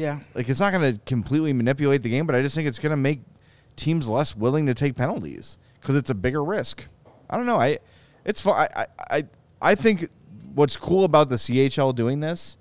Yeah. 0.00 0.20
Like 0.34 0.48
it's 0.48 0.60
not 0.60 0.72
going 0.72 0.94
to 0.94 1.00
completely 1.04 1.52
manipulate 1.52 2.02
the 2.02 2.08
game, 2.08 2.26
but 2.26 2.34
I 2.34 2.40
just 2.40 2.54
think 2.54 2.66
it's 2.66 2.78
going 2.78 2.90
to 2.90 2.96
make 2.96 3.20
teams 3.76 4.08
less 4.08 4.34
willing 4.34 4.64
to 4.64 4.72
take 4.72 4.96
penalties 4.96 5.58
because 5.78 5.94
it's 5.94 6.08
a 6.08 6.14
bigger 6.14 6.42
risk. 6.42 6.86
I 7.28 7.36
don't 7.36 7.44
know. 7.44 7.60
I 7.60 7.78
it's 8.24 8.40
fun. 8.40 8.68
I, 8.74 8.86
I 9.10 9.24
I 9.60 9.74
think 9.74 10.08
what's 10.54 10.74
cool 10.74 11.04
about 11.04 11.28
the 11.28 11.36
CHL 11.36 11.94
doing 11.94 12.20
this 12.20 12.56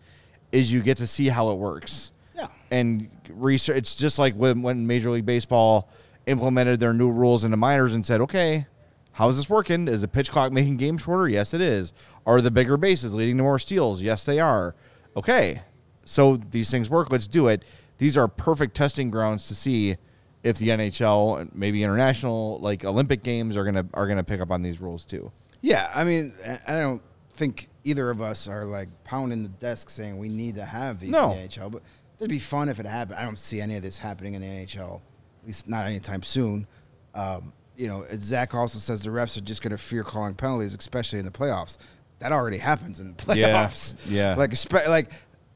is 0.52 0.74
you 0.74 0.82
get 0.82 0.98
to 0.98 1.08
see 1.08 1.30
how 1.30 1.50
it 1.52 1.56
works. 1.56 2.12
Yeah. 2.36 2.48
And 2.72 3.10
research. 3.30 3.78
It's 3.78 3.96
just 3.96 4.20
like 4.20 4.36
when 4.36 4.62
when 4.62 4.86
Major 4.86 5.10
League 5.10 5.26
Baseball 5.26 5.90
implemented 6.26 6.82
their 6.82 6.94
new 6.94 7.10
rules 7.10 7.46
into 7.46 7.56
minors 7.56 7.94
and 7.94 8.06
said, 8.06 8.20
okay. 8.22 8.68
How's 9.14 9.36
this 9.36 9.50
working? 9.50 9.90
Is 9.90 10.02
the 10.02 10.08
pitch 10.08 10.32
clock 10.32 10.54
making 10.54 10.78
games 10.78 11.02
shorter? 11.02 11.28
Yes, 11.28 11.54
it 11.54 11.60
is. 11.60 11.92
Are 12.26 12.40
the 12.40 12.52
bigger 12.52 12.78
bases 12.78 13.14
leading 13.14 13.36
to 13.38 13.44
more 13.44 13.60
steals? 13.60 14.02
Yes, 14.02 14.24
they 14.24 14.40
are. 14.40 14.76
Okay, 15.18 15.64
so 16.10 16.38
these 16.38 16.72
things 16.72 16.90
work. 16.90 17.12
Let's 17.12 17.28
do 17.28 17.48
it. 17.48 17.64
These 18.00 18.18
are 18.18 18.28
perfect 18.28 18.76
testing 18.76 19.10
grounds 19.12 19.48
to 19.50 19.56
see 19.56 19.98
if 20.44 20.58
the 20.58 20.70
NHL, 20.70 21.42
and 21.42 21.52
maybe 21.54 21.84
international, 21.84 22.60
like 22.60 22.84
Olympic 22.86 23.24
games, 23.24 23.56
are 23.58 23.64
gonna 23.66 23.86
are 23.94 24.08
gonna 24.08 24.24
pick 24.24 24.42
up 24.42 24.52
on 24.52 24.62
these 24.62 24.80
rules 24.82 25.06
too. 25.06 25.32
Yeah, 25.62 25.92
I 25.94 26.04
mean, 26.06 26.34
I 26.68 26.80
don't 26.80 27.02
think 27.34 27.70
either 27.84 28.10
of 28.10 28.22
us 28.22 28.48
are 28.48 28.66
like 28.66 28.88
pounding 29.04 29.44
the 29.44 29.50
desk 29.50 29.90
saying 29.90 30.18
we 30.18 30.30
need 30.30 30.56
to 30.56 30.66
have 30.66 31.00
these 31.00 31.10
No. 31.12 31.32
in 31.32 31.38
the 31.38 31.44
NHL, 31.48 31.70
but 31.72 31.82
it'd 32.18 32.30
be 32.30 32.40
fun 32.40 32.70
if 32.70 32.80
it 32.80 32.86
happened. 32.86 33.20
I 33.20 33.24
don't 33.24 33.38
see 33.40 33.60
any 33.62 33.76
of 33.76 33.84
this 33.84 33.98
happening 33.98 34.34
in 34.34 34.42
the 34.42 34.48
NHL, 34.48 34.96
at 35.42 35.48
least 35.48 35.68
not 35.68 35.86
anytime 35.86 36.24
soon. 36.24 36.66
Um, 37.14 37.52
you 37.76 37.88
know, 37.88 38.06
Zach 38.16 38.54
also 38.56 38.80
says 38.80 39.04
the 39.04 39.10
refs 39.10 39.38
are 39.38 39.42
just 39.42 39.62
going 39.62 39.72
to 39.72 39.78
fear 39.78 40.04
calling 40.04 40.34
penalties, 40.36 40.74
especially 40.76 41.20
in 41.20 41.26
the 41.26 41.32
playoffs. 41.32 41.78
That 42.20 42.32
already 42.34 42.58
happens 42.58 43.00
in 43.00 43.16
the 43.26 43.36
Yeah, 43.36 43.66
playoffs. 43.68 43.96
yeah. 44.08 44.36
like 44.36 44.52
espe- 44.52 44.88
like 44.90 45.12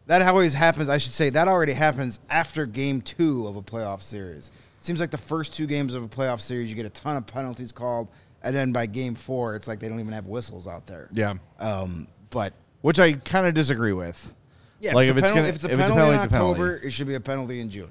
that 0.07 0.21
always 0.23 0.53
happens. 0.53 0.89
I 0.89 0.97
should 0.97 1.13
say 1.13 1.29
that 1.31 1.47
already 1.47 1.73
happens 1.73 2.19
after 2.29 2.65
game 2.65 3.01
two 3.01 3.47
of 3.47 3.55
a 3.55 3.61
playoff 3.61 4.01
series. 4.01 4.51
Seems 4.81 4.99
like 4.99 5.11
the 5.11 5.17
first 5.17 5.53
two 5.53 5.65
games 5.65 5.95
of 5.95 6.03
a 6.03 6.07
playoff 6.07 6.41
series, 6.41 6.69
you 6.69 6.75
get 6.75 6.85
a 6.85 6.89
ton 6.89 7.15
of 7.15 7.25
penalties 7.25 7.71
called, 7.71 8.09
and 8.43 8.53
then 8.55 8.71
by 8.73 8.85
game 8.85 9.15
four, 9.15 9.55
it's 9.55 9.67
like 9.67 9.79
they 9.79 9.87
don't 9.87 9.99
even 10.01 10.11
have 10.13 10.25
whistles 10.25 10.67
out 10.67 10.85
there. 10.85 11.07
Yeah, 11.13 11.35
Um, 11.59 12.07
but 12.31 12.53
which 12.81 12.99
I 12.99 13.13
kind 13.13 13.47
of 13.47 13.53
disagree 13.53 13.93
with. 13.93 14.35
yeah, 14.81 14.93
Like, 14.93 15.07
if, 15.07 15.15
it's, 15.15 15.31
penalty, 15.31 15.35
gonna- 15.39 15.47
if 15.49 15.55
it's 15.55 15.63
a 15.63 15.71
if 15.71 15.77
penalty 15.79 15.93
penalty, 16.01 16.15
in 16.15 16.19
a 16.25 16.27
penalty. 16.27 16.61
October, 16.61 16.75
it 16.85 16.91
should 16.91 17.07
be 17.07 17.15
a 17.15 17.19
penalty 17.21 17.61
in 17.61 17.69
June. 17.69 17.89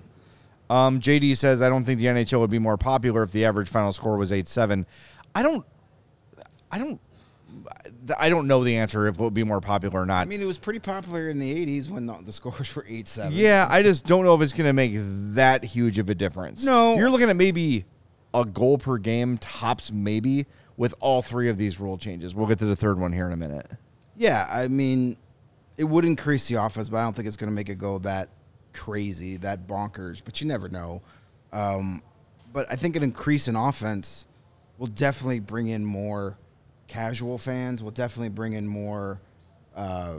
Um, 0.69 1.01
JD 1.01 1.37
says 1.39 1.63
I 1.63 1.69
don't 1.71 1.85
think 1.85 1.99
the 1.99 2.07
NHL 2.07 2.41
would 2.41 2.51
be 2.51 2.59
more 2.59 2.77
popular 2.77 3.23
if 3.23 3.33
the 3.33 3.45
average 3.47 3.69
final 3.69 3.93
score 3.93 4.17
was 4.19 4.33
eight 4.33 4.49
seven. 4.49 4.87
I 5.35 5.43
don't. 5.43 5.65
I 6.71 6.79
don't. 6.79 7.01
I 8.19 8.29
don't 8.29 8.47
know 8.47 8.65
the 8.65 8.77
answer 8.77 9.07
if 9.09 9.15
it 9.15 9.21
would 9.21 9.35
be 9.35 9.45
more 9.45 9.61
popular 9.61 10.03
or 10.03 10.07
not. 10.07 10.23
I 10.23 10.25
mean, 10.25 10.43
it 10.43 10.47
was 10.47 10.59
pretty 10.59 10.81
popular 10.81 11.29
in 11.29 11.39
the 11.39 11.67
'80s 11.67 11.89
when 11.89 12.07
the, 12.07 12.15
the 12.23 12.33
scores 12.33 12.75
were 12.75 12.85
eight 12.89 13.09
seven. 13.09 13.33
Yeah, 13.33 13.67
I 13.71 13.83
just 13.83 14.07
don't 14.07 14.25
know 14.25 14.35
if 14.35 14.41
it's 14.41 14.53
going 14.53 14.67
to 14.67 14.73
make 14.73 14.93
that 15.35 15.65
huge 15.65 15.99
of 15.99 16.11
a 16.11 16.15
difference. 16.15 16.65
No. 16.65 16.97
You're 16.97 17.11
looking 17.11 17.31
at 17.31 17.37
maybe 17.37 17.85
a 18.35 18.45
goal 18.45 18.79
per 18.79 18.99
game, 18.99 19.39
tops 19.39 19.93
maybe, 19.93 20.47
with 20.77 20.95
all 21.01 21.23
three 21.23 21.49
of 21.49 21.59
these 21.59 21.79
rule 21.79 21.99
changes. 21.99 22.35
We'll 22.35 22.47
get 22.47 22.59
to 22.61 22.67
the 22.67 22.77
third 22.77 22.99
one 22.99 23.13
here 23.13 23.27
in 23.27 23.33
a 23.33 23.37
minute. 23.37 23.71
Yeah, 24.17 24.47
I 24.51 24.69
mean, 24.69 25.17
it 25.77 25.85
would 25.85 26.05
increase 26.05 26.49
the 26.49 26.57
offense, 26.57 26.89
but 26.89 26.99
I 26.99 27.03
don't 27.03 27.15
think 27.15 27.29
it's 27.29 27.37
going 27.37 27.51
to 27.51 27.55
make 27.55 27.69
it 27.69 27.77
go 27.77 27.99
that 28.01 28.29
crazy, 28.73 29.37
that 29.39 29.67
bonkers. 29.67 30.23
But 30.25 30.41
you 30.41 30.47
never 30.47 30.69
know. 30.69 31.03
Um, 31.53 32.03
but 32.53 32.67
I 32.71 32.77
think 32.77 32.97
an 32.97 33.03
increase 33.03 33.49
in 33.49 33.57
offense 33.57 34.27
will 34.79 34.87
definitely 34.87 35.41
bring 35.41 35.69
in 35.69 35.85
more 35.85 36.39
casual 36.93 37.39
fans. 37.39 37.83
Will 37.83 37.91
definitely 37.91 38.29
bring 38.29 38.53
in 38.53 38.67
more 38.67 39.19
uh, 39.75 40.17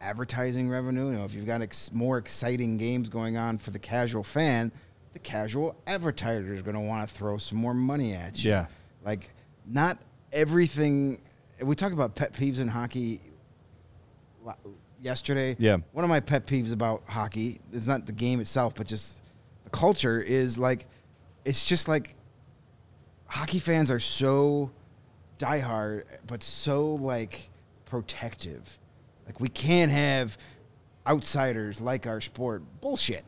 advertising 0.00 0.68
revenue. 0.68 1.06
You 1.10 1.16
know, 1.16 1.24
if 1.24 1.34
you've 1.34 1.46
got 1.46 1.62
ex- 1.62 1.90
more 1.92 2.16
exciting 2.16 2.76
games 2.76 3.08
going 3.08 3.36
on 3.36 3.58
for 3.58 3.72
the 3.72 3.78
casual 3.78 4.22
fan, 4.22 4.70
the 5.14 5.18
casual 5.18 5.74
advertiser 5.88 6.52
is 6.52 6.62
going 6.62 6.76
to 6.76 6.80
want 6.80 7.08
to 7.08 7.12
throw 7.12 7.38
some 7.38 7.58
more 7.58 7.74
money 7.74 8.14
at 8.14 8.44
you. 8.44 8.50
Yeah. 8.50 8.66
Like, 9.04 9.32
not 9.66 9.98
everything. 10.32 11.20
We 11.60 11.74
talked 11.74 11.94
about 11.94 12.14
pet 12.14 12.32
peeves 12.32 12.60
in 12.60 12.68
hockey 12.68 13.20
yesterday. 15.02 15.56
Yeah. 15.58 15.78
One 15.90 16.04
of 16.04 16.08
my 16.08 16.20
pet 16.20 16.46
peeves 16.46 16.72
about 16.72 17.02
hockey 17.08 17.60
is 17.72 17.88
not 17.88 18.06
the 18.06 18.12
game 18.12 18.38
itself, 18.38 18.76
but 18.76 18.86
just 18.86 19.18
the 19.64 19.70
culture 19.70 20.20
is 20.20 20.56
like, 20.56 20.86
it's 21.44 21.66
just 21.66 21.88
like 21.88 22.14
hockey 23.26 23.58
fans 23.58 23.90
are 23.90 23.98
so 23.98 24.70
diehard, 25.38 26.04
but 26.26 26.42
so 26.42 26.94
like 26.94 27.50
protective. 27.84 28.78
Like 29.26 29.40
we 29.40 29.48
can't 29.48 29.90
have 29.90 30.36
outsiders 31.06 31.80
like 31.80 32.06
our 32.06 32.20
sport. 32.20 32.62
Bullshit. 32.80 33.24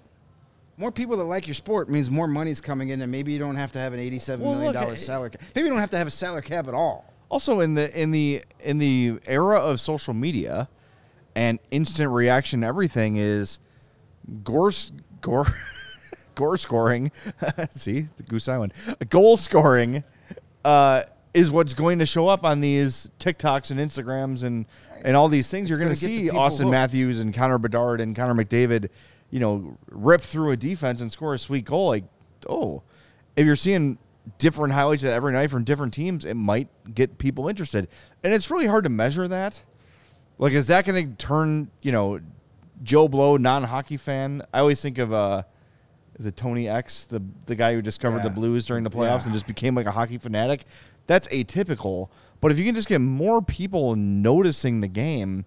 More 0.76 0.92
people 0.92 1.16
that 1.16 1.24
like 1.24 1.46
your 1.46 1.54
sport 1.54 1.88
means 1.90 2.10
more 2.10 2.28
money's 2.28 2.60
coming 2.60 2.90
in, 2.90 3.02
and 3.02 3.10
maybe 3.10 3.32
you 3.32 3.38
don't 3.40 3.56
have 3.56 3.72
to 3.72 3.78
have 3.78 3.92
an 3.92 3.98
eighty-seven 4.00 4.44
Well, 4.44 4.54
million 4.54 4.74
dollar 4.74 4.92
I- 4.92 4.96
salary 4.96 5.30
cap. 5.30 5.42
Maybe 5.54 5.64
you 5.66 5.70
don't 5.70 5.80
have 5.80 5.90
to 5.90 5.98
have 5.98 6.06
a 6.06 6.10
salary 6.12 6.42
cap 6.42 6.68
at 6.68 6.74
all. 6.74 7.12
Also, 7.30 7.60
in 7.60 7.74
the 7.74 8.00
in 8.00 8.10
the 8.12 8.42
in 8.60 8.78
the 8.78 9.18
era 9.26 9.58
of 9.58 9.80
social 9.80 10.14
media 10.14 10.68
and 11.34 11.58
instant 11.70 12.10
reaction, 12.10 12.62
everything 12.62 13.16
is 13.16 13.58
gore 14.44 14.68
s- 14.68 14.92
gore 15.20 15.46
scoring. 16.56 17.10
See 17.70 18.06
the 18.16 18.22
goose 18.22 18.46
island 18.48 18.72
goal 19.10 19.36
scoring 19.36 20.04
uh, 20.64 21.02
is 21.34 21.50
what's 21.50 21.74
going 21.74 21.98
to 21.98 22.06
show 22.06 22.28
up 22.28 22.44
on 22.44 22.60
these 22.60 23.10
TikToks 23.20 23.70
and 23.70 23.78
Instagrams 23.78 24.42
and 24.42 24.66
and 25.04 25.16
all 25.16 25.28
these 25.28 25.50
things. 25.50 25.68
You're 25.68 25.78
going 25.78 25.94
to 25.94 26.00
gonna 26.00 26.12
get 26.12 26.22
the 26.22 26.28
see 26.30 26.36
Auston 26.36 26.58
hooked. 26.64 26.70
Matthews 26.70 27.20
and 27.20 27.34
Connor 27.34 27.58
Bedard 27.58 28.00
and 28.00 28.16
Connor 28.16 28.34
McDavid, 28.34 28.88
you 29.30 29.40
know, 29.40 29.76
rip 29.90 30.20
through 30.20 30.50
a 30.50 30.56
defense 30.56 31.00
and 31.00 31.12
score 31.12 31.34
a 31.34 31.38
sweet 31.38 31.64
goal. 31.64 31.88
Like, 31.88 32.04
oh, 32.48 32.82
if 33.36 33.46
you're 33.46 33.56
seeing 33.56 33.98
different 34.38 34.74
highlights 34.74 35.04
every 35.04 35.32
night 35.32 35.50
from 35.50 35.64
different 35.64 35.94
teams, 35.94 36.24
it 36.24 36.34
might 36.34 36.68
get 36.94 37.18
people 37.18 37.48
interested. 37.48 37.88
And 38.22 38.34
it's 38.34 38.50
really 38.50 38.66
hard 38.66 38.84
to 38.84 38.90
measure 38.90 39.28
that. 39.28 39.64
Like, 40.38 40.52
is 40.52 40.66
that 40.68 40.84
going 40.84 41.10
to 41.10 41.16
turn, 41.16 41.70
you 41.82 41.92
know, 41.92 42.20
Joe 42.82 43.08
Blow, 43.08 43.36
non 43.36 43.64
hockey 43.64 43.96
fan? 43.96 44.42
I 44.52 44.60
always 44.60 44.80
think 44.80 44.98
of, 44.98 45.12
uh, 45.12 45.42
is 46.18 46.26
it 46.26 46.36
Tony 46.36 46.68
X, 46.68 47.06
the, 47.06 47.22
the 47.46 47.54
guy 47.54 47.74
who 47.74 47.82
discovered 47.82 48.22
the 48.22 48.30
Blues 48.30 48.66
during 48.66 48.82
the 48.84 48.90
playoffs 48.90 49.20
Yeah. 49.20 49.24
and 49.26 49.32
just 49.34 49.46
became 49.46 49.74
like 49.74 49.86
a 49.86 49.92
hockey 49.92 50.18
fanatic? 50.18 50.64
That's 51.06 51.28
atypical. 51.28 52.08
But 52.40 52.50
if 52.52 52.58
you 52.58 52.64
can 52.64 52.74
just 52.74 52.88
get 52.88 53.00
more 53.00 53.40
people 53.40 53.94
noticing 53.96 54.80
the 54.80 54.88
game, 54.88 55.44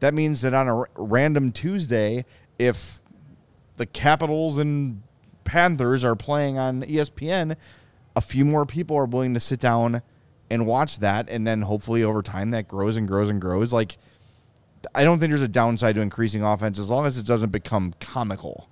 that 0.00 0.14
means 0.14 0.40
that 0.40 0.54
on 0.54 0.68
a 0.68 0.76
r- 0.78 0.90
random 0.96 1.52
Tuesday, 1.52 2.24
if 2.58 3.00
the 3.76 3.86
Capitals 3.86 4.58
and 4.58 5.02
Panthers 5.44 6.04
are 6.04 6.16
playing 6.16 6.58
on 6.58 6.82
ESPN, 6.82 7.56
a 8.16 8.20
few 8.20 8.44
more 8.44 8.64
people 8.66 8.96
are 8.96 9.04
willing 9.06 9.34
to 9.34 9.40
sit 9.40 9.60
down 9.60 10.00
and 10.50 10.66
watch 10.66 10.98
that, 11.00 11.28
and 11.28 11.46
then 11.46 11.62
hopefully 11.62 12.02
over 12.02 12.22
time 12.22 12.50
that 12.50 12.68
grows 12.68 12.96
and 12.96 13.08
grows 13.08 13.28
and 13.28 13.40
grows. 13.40 13.72
Like, 13.72 13.98
I 14.94 15.02
don't 15.04 15.18
think 15.18 15.30
there's 15.30 15.42
a 15.42 15.48
downside 15.48 15.94
to 15.96 16.00
increasing 16.00 16.42
offense 16.42 16.78
as 16.78 16.90
long 16.90 17.06
as 17.06 17.16
it 17.18 17.26
doesn't 17.26 17.50
become 17.50 17.94
comical. 18.00 18.68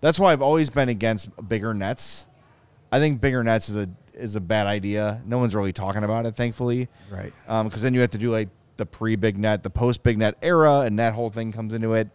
That's 0.00 0.18
why 0.18 0.32
I've 0.32 0.42
always 0.42 0.70
been 0.70 0.88
against 0.88 1.28
bigger 1.48 1.74
nets. 1.74 2.26
I 2.92 2.98
think 2.98 3.20
bigger 3.20 3.44
nets 3.44 3.68
is 3.68 3.76
a 3.76 3.88
is 4.14 4.36
a 4.36 4.40
bad 4.40 4.66
idea. 4.66 5.22
No 5.26 5.38
one's 5.38 5.54
really 5.54 5.72
talking 5.72 6.02
about 6.04 6.26
it, 6.26 6.36
thankfully. 6.36 6.88
Right. 7.10 7.32
Um, 7.48 7.68
because 7.68 7.82
then 7.82 7.94
you 7.94 8.00
have 8.00 8.10
to 8.10 8.18
do 8.18 8.30
like 8.30 8.48
the 8.76 8.86
pre 8.86 9.16
big 9.16 9.38
net, 9.38 9.62
the 9.62 9.70
post 9.70 10.02
big 10.02 10.18
net 10.18 10.36
era, 10.42 10.80
and 10.80 10.98
that 10.98 11.14
whole 11.14 11.30
thing 11.30 11.52
comes 11.52 11.72
into 11.74 11.94
it, 11.94 12.08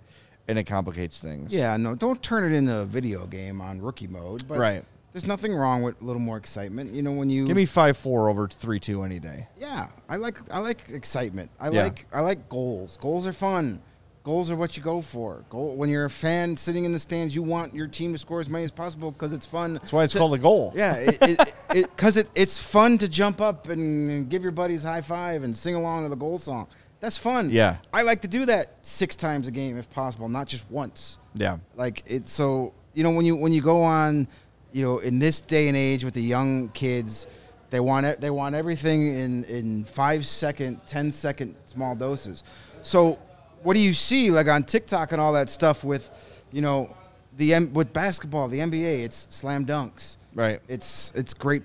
and 0.48 0.58
it 0.60 0.66
complicates 0.66 1.20
things. 1.20 1.54
Yeah, 1.54 1.78
no, 1.78 1.96
don't 1.96 2.22
turn 2.22 2.52
it 2.52 2.56
into 2.56 2.76
a 2.80 2.86
video 2.86 3.26
game 3.28 3.62
on 3.62 3.82
rookie 3.82 4.08
mode. 4.08 4.48
But 4.48 4.58
Right. 4.58 4.84
There's 5.14 5.26
nothing 5.26 5.56
wrong 5.56 5.82
with 5.82 6.02
a 6.02 6.04
little 6.04 6.22
more 6.22 6.36
excitement. 6.36 6.92
You 6.92 7.02
know, 7.02 7.14
when 7.14 7.30
you 7.30 7.46
Give 7.48 7.56
me 7.56 7.66
five 7.66 7.96
four 7.96 8.28
over 8.30 8.50
three 8.50 8.82
two 8.82 9.04
any 9.04 9.18
day. 9.20 9.48
Yeah, 9.58 9.88
I 10.10 10.18
like 10.18 10.38
I 10.52 10.60
like 10.60 10.90
excitement. 10.90 11.50
I 11.58 11.70
Yeah. 11.70 11.84
like 11.84 12.06
I 12.12 12.20
like 12.20 12.50
goals. 12.50 12.98
Goals 12.98 13.26
are 13.26 13.32
fun. 13.32 13.82
Goals 14.26 14.50
are 14.50 14.56
what 14.56 14.76
you 14.76 14.82
go 14.82 15.02
for. 15.02 15.46
Goal 15.52 15.76
when 15.76 15.88
you're 15.88 16.06
a 16.06 16.10
fan 16.10 16.58
sitting 16.58 16.84
in 16.84 16.92
the 16.92 16.98
stands, 16.98 17.36
you 17.36 17.44
want 17.44 17.76
your 17.76 17.86
team 17.86 18.12
to 18.12 18.18
score 18.18 18.40
as 18.40 18.50
many 18.50 18.64
as 18.64 18.72
possible 18.72 19.12
because 19.12 19.32
it's 19.34 19.46
fun. 19.46 19.76
That's 19.76 19.94
why 19.94 20.04
it's 20.04 20.14
to- 20.14 20.20
called 20.20 20.34
a 20.34 20.40
goal. 20.40 20.74
Yeah, 20.76 20.96
it 20.96 21.20
because 21.20 21.48
it, 21.76 21.96
because 21.96 22.18
it, 22.18 22.30
it's 22.34 22.62
fun 22.62 22.98
to 22.98 23.08
jump 23.08 23.40
up 23.40 23.70
and 23.70 24.28
give 24.28 24.42
your 24.42 24.52
buddies 24.52 24.82
high 24.82 25.02
five 25.02 25.44
and 25.44 25.56
sing 25.56 25.76
along 25.76 26.04
to 26.04 26.10
the 26.10 26.16
goal 26.16 26.40
song. 26.40 26.66
That's 27.02 27.20
fun. 27.20 27.52
Yeah. 27.52 27.78
I 27.94 28.02
like 28.02 28.22
to 28.22 28.28
do 28.28 28.48
that 28.48 28.74
six 28.82 29.16
times 29.16 29.48
a 29.48 29.52
game 29.52 29.78
if 29.78 29.88
possible, 29.92 30.28
not 30.28 30.48
just 30.48 30.70
once. 30.72 31.20
Yeah. 31.36 31.60
Like 31.76 32.02
it's 32.08 32.32
so 32.32 32.74
you 32.96 33.04
know 33.04 33.12
when 33.12 33.28
you 33.28 33.36
when 33.36 33.54
you 33.54 33.62
go 33.62 33.84
on, 33.84 34.28
you 34.72 34.84
know, 34.84 34.98
in 35.00 35.20
this 35.20 35.40
day 35.40 35.68
and 35.68 35.78
age 35.78 36.04
with 36.04 36.16
the 36.16 36.24
young 36.24 36.70
kids, 36.70 37.28
they 37.70 37.80
want 37.80 38.08
it, 38.08 38.22
they 38.22 38.32
want 38.32 38.56
everything 38.56 39.16
in 39.16 39.44
in 39.44 39.84
five 39.86 40.26
second, 40.26 40.82
ten 40.88 41.12
second 41.12 41.54
small 41.68 41.96
doses. 41.96 42.42
So 42.82 43.20
what 43.66 43.74
do 43.76 43.82
you 43.82 43.94
see 43.94 44.32
like 44.32 44.48
on 44.48 44.64
TikTok 44.64 45.12
and 45.12 45.20
all 45.20 45.34
that 45.34 45.50
stuff 45.50 45.84
with, 45.84 46.10
you 46.52 46.62
know, 46.62 46.96
the 47.38 47.54
M- 47.56 47.74
with 47.74 47.92
basketball, 47.92 48.48
the 48.48 48.60
NBA, 48.60 49.04
it's 49.04 49.28
slam 49.30 49.66
dunks. 49.66 50.18
Right. 50.34 50.62
It's 50.68 51.12
it's 51.16 51.34
great, 51.34 51.64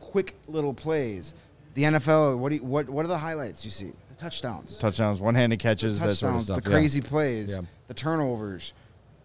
quick 0.00 0.34
little 0.48 0.74
plays. 0.74 1.34
The 1.74 1.84
NFL, 1.84 2.38
what 2.38 2.48
do 2.50 2.56
you, 2.56 2.64
what 2.64 2.90
what 2.90 3.04
are 3.04 3.08
the 3.08 3.16
highlights 3.18 3.64
you 3.64 3.70
see? 3.70 3.92
The 4.08 4.14
touchdowns 4.16 4.76
Touchdowns, 4.78 5.20
one 5.20 5.34
handed 5.34 5.58
catches, 5.60 6.00
that 6.00 6.14
sort 6.16 6.30
of 6.34 6.38
touchdowns, 6.40 6.44
stuff. 6.46 6.62
the 6.64 6.70
yeah. 6.70 6.76
crazy 6.76 7.00
plays, 7.00 7.50
Yeah. 7.50 7.60
the 7.86 7.94
turnovers. 7.94 8.72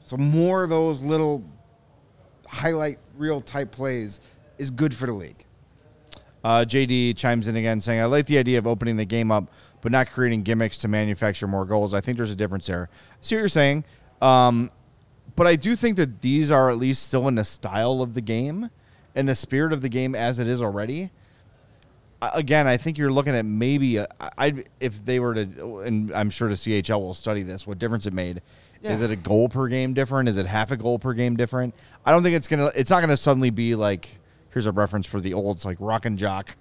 So 0.05 0.17
more 0.17 0.63
of 0.63 0.69
those 0.69 1.01
little 1.01 1.43
highlight 2.47 2.99
reel 3.17 3.41
type 3.41 3.71
plays 3.71 4.19
is 4.57 4.69
good 4.71 4.93
for 4.93 5.07
the 5.07 5.13
league. 5.13 5.43
Uh, 6.43 6.65
JD 6.65 7.15
chimes 7.17 7.47
in 7.47 7.55
again 7.55 7.79
saying, 7.79 8.01
I 8.01 8.05
like 8.05 8.25
the 8.25 8.37
idea 8.37 8.57
of 8.59 8.67
opening 8.67 8.97
the 8.97 9.05
game 9.05 9.31
up, 9.31 9.45
but 9.83 9.91
not 9.91 10.09
creating 10.09 10.41
gimmicks 10.41 10.77
to 10.79 10.87
manufacture 10.87 11.45
more 11.45 11.65
goals. 11.65 11.93
I 11.93 11.99
think 12.01 12.15
there's 12.17 12.31
a 12.31 12.35
difference 12.35 12.65
there. 12.67 12.89
I 12.89 13.15
see 13.19 13.35
what 13.35 13.39
you're 13.41 13.49
saying. 13.49 13.83
Um, 14.21 14.71
but 15.35 15.45
I 15.45 15.57
do 15.57 15.75
think 15.75 15.97
that 15.97 16.21
these 16.21 16.51
are 16.51 16.69
at 16.69 16.77
least 16.77 17.03
still 17.03 17.27
in 17.27 17.35
the 17.35 17.43
style 17.43 18.01
of 18.01 18.13
the 18.13 18.21
game 18.21 18.69
and 19.13 19.27
the 19.27 19.35
spirit 19.35 19.73
of 19.73 19.81
the 19.81 19.89
game 19.89 20.15
as 20.15 20.39
it 20.39 20.47
is 20.47 20.61
already. 20.61 21.11
Again, 22.21 22.65
I 22.65 22.77
think 22.77 22.97
you're 22.97 23.11
looking 23.11 23.35
at 23.35 23.45
maybe 23.45 23.97
a, 23.97 24.07
I 24.37 24.63
if 24.79 25.03
they 25.03 25.19
were 25.19 25.33
to, 25.33 25.79
and 25.79 26.13
I'm 26.13 26.29
sure 26.29 26.47
the 26.47 26.55
CHL 26.55 27.01
will 27.01 27.13
study 27.13 27.43
this. 27.43 27.67
What 27.67 27.79
difference 27.79 28.05
it 28.05 28.13
made? 28.13 28.41
Is 28.81 29.01
it 29.01 29.11
a 29.11 29.17
goal 29.17 29.49
per 29.49 29.67
game 29.67 29.93
different? 29.93 30.29
Is 30.29 30.37
it 30.37 30.45
half 30.45 30.71
a 30.71 30.77
goal 30.77 30.99
per 30.99 31.13
game 31.13 31.35
different? 31.35 31.73
I 32.05 32.11
don't 32.11 32.23
think 32.23 32.37
it's 32.37 32.47
gonna. 32.47 32.71
It's 32.75 32.89
not 32.89 33.01
gonna 33.01 33.17
suddenly 33.17 33.49
be 33.49 33.75
like 33.75 34.07
here's 34.51 34.65
a 34.65 34.71
reference 34.71 35.05
for 35.05 35.19
the 35.19 35.33
olds 35.33 35.65
like 35.65 35.75
Rock 35.81 36.05
and 36.05 36.17
Jock, 36.17 36.55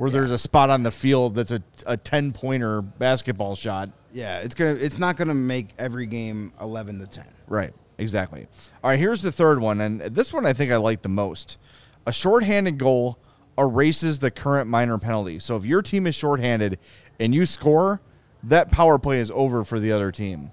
where 0.00 0.08
there's 0.08 0.30
a 0.30 0.38
spot 0.38 0.70
on 0.70 0.82
the 0.82 0.90
field 0.90 1.34
that's 1.34 1.50
a 1.50 1.62
a 1.84 1.94
ten 1.94 2.32
pointer 2.32 2.80
basketball 2.80 3.54
shot. 3.54 3.90
Yeah, 4.14 4.38
it's 4.38 4.54
gonna 4.54 4.72
it's 4.72 4.96
not 4.96 5.18
gonna 5.18 5.34
make 5.34 5.74
every 5.78 6.06
game 6.06 6.54
eleven 6.58 6.98
to 7.00 7.06
ten. 7.06 7.26
Right. 7.46 7.74
Exactly. 7.98 8.46
All 8.82 8.88
right. 8.88 8.98
Here's 8.98 9.20
the 9.20 9.30
third 9.30 9.60
one, 9.60 9.82
and 9.82 10.00
this 10.00 10.32
one 10.32 10.46
I 10.46 10.54
think 10.54 10.72
I 10.72 10.76
like 10.76 11.02
the 11.02 11.10
most. 11.10 11.58
A 12.06 12.14
shorthanded 12.14 12.78
goal 12.78 13.18
erases 13.58 14.20
the 14.20 14.30
current 14.30 14.70
minor 14.70 14.96
penalty. 14.96 15.38
So 15.38 15.56
if 15.56 15.66
your 15.66 15.82
team 15.82 16.06
is 16.06 16.14
shorthanded 16.14 16.78
and 17.18 17.34
you 17.34 17.44
score, 17.44 18.00
that 18.44 18.70
power 18.70 18.98
play 18.98 19.20
is 19.20 19.30
over 19.34 19.64
for 19.64 19.78
the 19.78 19.92
other 19.92 20.10
team. 20.10 20.50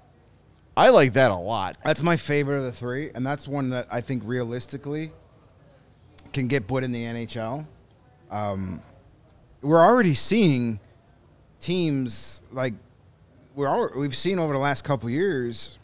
I 0.76 0.90
like 0.90 1.14
that 1.14 1.30
a 1.30 1.36
lot. 1.36 1.78
That's 1.82 2.02
my 2.02 2.18
favorite 2.18 2.58
of 2.58 2.64
the 2.64 2.72
three, 2.72 3.12
and 3.14 3.26
that's 3.26 3.48
one 3.48 3.70
that 3.70 3.88
I 3.90 4.02
think 4.02 4.24
realistically 4.26 5.10
can 6.34 6.48
get 6.48 6.66
put 6.66 6.84
in 6.84 6.92
the 6.92 7.02
NHL. 7.02 7.66
Um, 8.30 8.82
we're 9.62 9.80
already 9.84 10.14
seeing 10.14 10.78
teams 11.60 12.42
like 12.52 12.74
we're 13.54 13.66
al- 13.66 13.90
we've 13.96 14.16
seen 14.16 14.38
over 14.38 14.52
the 14.52 14.58
last 14.58 14.84
couple 14.84 15.10
years 15.10 15.78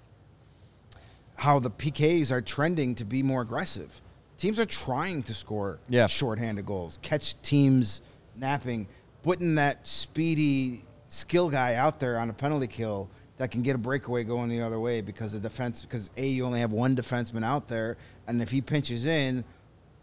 how 1.36 1.58
the 1.58 1.70
PKs 1.70 2.30
are 2.30 2.40
trending 2.40 2.94
to 2.94 3.04
be 3.04 3.22
more 3.22 3.42
aggressive. 3.42 4.00
Teams 4.38 4.60
are 4.60 4.66
trying 4.66 5.22
to 5.24 5.34
score 5.34 5.78
Yeah. 5.88 6.06
shorthanded 6.06 6.64
goals, 6.66 6.98
catch 7.02 7.40
teams 7.42 8.00
napping, 8.36 8.86
putting 9.22 9.56
that 9.56 9.86
speedy 9.86 10.82
skill 11.08 11.48
guy 11.50 11.74
out 11.74 11.98
there 12.00 12.18
on 12.18 12.30
a 12.30 12.32
penalty 12.32 12.66
kill 12.66 13.08
that 13.38 13.50
can 13.50 13.62
get 13.62 13.74
a 13.74 13.78
breakaway 13.78 14.22
going 14.22 14.48
the 14.48 14.60
other 14.62 14.78
way 14.78 15.00
because 15.00 15.32
the 15.32 15.40
defense 15.40 15.82
because 15.82 16.08
a 16.16 16.26
you 16.26 16.44
only 16.44 16.60
have 16.60 16.72
one 16.72 16.94
defenseman 16.94 17.44
out 17.44 17.66
there 17.66 17.96
and 18.28 18.40
if 18.40 18.50
he 18.50 18.60
pinches 18.60 19.06
in, 19.06 19.42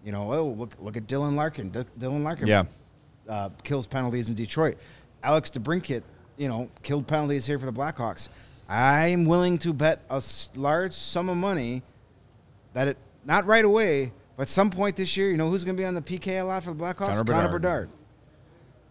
you 0.03 0.11
know, 0.11 0.31
oh 0.33 0.47
look 0.49 0.75
look 0.81 0.97
at 0.97 1.07
Dylan 1.07 1.35
Larkin. 1.35 1.69
D- 1.69 1.85
Dylan 1.97 2.23
Larkin 2.23 2.47
Yeah. 2.47 2.63
Uh, 3.31 3.47
kills 3.63 3.87
penalties 3.87 4.27
in 4.27 4.35
Detroit. 4.35 4.77
Alex 5.23 5.49
DeBrincat, 5.49 6.03
you 6.35 6.49
know, 6.49 6.69
killed 6.83 7.07
penalties 7.07 7.45
here 7.45 7.57
for 7.57 7.65
the 7.65 7.71
Blackhawks. 7.71 8.27
I'm 8.67 9.23
willing 9.23 9.57
to 9.59 9.71
bet 9.71 10.01
a 10.09 10.21
large 10.55 10.91
sum 10.91 11.29
of 11.29 11.37
money 11.37 11.81
that 12.73 12.89
it 12.89 12.97
not 13.23 13.45
right 13.45 13.63
away, 13.63 14.11
but 14.35 14.49
some 14.49 14.69
point 14.69 14.97
this 14.97 15.15
year, 15.15 15.31
you 15.31 15.37
know 15.37 15.49
who's 15.49 15.63
going 15.63 15.77
to 15.77 15.81
be 15.81 15.85
on 15.85 15.93
the 15.93 16.01
PK 16.01 16.41
a 16.41 16.43
lot 16.43 16.61
for 16.61 16.73
the 16.73 16.83
Blackhawks? 16.83 17.15
Connor 17.15 17.23
Connor 17.23 17.47
Bedard. 17.47 17.51
Bedard. 17.61 17.89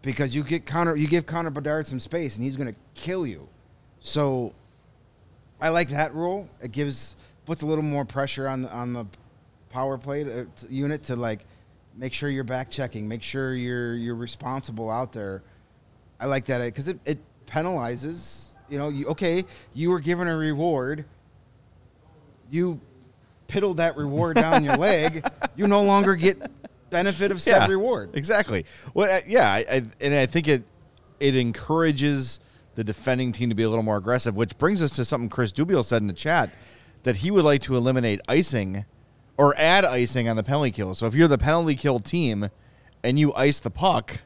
Because 0.01 0.35
you 0.35 0.43
get 0.43 0.65
Connor, 0.65 0.97
you 0.97 1.07
give 1.07 1.27
Connor 1.27 1.51
Bedard 1.51 1.87
some 1.87 2.01
space, 2.01 2.37
and 2.37 2.43
he's 2.43 2.57
going 2.57 2.73
to 2.73 2.81
kill 2.95 3.27
you. 3.27 3.47
So, 4.01 4.55
I 5.61 5.69
like 5.69 5.91
that 5.91 6.15
rule. 6.15 6.49
It 6.63 6.73
gives 6.73 7.15
puts 7.45 7.61
a 7.61 7.67
little 7.67 7.85
more 7.85 8.07
pressure 8.07 8.49
on 8.49 8.63
the, 8.63 8.73
on 8.73 8.95
the 8.95 9.05
power 9.69 9.99
play 9.99 10.25
to, 10.25 10.47
to- 10.47 10.73
unit 10.73 11.03
to 11.03 11.17
like 11.17 11.45
make 11.97 12.13
sure 12.13 12.31
you're 12.31 12.45
back 12.45 12.71
checking, 12.71 13.07
make 13.09 13.23
sure 13.23 13.55
you're 13.55 13.95
you're 13.95 14.15
responsible 14.15 14.91
out 14.91 15.13
there. 15.13 15.43
I 16.19 16.27
like 16.27 16.45
that 16.47 16.65
because 16.65 16.89
it, 16.89 16.99
it 17.05 17.19
penalizes. 17.47 18.55
You 18.69 18.79
know, 18.79 18.89
you, 18.89 19.07
okay, 19.07 19.45
you 19.75 19.91
were 19.91 20.01
given 20.01 20.29
a 20.29 20.37
reward. 20.37 21.05
You 22.51 22.81
piddled 23.49 23.77
that 23.77 23.97
reward 23.97 24.37
down 24.37 24.65
your 24.65 24.77
leg. 24.79 25.27
You 25.57 25.67
no 25.67 25.83
longer 25.83 26.15
get 26.15 26.39
benefit 26.91 27.31
of 27.31 27.41
said 27.41 27.69
reward. 27.69 28.11
Exactly. 28.15 28.65
Well, 28.95 29.11
uh, 29.11 29.21
yeah, 29.27 29.51
I, 29.53 29.59
I, 29.59 29.83
and 30.01 30.15
I 30.15 30.27
think 30.27 30.49
it 30.49 30.65
it 31.19 31.35
encourages 31.35 32.41
the 32.75 32.85
defending 32.85 33.33
team 33.33 33.49
to 33.49 33.55
be 33.55 33.63
a 33.63 33.69
little 33.69 33.83
more 33.83 33.97
aggressive, 33.97 34.37
which 34.37 34.57
brings 34.57 34.83
us 34.83 34.91
to 34.93 35.05
something 35.05 35.29
Chris 35.29 35.53
Dubiel 35.53 35.85
said 35.85 36.03
in 36.03 36.09
the 36.09 36.15
chat 36.15 36.51
that 37.03 37.17
he 37.17 37.31
would 37.31 37.45
like 37.45 37.63
to 37.63 37.77
eliminate 37.77 38.21
icing 38.29 38.85
or 39.41 39.55
add 39.57 39.87
icing 39.87 40.29
on 40.29 40.37
the 40.37 40.43
penalty 40.43 40.71
kill. 40.71 40.95
So 40.95 41.07
if 41.07 41.15
you're 41.15 41.27
the 41.27 41.39
penalty 41.39 41.75
kill 41.75 41.99
team 41.99 42.51
and 43.03 43.19
you 43.19 43.33
ice 43.33 43.59
the 43.59 43.71
puck, 43.71 44.21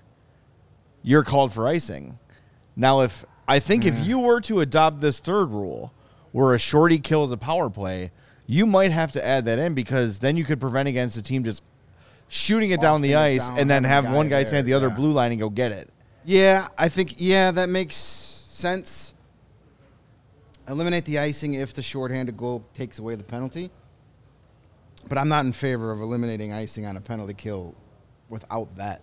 you're 1.04 1.22
called 1.22 1.52
for 1.52 1.68
icing. 1.68 2.18
Now, 2.74 3.00
if 3.00 3.24
I 3.46 3.60
think 3.60 3.84
if 3.84 3.96
hmm. 3.96 4.02
you 4.02 4.18
were 4.18 4.40
to 4.40 4.58
adopt 4.58 5.00
this 5.00 5.20
third 5.20 5.52
rule, 5.52 5.92
where 6.32 6.52
a 6.52 6.58
shorty 6.58 6.98
kills 6.98 7.30
a 7.30 7.36
power 7.36 7.70
play, 7.70 8.10
you 8.48 8.66
might 8.66 8.90
have 8.90 9.12
to 9.12 9.24
add 9.24 9.44
that 9.44 9.60
in 9.60 9.72
because 9.72 10.18
then 10.18 10.36
you 10.36 10.42
could 10.42 10.58
prevent 10.58 10.88
against 10.88 11.14
the 11.14 11.22
team 11.22 11.44
just 11.44 11.62
shooting 12.26 12.72
it 12.72 12.80
down 12.80 13.00
the 13.00 13.14
ice 13.14 13.48
down, 13.48 13.60
and 13.60 13.70
then 13.70 13.84
have 13.84 14.06
a 14.06 14.12
one 14.12 14.28
guy 14.28 14.42
guy 14.42 14.48
stand 14.48 14.58
at 14.60 14.66
the 14.66 14.74
other 14.74 14.88
yeah. 14.88 14.96
blue 14.96 15.12
line 15.12 15.30
and 15.30 15.40
go 15.40 15.48
get 15.48 15.70
it. 15.70 15.90
Yeah, 16.24 16.66
I 16.76 16.88
think 16.88 17.14
yeah 17.18 17.52
that 17.52 17.68
makes 17.68 17.94
sense. 17.94 19.14
Eliminate 20.66 21.04
the 21.04 21.20
icing 21.20 21.54
if 21.54 21.72
the 21.72 21.84
shorthanded 21.84 22.36
goal 22.36 22.64
takes 22.74 22.98
away 22.98 23.14
the 23.14 23.22
penalty. 23.22 23.70
But 25.08 25.18
I'm 25.18 25.28
not 25.28 25.44
in 25.44 25.52
favor 25.52 25.92
of 25.92 26.00
eliminating 26.00 26.52
icing 26.52 26.86
on 26.86 26.96
a 26.96 27.00
penalty 27.00 27.34
kill 27.34 27.74
without 28.28 28.74
that. 28.76 29.02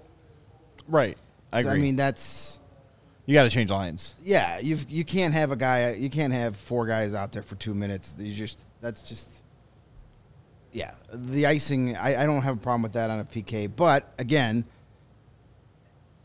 Right. 0.87 1.17
I 1.53 1.59
agree. 1.59 1.71
I 1.71 1.75
mean 1.77 1.95
that's 1.95 2.59
you 3.25 3.33
got 3.33 3.43
to 3.43 3.49
change 3.49 3.69
lines. 3.69 4.15
yeah 4.23 4.59
you 4.59 4.77
you 4.89 5.05
can't 5.05 5.33
have 5.33 5.51
a 5.51 5.55
guy 5.55 5.91
you 5.93 6.09
can't 6.09 6.33
have 6.33 6.57
four 6.57 6.87
guys 6.87 7.13
out 7.13 7.31
there 7.31 7.43
for 7.43 7.55
two 7.55 7.73
minutes. 7.73 8.15
You 8.17 8.33
just 8.33 8.59
that's 8.81 9.01
just 9.01 9.29
yeah 10.71 10.91
the 11.13 11.45
icing. 11.45 11.95
I, 11.95 12.23
I 12.23 12.25
don't 12.25 12.41
have 12.41 12.55
a 12.55 12.59
problem 12.59 12.81
with 12.81 12.93
that 12.93 13.09
on 13.09 13.19
a 13.19 13.25
PK. 13.25 13.71
But 13.73 14.11
again, 14.17 14.65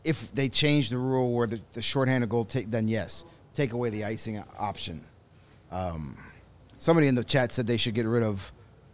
if 0.03 0.33
they 0.33 0.49
change 0.49 0.89
the 0.89 0.97
rule 0.97 1.33
where 1.33 1.47
the, 1.47 1.59
the 1.73 1.81
shorthanded 1.81 2.29
goal 2.29 2.45
take, 2.45 2.71
then 2.71 2.87
yes, 2.87 3.25
take 3.53 3.73
away 3.73 3.89
the 3.89 4.05
icing 4.05 4.41
option. 4.57 5.03
Um, 5.71 6.17
somebody 6.77 7.07
in 7.07 7.15
the 7.15 7.23
chat 7.23 7.51
said 7.51 7.67
they 7.67 7.77
should 7.77 7.93
get 7.93 8.05
rid 8.05 8.23
of 8.23 8.51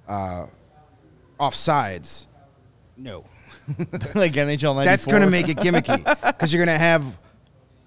uh, 0.08 0.46
offsides. 1.40 2.28
No, 2.98 3.26
like 4.16 4.34
NHL 4.34 4.76
94. 4.76 4.86
that's 4.86 5.06
going 5.06 5.22
to 5.22 5.30
make 5.30 5.50
it 5.50 5.58
gimmicky 5.58 6.04
because 6.28 6.54
you're 6.54 6.64
going 6.64 6.76
to 6.76 6.80
have 6.84 7.18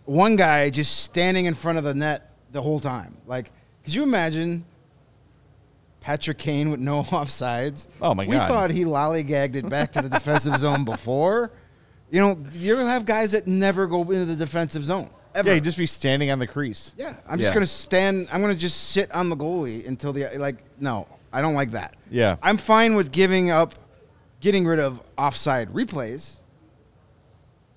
one 0.05 0.37
guy 0.37 0.71
just 0.71 1.01
standing 1.01 1.45
in 1.47 1.55
front 1.55 1.79
of 1.79 1.85
the 1.85 1.95
net 1.95 2.33
the 2.53 2.63
whole 2.63 2.81
time. 2.81 3.17
Like, 3.27 3.51
could 3.85 3.95
you 3.95 4.03
imagine 4.03 4.65
Patrick 6.01 6.39
Kane 6.39 6.71
with 6.71 6.81
no 6.81 7.03
offsides? 7.05 7.89
Oh, 8.01 8.15
my 8.15 8.25
we 8.27 8.33
God. 8.35 8.49
We 8.49 8.55
thought 8.55 8.71
he 8.71 8.85
lollygagged 8.85 9.57
it 9.57 9.69
back 9.69 9.93
to 9.93 10.03
the 10.03 10.09
defensive 10.09 10.57
zone 10.57 10.85
before. 10.85 11.53
You 12.11 12.21
know, 12.21 12.39
you're 12.53 12.77
going 12.77 12.87
to 12.87 12.93
have 12.93 13.05
guys 13.05 13.33
that 13.33 13.47
never 13.47 13.87
go 13.87 14.03
into 14.03 14.25
the 14.25 14.37
defensive 14.37 14.85
zone. 14.85 15.11
Ever. 15.35 15.49
Yeah, 15.49 15.55
he'd 15.57 15.65
just 15.65 15.77
be 15.77 15.87
standing 15.87 16.31
on 16.31 16.39
the 16.39 16.47
crease. 16.47 16.95
Yeah, 16.97 17.15
I'm 17.29 17.39
just 17.39 17.51
Yeah. 17.51 17.55
gonna 17.55 17.67
stand. 17.67 18.27
I'm 18.33 18.41
gonna 18.41 18.55
just 18.55 18.93
sit 18.93 19.13
on 19.13 19.29
the 19.29 19.37
goalie 19.37 19.87
until 19.87 20.15
the 20.15 20.31
like. 20.39 20.65
No, 20.81 21.07
I 21.33 21.43
don't 21.43 21.55
like 21.55 21.73
that. 21.73 21.95
Yeah. 22.11 22.37
I'm 22.43 22.57
fine 22.57 22.95
with 22.95 23.13
giving 23.13 23.51
up, 23.51 23.75
getting 24.41 24.67
rid 24.67 24.79
of 24.79 25.03
offside 25.19 25.73
replays, 25.73 26.37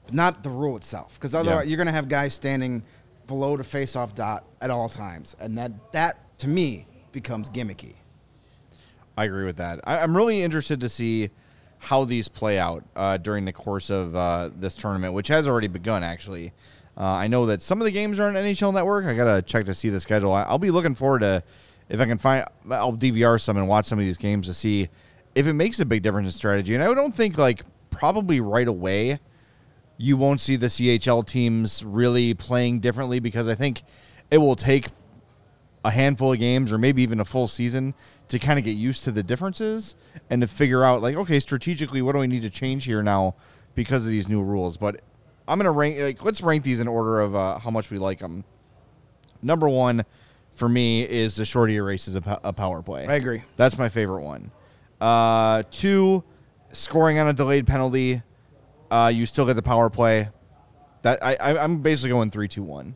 but 0.05 0.13
not 0.13 0.43
the 0.43 0.49
rule 0.49 0.77
itself. 0.77 1.15
Because 1.15 1.35
otherwise, 1.35 1.65
Yeah. 1.65 1.69
you're 1.69 1.77
gonna 1.77 1.91
have 1.91 2.07
guys 2.07 2.33
standing 2.33 2.83
below 3.27 3.57
the 3.57 3.63
face-off 3.63 4.15
dot 4.15 4.43
at 4.61 4.69
all 4.69 4.89
times, 4.89 5.35
and 5.39 5.57
that 5.57 5.91
that 5.91 6.37
to 6.39 6.47
me 6.47 6.87
becomes 7.11 7.49
gimmicky. 7.49 7.95
I 9.17 9.25
agree 9.25 9.45
with 9.45 9.57
that. 9.57 9.81
I, 9.83 9.99
I'm 9.99 10.15
really 10.15 10.41
interested 10.41 10.79
to 10.81 10.89
see 10.89 11.29
how 11.79 12.03
these 12.05 12.27
play 12.27 12.57
out 12.59 12.83
uh, 12.95 13.17
during 13.17 13.45
the 13.45 13.53
course 13.53 13.89
of 13.89 14.15
uh, 14.15 14.49
this 14.55 14.75
tournament, 14.75 15.13
which 15.13 15.27
has 15.27 15.47
already 15.47 15.67
begun. 15.67 16.03
Actually, 16.03 16.53
uh, 16.97 17.03
I 17.03 17.27
know 17.27 17.45
that 17.47 17.61
some 17.61 17.81
of 17.81 17.85
the 17.85 17.91
games 17.91 18.19
are 18.19 18.27
on 18.27 18.33
NHL 18.35 18.73
Network. 18.73 19.05
I 19.05 19.13
gotta 19.15 19.41
check 19.41 19.65
to 19.65 19.73
see 19.73 19.89
the 19.89 19.99
schedule. 19.99 20.31
I, 20.33 20.43
I'll 20.43 20.57
be 20.59 20.71
looking 20.71 20.95
forward 20.95 21.19
to 21.19 21.43
if 21.89 21.99
I 21.99 22.05
can 22.05 22.17
find. 22.17 22.45
I'll 22.69 22.93
DVR 22.93 23.41
some 23.41 23.57
and 23.57 23.67
watch 23.67 23.85
some 23.85 23.99
of 23.99 24.05
these 24.05 24.17
games 24.17 24.47
to 24.47 24.53
see 24.53 24.89
if 25.35 25.47
it 25.47 25.53
makes 25.53 25.79
a 25.79 25.85
big 25.85 26.03
difference 26.03 26.27
in 26.27 26.31
strategy. 26.31 26.75
And 26.75 26.83
I 26.83 26.93
don't 26.93 27.13
think 27.13 27.37
like 27.37 27.63
probably 27.89 28.39
right 28.39 28.67
away 28.67 29.19
you 29.97 30.15
won't 30.15 30.39
see 30.39 30.55
the 30.55 30.67
CHL 30.67 31.25
teams 31.25 31.83
really 31.83 32.33
playing 32.33 32.79
differently 32.79 33.19
because 33.19 33.49
I 33.49 33.55
think 33.55 33.83
it 34.31 34.37
will 34.37 34.55
take 34.55 34.87
a 35.83 35.91
handful 35.91 36.33
of 36.33 36.39
games 36.39 36.71
or 36.71 36.77
maybe 36.77 37.01
even 37.01 37.19
a 37.19 37.25
full 37.25 37.47
season 37.47 37.93
to 38.29 38.39
kind 38.39 38.57
of 38.57 38.65
get 38.65 38.77
used 38.77 39.03
to 39.03 39.11
the 39.11 39.23
differences 39.23 39.95
and 40.29 40.41
to 40.41 40.47
figure 40.47 40.83
out 40.83 41.01
like 41.01 41.15
okay 41.15 41.39
strategically 41.39 42.01
what 42.01 42.13
do 42.13 42.19
we 42.19 42.27
need 42.27 42.41
to 42.41 42.49
change 42.49 42.85
here 42.85 43.01
now 43.01 43.33
because 43.75 44.05
of 44.05 44.11
these 44.11 44.27
new 44.27 44.41
rules 44.41 44.75
but 44.75 44.99
i'm 45.47 45.57
gonna 45.57 45.71
rank 45.71 45.97
like 45.97 46.21
let's 46.21 46.41
rank 46.41 46.63
these 46.63 46.81
in 46.81 46.87
order 46.87 47.21
of 47.21 47.33
uh, 47.33 47.57
how 47.59 47.69
much 47.69 47.89
we 47.89 47.97
like 47.97 48.19
them 48.19 48.43
number 49.41 49.69
one 49.69 50.03
for 50.59 50.69
me 50.69 51.01
is 51.03 51.35
the 51.37 51.45
shorty 51.45 51.75
erases 51.77 52.15
a, 52.15 52.21
po- 52.21 52.39
a 52.43 52.53
power 52.53 52.81
play 52.81 53.07
I 53.07 53.15
agree. 53.15 53.43
that's 53.55 53.77
my 53.77 53.89
favorite 53.89 54.21
one 54.21 54.51
uh, 55.01 55.63
two 55.71 56.23
scoring 56.73 57.17
on 57.17 57.27
a 57.27 57.33
delayed 57.33 57.65
penalty 57.65 58.21
uh, 58.91 59.11
you 59.13 59.25
still 59.25 59.45
get 59.45 59.53
the 59.55 59.61
power 59.63 59.89
play 59.89 60.29
that 61.01 61.23
I, 61.23 61.35
I 61.35 61.63
i'm 61.63 61.81
basically 61.81 62.09
going 62.09 62.29
three 62.29 62.47
two 62.49 62.63
one 62.63 62.95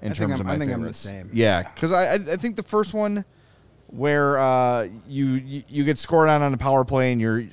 in 0.00 0.12
I 0.12 0.14
terms 0.14 0.40
of 0.40 0.46
my 0.46 0.54
I 0.54 0.58
think 0.58 0.70
I'm 0.72 0.80
the 0.80 0.86
favorites. 0.94 0.98
same. 1.00 1.30
Yeah, 1.34 1.62
because 1.62 1.92
I, 1.92 2.04
I 2.04 2.14
I 2.14 2.36
think 2.36 2.56
the 2.56 2.62
first 2.62 2.94
one 2.94 3.22
where 3.88 4.38
uh, 4.38 4.88
you, 5.06 5.26
you 5.26 5.62
you 5.68 5.84
get 5.84 5.98
scored 5.98 6.30
on 6.30 6.40
on 6.40 6.54
a 6.54 6.56
power 6.56 6.86
play 6.86 7.12
and 7.12 7.20
you're 7.20 7.44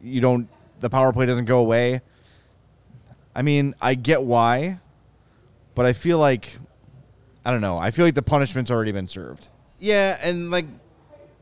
you 0.00 0.20
don't 0.20 0.48
the 0.78 0.88
power 0.88 1.12
play 1.12 1.26
doesn't 1.26 1.46
go 1.46 1.58
away. 1.58 2.00
I 3.34 3.42
mean, 3.42 3.74
I 3.80 3.94
get 3.94 4.22
why, 4.22 4.78
but 5.74 5.84
I 5.84 5.94
feel 5.94 6.18
like 6.20 6.58
I 7.46 7.52
don't 7.52 7.60
know. 7.60 7.78
I 7.78 7.92
feel 7.92 8.04
like 8.04 8.16
the 8.16 8.22
punishment's 8.22 8.72
already 8.72 8.90
been 8.90 9.06
served. 9.06 9.46
Yeah, 9.78 10.18
and 10.20 10.50
like, 10.50 10.66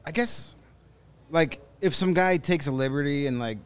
I 0.05 0.11
guess, 0.11 0.55
like, 1.31 1.63
if 1.81 1.95
some 1.95 2.13
guy 2.13 2.37
takes 2.37 2.67
a 2.67 2.71
liberty 2.71 3.27
and 3.27 3.39
like 3.39 3.57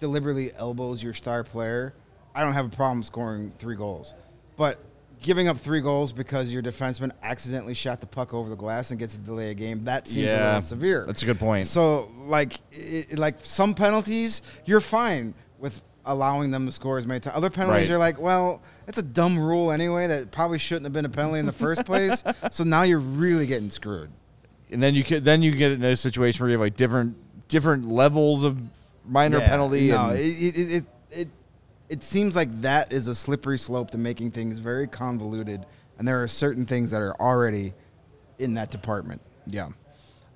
deliberately 0.00 0.50
elbows 0.54 1.02
your 1.02 1.12
star 1.12 1.44
player, 1.44 1.92
I 2.34 2.42
don't 2.42 2.54
have 2.54 2.64
a 2.64 2.74
problem 2.74 3.02
scoring 3.02 3.52
three 3.58 3.76
goals. 3.76 4.14
But 4.56 4.78
giving 5.20 5.46
up 5.46 5.58
three 5.58 5.82
goals 5.82 6.10
because 6.10 6.50
your 6.50 6.62
defenseman 6.62 7.12
accidentally 7.22 7.74
shot 7.74 8.00
the 8.00 8.06
puck 8.06 8.32
over 8.32 8.48
the 8.48 8.56
glass 8.56 8.90
and 8.90 8.98
gets 8.98 9.14
to 9.16 9.20
delay 9.20 9.50
a 9.50 9.54
game, 9.54 9.84
that 9.84 10.06
seems 10.06 10.28
a 10.28 10.46
little 10.46 10.60
severe. 10.62 11.04
that's 11.06 11.22
a 11.22 11.26
good 11.26 11.38
point. 11.38 11.66
So, 11.66 12.10
like, 12.16 12.54
it, 12.70 13.18
like 13.18 13.38
some 13.40 13.74
penalties, 13.74 14.40
you're 14.64 14.80
fine 14.80 15.34
with 15.58 15.82
allowing 16.04 16.50
them 16.50 16.66
to 16.66 16.72
score 16.72 16.98
as 16.98 17.06
many 17.06 17.20
times. 17.20 17.36
Other 17.36 17.50
penalties, 17.50 17.82
Right. 17.82 17.88
you're 17.88 17.98
like, 17.98 18.18
well, 18.20 18.60
it's 18.88 18.98
a 18.98 19.02
dumb 19.02 19.38
rule 19.38 19.70
anyway 19.70 20.06
that 20.08 20.30
probably 20.32 20.58
shouldn't 20.58 20.84
have 20.84 20.92
been 20.92 21.04
a 21.04 21.08
penalty 21.08 21.38
in 21.38 21.46
the 21.46 21.52
first 21.52 21.84
place. 21.86 22.24
So 22.50 22.64
now 22.64 22.82
you're 22.82 22.98
really 22.98 23.46
getting 23.46 23.70
screwed. 23.70 24.10
And 24.70 24.82
then 24.82 24.94
you 24.94 25.04
could 25.04 25.24
then 25.24 25.42
you 25.42 25.52
get 25.52 25.72
in 25.72 25.82
a 25.84 25.96
situation 25.96 26.42
where 26.42 26.48
you 26.48 26.54
have 26.54 26.60
like 26.62 26.76
different 26.76 27.16
different 27.48 27.86
levels 27.88 28.42
of 28.42 28.58
minor 29.06 29.38
Yeah, 29.38 29.48
penalty. 29.48 29.88
No, 29.88 30.08
and, 30.08 30.18
it, 30.18 30.22
it, 30.22 30.56
it, 30.72 30.84
it, 31.10 31.28
it 31.90 32.02
seems 32.02 32.34
like 32.34 32.50
that 32.62 32.90
is 32.92 33.06
a 33.08 33.14
slippery 33.14 33.58
slope 33.58 33.90
to 33.90 33.98
making 33.98 34.30
things 34.30 34.58
very 34.60 34.86
convoluted, 34.86 35.66
and 35.98 36.08
there 36.08 36.22
are 36.22 36.26
certain 36.26 36.64
things 36.64 36.90
that 36.90 37.02
are 37.02 37.14
already 37.20 37.74
in 38.38 38.54
that 38.54 38.70
department. 38.70 39.20
Yeah, 39.46 39.68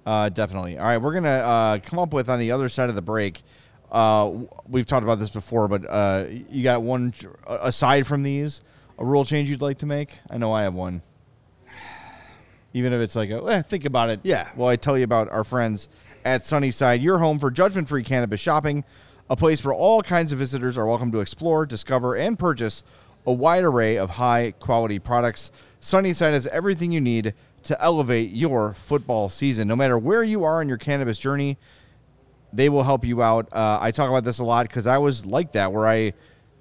uh, 0.04 0.28
definitely. 0.28 0.76
All 0.76 0.84
right, 0.84 0.98
we're 0.98 1.14
gonna 1.14 1.28
uh, 1.30 1.78
come 1.78 1.98
up 1.98 2.12
with 2.12 2.28
on 2.28 2.38
the 2.38 2.50
other 2.50 2.68
side 2.68 2.90
of 2.90 2.94
the 2.94 3.00
break. 3.02 3.42
Uh, 3.90 4.32
we've 4.66 4.86
talked 4.86 5.04
about 5.04 5.18
this 5.18 5.30
before, 5.30 5.68
but 5.68 5.84
uh, 5.88 6.26
you 6.50 6.62
got 6.62 6.82
one 6.82 7.14
uh, 7.46 7.58
aside 7.62 8.06
from 8.06 8.22
these 8.22 8.60
a 8.98 9.04
rule 9.04 9.24
change 9.24 9.50
you'd 9.50 9.62
like 9.62 9.78
to 9.78 9.86
make? 9.86 10.10
I 10.30 10.38
know 10.38 10.52
I 10.52 10.62
have 10.62 10.74
one. 10.74 11.02
Even 12.72 12.92
if 12.92 13.00
it's 13.00 13.16
like, 13.16 13.30
a, 13.30 13.42
eh, 13.44 13.62
think 13.62 13.84
about 13.84 14.10
it. 14.10 14.20
Yeah. 14.22 14.48
Well, 14.56 14.68
I 14.68 14.76
tell 14.76 14.98
you 14.98 15.04
about 15.04 15.30
our 15.30 15.44
friends 15.44 15.88
at 16.24 16.44
Sunnyside, 16.44 17.00
your 17.00 17.18
home 17.18 17.38
for 17.38 17.50
judgment-free 17.50 18.02
cannabis 18.02 18.40
shopping, 18.40 18.84
a 19.30 19.36
place 19.36 19.64
where 19.64 19.74
all 19.74 20.02
kinds 20.02 20.32
of 20.32 20.38
visitors 20.38 20.76
are 20.76 20.86
welcome 20.86 21.12
to 21.12 21.20
explore, 21.20 21.66
discover, 21.66 22.14
and 22.16 22.38
purchase 22.38 22.82
a 23.26 23.32
wide 23.32 23.64
array 23.64 23.96
of 23.96 24.10
high-quality 24.10 24.98
products. 24.98 25.50
Sunnyside 25.80 26.34
has 26.34 26.46
everything 26.48 26.92
you 26.92 27.00
need 27.00 27.34
to 27.64 27.82
elevate 27.82 28.30
your 28.30 28.74
football 28.74 29.28
season. 29.28 29.66
No 29.68 29.76
matter 29.76 29.98
where 29.98 30.22
you 30.22 30.44
are 30.44 30.62
in 30.62 30.68
your 30.68 30.78
cannabis 30.78 31.18
journey, 31.18 31.58
they 32.56 32.68
will 32.68 32.82
help 32.82 33.04
you 33.04 33.22
out. 33.22 33.48
Uh, 33.52 33.78
I 33.80 33.90
talk 33.90 34.08
about 34.08 34.24
this 34.24 34.38
a 34.38 34.44
lot 34.44 34.68
because 34.68 34.86
I 34.86 34.98
was 34.98 35.24
like 35.24 35.52
that, 35.52 35.72
where 35.72 35.86
I 35.86 36.12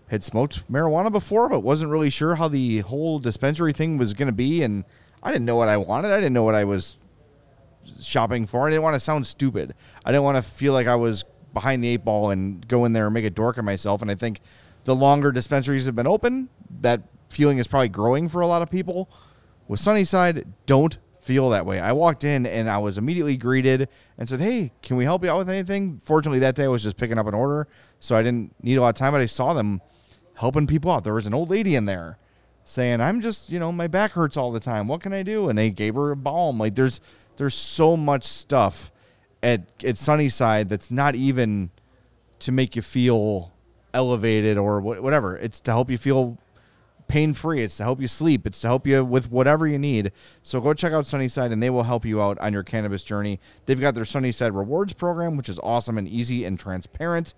had 0.08 0.24
smoked 0.24 0.72
marijuana 0.72 1.12
before, 1.12 1.50
but 1.50 1.62
wasn't 1.62 1.92
really 1.92 2.10
sure 2.10 2.36
how 2.36 2.48
the 2.48 2.80
whole 2.80 3.20
dispensary 3.20 3.74
thing 3.74 3.98
was 3.98 4.14
going 4.14 4.28
to 4.28 4.34
be, 4.34 4.62
and 4.64 4.84
I 5.24 5.32
didn't 5.32 5.46
know 5.46 5.56
what 5.56 5.70
I 5.70 5.78
wanted. 5.78 6.12
I 6.12 6.18
didn't 6.18 6.34
know 6.34 6.44
what 6.44 6.56
I 6.56 6.64
was 6.64 6.98
shopping 8.02 8.46
for. 8.46 8.68
I 8.68 8.70
didn't 8.70 8.84
want 8.84 8.96
to 8.96 9.00
sound 9.00 9.26
stupid. 9.26 9.74
I 10.04 10.12
didn't 10.12 10.24
want 10.24 10.38
to 10.38 10.44
feel 10.44 10.74
like 10.74 10.88
I 10.88 10.96
was 10.96 11.24
behind 11.54 11.84
the 11.84 11.88
eight 11.88 12.04
ball 12.06 12.32
and 12.32 12.68
go 12.68 12.86
in 12.86 12.94
there 12.94 13.06
and 13.06 13.14
make 13.14 13.26
a 13.26 13.30
dork 13.30 13.58
of 13.58 13.66
myself. 13.66 14.02
And 14.02 14.12
I 14.12 14.16
think 14.16 14.42
the 14.84 14.96
longer 14.96 15.32
dispensaries 15.32 15.86
have 15.86 15.96
been 15.96 16.08
open, 16.08 16.50
that 16.82 17.02
feeling 17.30 17.58
is 17.58 17.68
probably 17.68 17.90
growing 17.90 18.30
for 18.30 18.42
a 18.42 18.48
lot 18.48 18.62
of 18.62 18.70
people. 18.70 19.10
With 19.68 19.80
Sunnyside, 19.80 20.46
don't 20.68 20.98
feel 21.26 21.50
that 21.50 21.66
way. 21.66 21.80
I 21.80 21.92
walked 21.92 22.24
in 22.24 22.46
and 22.46 22.70
I 22.70 22.78
was 22.78 22.98
immediately 22.98 23.36
greeted 23.36 23.90
and 24.18 24.30
said, 24.30 24.40
Hey, 24.40 24.72
can 24.82 24.96
we 24.96 25.04
help 25.04 25.24
you 25.24 25.32
out 25.32 25.40
with 25.40 25.50
anything? 25.50 25.98
Fortunately, 25.98 26.40
that 26.40 26.56
day 26.56 26.66
I 26.66 26.68
was 26.68 26.84
just 26.84 26.98
picking 26.98 27.18
up 27.18 27.26
an 27.26 27.34
order, 27.34 27.68
so 28.00 28.16
I 28.16 28.22
didn't 28.22 28.54
need 28.64 28.76
a 28.76 28.82
lot 28.82 28.90
of 28.90 28.96
time, 28.96 29.14
but 29.14 29.22
I 29.22 29.26
saw 29.26 29.54
them 29.54 29.82
helping 30.36 30.68
people 30.68 30.92
out. 30.92 31.04
There 31.04 31.14
was 31.14 31.28
an 31.28 31.34
old 31.34 31.50
lady 31.50 31.76
in 31.76 31.86
there 31.86 32.20
saying, 32.64 33.02
I'm 33.02 33.22
just, 33.22 33.50
you 33.50 33.60
know, 33.60 33.72
my 33.72 33.88
back 33.88 34.12
hurts 34.12 34.38
all 34.38 34.52
the 34.52 34.60
time. 34.60 34.88
What 34.88 35.02
can 35.02 35.14
I 35.14 35.24
do? 35.24 35.50
And 35.50 35.58
they 35.58 35.72
gave 35.72 35.96
her 35.96 36.12
a 36.12 36.16
balm. 36.16 36.60
Like 36.60 36.76
there's 36.76 37.02
there's 37.38 37.56
so 37.56 37.98
much 37.98 38.24
stuff 38.24 38.92
at 39.42 39.62
at 39.84 39.98
Sunnyside 39.98 40.70
that's 40.70 40.92
not 40.92 41.16
even 41.16 41.72
to 42.40 42.52
make 42.52 42.76
you 42.76 42.82
feel 42.82 43.52
elevated 43.94 44.58
or 44.58 44.80
whatever. 44.80 45.38
It's 45.38 45.60
to 45.62 45.72
help 45.72 45.90
you 45.90 45.98
feel 45.98 46.38
pain 47.08 47.34
free. 47.34 47.62
It's 47.62 47.78
to 47.78 47.84
help 47.84 48.02
you 48.02 48.08
sleep. 48.08 48.46
It's 48.46 48.62
to 48.62 48.68
help 48.68 48.88
you 48.88 49.04
with 49.06 49.32
whatever 49.32 49.68
you 49.68 49.80
need. 49.80 50.12
So 50.44 50.62
go 50.62 50.74
check 50.74 50.94
out 50.94 51.08
Sunnyside 51.08 51.52
and 51.52 51.62
they 51.62 51.70
will 51.70 51.84
help 51.84 52.06
you 52.06 52.22
out 52.22 52.38
on 52.40 52.54
your 52.54 52.64
cannabis 52.64 53.04
journey. 53.04 53.40
They've 53.66 53.80
got 53.80 53.96
their 53.96 54.06
Sunnyside 54.06 54.54
Rewards 54.54 54.94
program, 54.94 55.38
which 55.38 55.50
is 55.50 55.60
awesome 55.60 55.98
and 55.98 56.08
easy 56.08 56.46
and 56.46 56.60
transparent. 56.60 57.34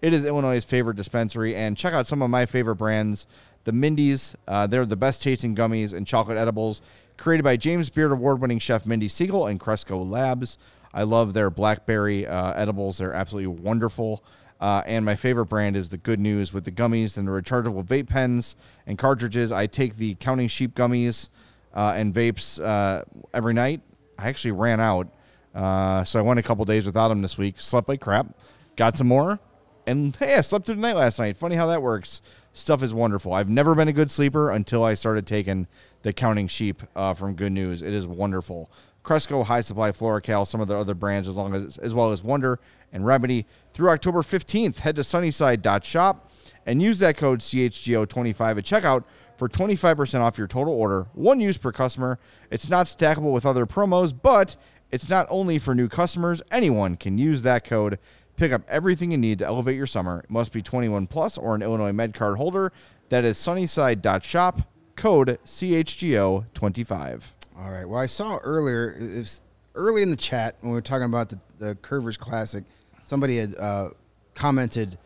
It 0.00 0.12
is 0.14 0.24
Illinois' 0.24 0.64
favorite 0.64 0.96
dispensary. 0.96 1.56
And 1.56 1.76
check 1.76 1.92
out 1.92 2.06
some 2.06 2.22
of 2.22 2.30
my 2.30 2.46
favorite 2.46 2.76
brands 2.76 3.26
the 3.64 3.72
Mindy's. 3.72 4.34
Uh, 4.46 4.66
they're 4.66 4.86
the 4.86 4.96
best 4.96 5.22
tasting 5.22 5.54
gummies 5.54 5.92
and 5.92 6.06
chocolate 6.06 6.38
edibles 6.38 6.80
created 7.18 7.42
by 7.42 7.56
James 7.56 7.90
Beard 7.90 8.12
award 8.12 8.40
winning 8.40 8.58
chef 8.58 8.86
Mindy 8.86 9.08
Siegel 9.08 9.46
and 9.46 9.60
Cresco 9.60 10.02
Labs. 10.02 10.56
I 10.94 11.02
love 11.02 11.34
their 11.34 11.50
blackberry 11.50 12.26
uh, 12.26 12.54
edibles. 12.54 12.98
They're 12.98 13.12
absolutely 13.12 13.48
wonderful. 13.48 14.24
Uh, 14.60 14.82
and 14.86 15.04
my 15.04 15.14
favorite 15.14 15.46
brand 15.46 15.76
is 15.76 15.88
the 15.88 15.98
Good 15.98 16.18
News 16.18 16.52
with 16.52 16.64
the 16.64 16.72
gummies 16.72 17.16
and 17.16 17.28
the 17.28 17.32
rechargeable 17.32 17.84
vape 17.84 18.08
pens 18.08 18.56
and 18.86 18.98
cartridges. 18.98 19.52
I 19.52 19.66
take 19.66 19.96
the 19.96 20.14
Counting 20.16 20.48
Sheep 20.48 20.74
gummies 20.74 21.28
uh, 21.74 21.92
and 21.96 22.12
vapes 22.12 22.62
uh, 22.62 23.04
every 23.32 23.54
night. 23.54 23.80
I 24.18 24.28
actually 24.28 24.52
ran 24.52 24.80
out, 24.80 25.08
uh, 25.54 26.02
so 26.02 26.18
I 26.18 26.22
went 26.22 26.40
a 26.40 26.42
couple 26.42 26.64
days 26.64 26.86
without 26.86 27.08
them 27.08 27.22
this 27.22 27.38
week. 27.38 27.60
Slept 27.60 27.88
like 27.88 28.00
crap. 28.00 28.36
Got 28.74 28.96
some 28.96 29.06
more, 29.06 29.38
and 29.86 30.14
hey, 30.16 30.34
I 30.34 30.40
slept 30.40 30.66
through 30.66 30.76
the 30.76 30.80
night 30.80 30.96
last 30.96 31.18
night. 31.18 31.36
Funny 31.36 31.54
how 31.54 31.66
that 31.68 31.82
works. 31.82 32.20
Stuff 32.52 32.82
is 32.82 32.92
wonderful. 32.92 33.32
I've 33.32 33.48
never 33.48 33.76
been 33.76 33.86
a 33.86 33.92
good 33.92 34.10
sleeper 34.10 34.50
until 34.50 34.82
I 34.82 34.94
started 34.94 35.26
taking 35.26 35.68
the 36.02 36.12
Counting 36.12 36.48
Sheep 36.48 36.82
uh, 36.96 37.14
from 37.14 37.34
Good 37.34 37.52
News. 37.52 37.82
It 37.82 37.92
is 37.92 38.06
wonderful. 38.06 38.70
Cresco, 39.02 39.42
High 39.42 39.62
Supply, 39.62 39.90
Floracal, 39.90 40.46
some 40.46 40.60
of 40.60 40.68
the 40.68 40.76
other 40.76 40.94
brands, 40.94 41.28
as 41.28 41.36
long 41.36 41.54
as 41.54 41.78
as 41.78 41.94
well 41.94 42.12
as 42.12 42.22
Wonder 42.22 42.60
and 42.92 43.04
Remedi. 43.04 43.44
Through 43.72 43.90
October 43.90 44.22
15th, 44.22 44.80
head 44.80 44.96
to 44.96 45.04
Sunnyside.shop 45.04 46.30
and 46.66 46.82
use 46.82 46.98
that 46.98 47.16
code 47.16 47.40
CHGO25 47.40 48.58
at 48.58 48.64
checkout 48.64 49.04
for 49.36 49.48
25% 49.48 50.20
off 50.20 50.36
your 50.36 50.46
total 50.46 50.74
order. 50.74 51.06
One 51.14 51.40
use 51.40 51.56
per 51.56 51.72
customer. 51.72 52.18
It's 52.50 52.68
not 52.68 52.86
stackable 52.86 53.32
with 53.32 53.46
other 53.46 53.66
promos, 53.66 54.12
but 54.20 54.56
it's 54.90 55.08
not 55.08 55.26
only 55.30 55.58
for 55.58 55.74
new 55.74 55.88
customers. 55.88 56.42
Anyone 56.50 56.96
can 56.96 57.16
use 57.18 57.42
that 57.42 57.64
code. 57.64 57.98
Pick 58.36 58.52
up 58.52 58.62
everything 58.68 59.12
you 59.12 59.18
need 59.18 59.38
to 59.38 59.46
elevate 59.46 59.76
your 59.76 59.86
summer. 59.86 60.20
It 60.20 60.30
must 60.30 60.52
be 60.52 60.62
21 60.62 61.06
plus 61.06 61.38
or 61.38 61.54
an 61.54 61.62
Illinois 61.62 61.92
Med 61.92 62.14
card 62.14 62.36
holder. 62.36 62.72
That 63.08 63.24
is 63.24 63.38
Sunnyside.shop. 63.38 64.60
Code 64.96 65.38
CHGO25. 65.44 67.37
All 67.58 67.70
right. 67.70 67.88
Well, 67.88 68.00
I 68.00 68.06
saw 68.06 68.36
earlier, 68.38 68.92
it 68.92 69.18
was 69.18 69.40
early 69.74 70.02
in 70.02 70.10
the 70.10 70.16
chat 70.16 70.56
when 70.60 70.70
we 70.70 70.76
were 70.76 70.82
talking 70.82 71.06
about 71.06 71.28
the, 71.28 71.40
the 71.58 71.74
Kurvers 71.76 72.16
Classic, 72.16 72.62
somebody 73.02 73.38
had 73.38 73.56
uh, 73.56 73.88
commented 74.34 74.96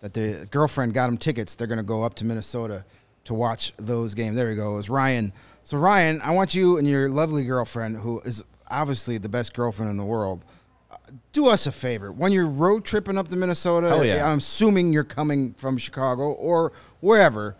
that 0.00 0.12
the 0.12 0.48
girlfriend 0.50 0.92
got 0.92 1.08
him 1.08 1.16
tickets. 1.16 1.54
They're 1.54 1.68
going 1.68 1.78
to 1.78 1.84
go 1.84 2.02
up 2.02 2.14
to 2.14 2.24
Minnesota 2.24 2.84
to 3.24 3.34
watch 3.34 3.72
those 3.76 4.14
games. 4.14 4.34
There 4.34 4.48
we 4.48 4.56
go. 4.56 4.72
It 4.72 4.76
was 4.76 4.90
Ryan. 4.90 5.32
So, 5.62 5.78
Ryan, 5.78 6.20
I 6.22 6.32
want 6.32 6.52
you 6.52 6.78
and 6.78 6.88
your 6.88 7.08
lovely 7.08 7.44
girlfriend, 7.44 7.98
who 7.98 8.18
is 8.20 8.42
obviously 8.68 9.18
the 9.18 9.28
best 9.28 9.54
girlfriend 9.54 9.90
in 9.90 9.96
the 9.96 10.04
world, 10.04 10.44
uh, 10.90 10.96
do 11.32 11.46
us 11.46 11.66
a 11.68 11.72
favor. 11.72 12.10
When 12.10 12.32
you're 12.32 12.46
road 12.46 12.84
tripping 12.84 13.18
up 13.18 13.28
to 13.28 13.36
Minnesota, 13.36 14.04
yeah. 14.04 14.28
I'm 14.28 14.38
assuming 14.38 14.92
you're 14.92 15.04
coming 15.04 15.54
from 15.54 15.78
Chicago 15.78 16.32
or 16.32 16.72
wherever, 16.98 17.56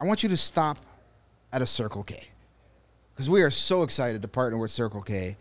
I 0.00 0.06
want 0.06 0.22
you 0.22 0.30
to 0.30 0.38
stop 0.38 0.78
at 1.52 1.60
a 1.60 1.66
Circle 1.66 2.04
K 2.04 2.28
because 3.18 3.28
we 3.28 3.42
are 3.42 3.50
so 3.50 3.82
excited 3.82 4.22
to 4.22 4.28
partner 4.28 4.56
with 4.58 4.70
Circle 4.70 5.02
K. 5.02 5.36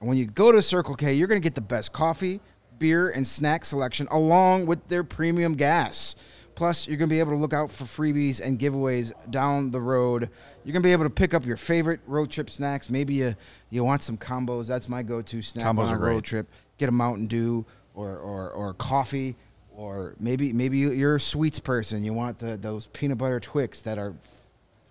And 0.00 0.06
when 0.10 0.18
you 0.18 0.26
go 0.26 0.52
to 0.52 0.60
Circle 0.60 0.96
K, 0.96 1.14
you're 1.14 1.26
going 1.28 1.40
to 1.40 1.42
get 1.42 1.54
the 1.54 1.62
best 1.62 1.94
coffee, 1.94 2.42
beer, 2.78 3.08
and 3.08 3.26
snack 3.26 3.64
selection 3.64 4.06
along 4.10 4.66
with 4.66 4.86
their 4.88 5.02
premium 5.02 5.54
gas. 5.54 6.14
Plus, 6.56 6.86
you're 6.86 6.98
going 6.98 7.08
to 7.08 7.14
be 7.14 7.20
able 7.20 7.30
to 7.32 7.38
look 7.38 7.54
out 7.54 7.70
for 7.70 7.84
freebies 7.84 8.38
and 8.42 8.58
giveaways 8.58 9.12
down 9.30 9.70
the 9.70 9.80
road. 9.80 10.28
You're 10.62 10.72
going 10.74 10.82
to 10.82 10.86
be 10.86 10.92
able 10.92 11.04
to 11.04 11.10
pick 11.10 11.32
up 11.32 11.46
your 11.46 11.56
favorite 11.56 12.00
road 12.06 12.30
trip 12.30 12.50
snacks. 12.50 12.90
Maybe 12.90 13.14
you, 13.14 13.34
you 13.70 13.82
want 13.82 14.02
some 14.02 14.18
combos. 14.18 14.68
That's 14.68 14.86
my 14.86 15.02
go 15.02 15.22
to 15.22 15.40
snack 15.40 15.64
Combos 15.64 15.86
on 15.86 15.94
a 15.94 15.98
road 15.98 16.24
trip. 16.24 16.48
Get 16.76 16.90
a 16.90 16.92
Mountain 16.92 17.28
Dew 17.28 17.64
or, 17.94 18.18
or, 18.18 18.50
or 18.50 18.74
coffee. 18.74 19.36
Or 19.74 20.16
maybe 20.20 20.52
maybe 20.52 20.76
you- 20.76 20.92
you're 20.92 21.16
a 21.16 21.20
sweets 21.20 21.60
person. 21.60 22.04
You 22.04 22.12
want 22.12 22.38
the, 22.38 22.58
those 22.58 22.88
peanut 22.88 23.16
butter 23.16 23.40
Twix 23.40 23.80
that 23.82 23.96
are 23.96 24.14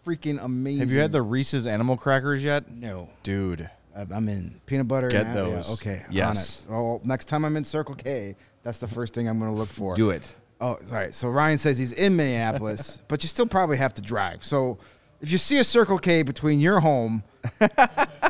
freaking 0.06 0.44
amazing. 0.44 0.80
Have 0.80 0.92
you 0.92 1.00
had 1.00 1.12
the 1.12 1.22
Reese's 1.22 1.68
Animal 1.68 1.98
Crackers 1.98 2.44
yet? 2.44 2.70
No. 2.72 3.10
Dude. 3.24 3.70
I'm 3.96 4.28
in 4.28 4.60
peanut 4.66 4.88
butter. 4.88 5.08
Get 5.08 5.28
and, 5.28 5.36
yeah, 5.36 5.56
those. 5.56 5.74
okay. 5.74 6.04
Yes. 6.10 6.66
On 6.68 6.74
it. 6.74 6.76
Well, 6.76 7.02
next 7.04 7.26
time 7.26 7.46
I'm 7.46 7.56
in 7.56 7.64
Circle 7.64 7.96
K, 7.96 8.36
that's 8.64 8.80
the 8.80 8.88
first 8.88 9.14
thing 9.14 9.30
I'm 9.30 9.40
going 9.40 9.52
to 9.52 9.58
look 9.58 9.70
for. 9.70 9.96
Do 9.96 10.10
it. 10.10 10.34
Oh, 10.60 10.68
all 10.70 10.78
right. 10.92 11.14
So 11.14 11.30
Ryan 11.30 11.58
says 11.58 11.78
he's 11.78 11.94
in 11.94 12.16
Minneapolis, 12.16 13.02
but 13.08 13.22
you 13.24 13.28
still 13.28 13.46
probably 13.46 13.78
have 13.78 13.94
to 13.96 14.02
drive. 14.02 14.44
So 14.44 14.80
if 15.22 15.32
you 15.32 15.38
see 15.38 15.60
a 15.60 15.64
Circle 15.64 16.00
K 16.00 16.24
between 16.24 16.60
your 16.60 16.80
home 16.80 17.24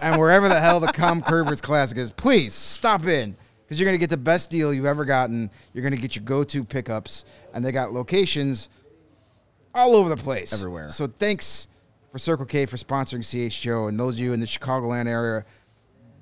and 0.01 0.17
wherever 0.19 0.49
the 0.49 0.59
hell 0.59 0.79
the 0.79 0.87
Com 0.87 1.21
Kurvers 1.21 1.61
Classic 1.61 1.97
is, 1.97 2.11
please 2.11 2.53
stop 2.53 3.05
in 3.05 3.37
because 3.63 3.79
you're 3.79 3.85
going 3.85 3.97
to 3.97 3.99
get 3.99 4.09
the 4.09 4.17
best 4.17 4.49
deal 4.49 4.73
you've 4.73 4.85
ever 4.85 5.05
gotten. 5.05 5.49
You're 5.73 5.83
going 5.83 5.95
to 5.95 6.01
get 6.01 6.15
your 6.15 6.25
go-to 6.25 6.63
pickups, 6.63 7.23
and 7.53 7.63
they 7.63 7.71
got 7.71 7.93
locations 7.93 8.69
all 9.73 9.95
over 9.95 10.09
the 10.09 10.17
place, 10.17 10.53
Everywhere. 10.53 10.89
So 10.89 11.07
thanks 11.07 11.67
for 12.11 12.19
Circle 12.19 12.45
K 12.45 12.65
for 12.65 12.77
sponsoring 12.77 13.23
CHGO, 13.23 13.89
and 13.89 13.99
those 13.99 14.15
of 14.15 14.19
you 14.19 14.33
in 14.33 14.39
the 14.39 14.45
Chicagoland 14.45 15.07
area, 15.07 15.45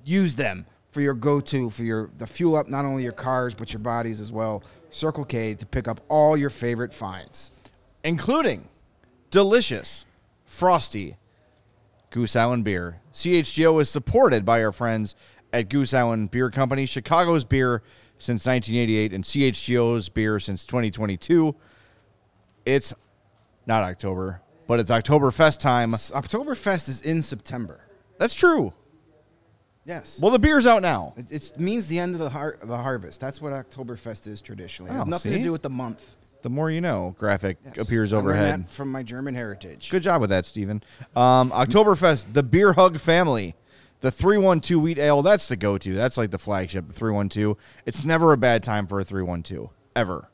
use 0.03 0.35
them 0.35 0.65
for 0.91 1.01
your 1.01 1.13
go-to 1.13 1.69
for 1.69 1.83
your 1.83 2.09
the 2.17 2.27
fuel 2.27 2.55
up 2.55 2.67
not 2.67 2.83
only 2.85 3.03
your 3.03 3.11
cars 3.13 3.55
but 3.55 3.71
your 3.71 3.79
bodies 3.79 4.19
as 4.19 4.31
well. 4.31 4.63
Circle 4.89 5.25
K 5.25 5.53
to 5.53 5.65
pick 5.65 5.87
up 5.87 6.01
all 6.09 6.35
your 6.35 6.49
favorite 6.49 6.93
finds. 6.93 7.51
including 8.03 8.67
delicious, 9.29 10.05
frosty 10.45 11.17
Goose 12.09 12.35
Island 12.35 12.63
beer. 12.63 12.99
CHGO 13.13 13.81
is 13.81 13.89
supported 13.89 14.45
by 14.45 14.63
our 14.63 14.71
friends 14.71 15.15
at 15.53 15.69
Goose 15.69 15.93
Island 15.93 16.31
Beer 16.31 16.49
Company, 16.49 16.85
Chicago's 16.85 17.45
beer 17.45 17.81
since 18.17 18.45
1988, 18.45 19.13
and 19.13 19.23
CHGO's 19.23 20.09
beer 20.09 20.39
since 20.39 20.65
2022. 20.65 21.55
It's 22.65 22.93
not 23.65 23.83
October, 23.83 24.41
but 24.67 24.79
it's 24.79 24.91
Oktoberfest 24.91 25.59
time. 25.59 25.91
Oktoberfest 25.91 26.89
is 26.89 27.01
in 27.01 27.21
September. 27.21 27.81
That's 28.17 28.35
true. 28.35 28.73
Yes. 29.85 30.19
Well, 30.21 30.31
the 30.31 30.39
beer's 30.39 30.67
out 30.67 30.81
now. 30.81 31.13
It, 31.17 31.31
it 31.31 31.59
means 31.59 31.87
the 31.87 31.97
end 31.99 32.13
of 32.13 32.19
the 32.19 32.29
har- 32.29 32.57
the 32.63 32.77
harvest. 32.77 33.19
That's 33.19 33.41
what 33.41 33.51
Oktoberfest 33.53 34.27
is 34.27 34.39
traditionally. 34.41 34.91
It 34.91 34.93
has 34.95 35.01
Oh, 35.03 35.09
nothing 35.09 35.31
see? 35.31 35.37
to 35.39 35.43
do 35.43 35.51
with 35.51 35.63
the 35.63 35.69
month. 35.71 36.15
The 36.43 36.49
more 36.49 36.69
you 36.71 36.81
know 36.81 37.15
graphic 37.17 37.57
Yes. 37.63 37.77
appears 37.77 38.13
I 38.13 38.17
learned 38.17 38.27
overhead. 38.29 38.63
that 38.65 38.71
from 38.71 38.91
my 38.91 39.03
German 39.03 39.33
heritage. 39.35 39.89
Good 39.89 40.03
job 40.03 40.21
with 40.21 40.29
that, 40.29 40.45
Steven. 40.45 40.83
Um, 41.15 41.51
Oktoberfest, 41.51 42.33
the 42.33 42.43
Beer 42.43 42.73
Hug 42.73 42.99
family. 42.99 43.55
The 44.01 44.09
312 44.11 44.81
wheat 44.81 44.97
ale, 44.97 45.21
that's 45.21 45.47
the 45.47 45.55
go 45.55 45.77
to. 45.77 45.93
That's 45.93 46.17
like 46.17 46.31
the 46.31 46.39
flagship, 46.39 46.87
the 46.87 46.93
312. 46.93 47.55
It's 47.85 48.03
never 48.03 48.33
a 48.33 48.37
bad 48.37 48.63
time 48.63 48.87
for 48.87 48.99
a 48.99 49.03
312, 49.03 49.69
ever, 49.95 50.29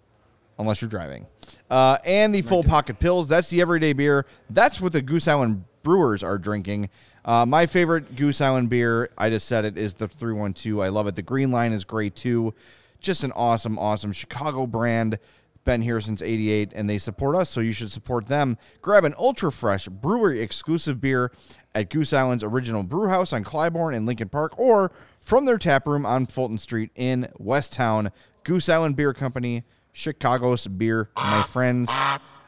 unless 0.59 0.81
you're 0.81 0.89
driving. 0.89 1.25
Uh, 1.69 1.97
and 2.03 2.33
the 2.33 2.41
full 2.41 2.63
pocket 2.63 2.99
pills, 2.99 3.27
that's 3.27 3.49
the 3.49 3.61
everyday 3.61 3.93
beer. 3.93 4.25
That's 4.49 4.81
what 4.81 4.91
the 4.91 5.01
Goose 5.01 5.27
Island 5.27 5.65
brewers 5.83 6.23
are 6.23 6.37
drinking. 6.37 6.89
Uh, 7.23 7.45
my 7.45 7.65
favorite 7.65 8.15
Goose 8.15 8.41
Island 8.41 8.69
beer, 8.69 9.09
I 9.17 9.29
just 9.29 9.47
said 9.47 9.65
it, 9.65 9.77
is 9.77 9.95
the 9.95 10.07
312. 10.07 10.79
I 10.79 10.89
love 10.89 11.07
it. 11.07 11.15
The 11.15 11.21
green 11.21 11.51
line 11.51 11.73
is 11.73 11.83
great 11.83 12.15
too. 12.15 12.53
Just 12.99 13.23
an 13.23 13.31
awesome, 13.33 13.77
awesome 13.77 14.11
Chicago 14.11 14.65
brand 14.65 15.19
been 15.67 15.81
here 15.81 15.99
since 15.99 16.21
88 16.21 16.71
and 16.73 16.89
they 16.89 16.97
support 16.97 17.35
us 17.35 17.49
so 17.49 17.59
you 17.59 17.73
should 17.73 17.91
support 17.91 18.27
them 18.27 18.57
grab 18.81 19.03
an 19.03 19.13
ultra 19.17 19.51
fresh 19.51 19.89
brewery 19.89 20.39
exclusive 20.39 21.01
beer 21.01 21.29
at 21.75 21.89
goose 21.89 22.13
island's 22.13 22.41
original 22.41 22.83
brew 22.83 23.09
house 23.09 23.33
on 23.33 23.43
clybourn 23.43 23.93
and 23.93 24.05
lincoln 24.05 24.29
park 24.29 24.57
or 24.57 24.93
from 25.19 25.43
their 25.43 25.57
tap 25.57 25.85
room 25.85 26.05
on 26.05 26.25
fulton 26.25 26.57
street 26.57 26.89
in 26.95 27.27
westtown 27.37 28.13
goose 28.45 28.69
island 28.69 28.95
beer 28.95 29.13
company 29.13 29.65
chicago's 29.97 30.67
beer 30.67 31.09
my 31.15 31.41
friends 31.43 31.89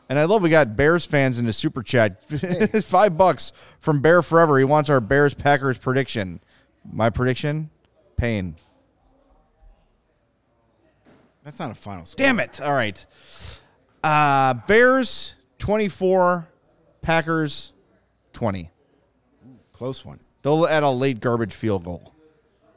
and 0.10 0.18
I 0.18 0.24
love 0.26 0.42
we 0.42 0.50
got 0.50 0.76
Bears 0.76 1.06
fans 1.06 1.38
in 1.38 1.46
the 1.46 1.54
super 1.54 1.84
chat. 1.84 2.28
Five 2.84 3.16
bucks 3.16 3.52
from 3.80 4.02
Bear 4.02 4.24
Forever. 4.24 4.58
He 4.58 4.64
wants 4.64 4.90
our 4.90 5.00
Bears 5.00 5.36
Packers 5.36 5.78
prediction. 5.78 6.40
My 6.92 7.12
prediction? 7.12 7.70
Pain. 8.18 8.56
That's 11.44 11.60
not 11.60 11.70
a 11.70 11.76
final 11.76 12.08
score. 12.08 12.26
Damn 12.26 12.40
it. 12.40 12.60
All 12.60 12.74
right. 12.74 13.06
Uh, 14.04 14.56
Bears 14.68 15.36
24, 15.60 16.50
Packers 17.04 17.72
20. 18.34 18.72
Close 19.74 20.04
one. 20.04 20.20
They'll 20.42 20.68
add 20.68 20.84
a 20.84 20.90
late 20.90 21.20
garbage 21.20 21.54
field 21.54 21.84
goal. 21.84 22.16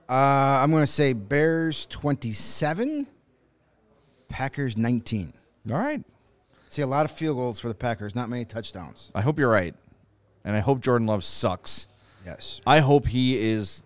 Uh, 0.09 0.61
I'm 0.62 0.70
going 0.70 0.83
to 0.83 0.87
say 0.87 1.14
Bears 1.14 1.87
27, 1.87 3.07
Packers 4.33 4.76
19. 4.76 5.33
All 5.70 5.76
right. 5.78 6.03
See 6.70 6.83
a 6.83 6.87
lot 6.87 7.05
of 7.05 7.11
field 7.12 7.37
goals 7.37 7.61
for 7.61 7.68
the 7.68 7.74
Packers, 7.74 8.14
not 8.14 8.28
many 8.30 8.45
touchdowns. 8.47 9.11
I 9.14 9.20
hope 9.20 9.39
you're 9.39 9.51
right. 9.51 9.74
And 10.45 10.57
I 10.57 10.61
hope 10.61 10.80
Jordan 10.80 11.07
Love 11.07 11.22
sucks. 11.22 11.87
Yes. 12.24 12.61
I 12.66 12.80
hope 12.80 13.07
he 13.09 13.37
is 13.39 13.83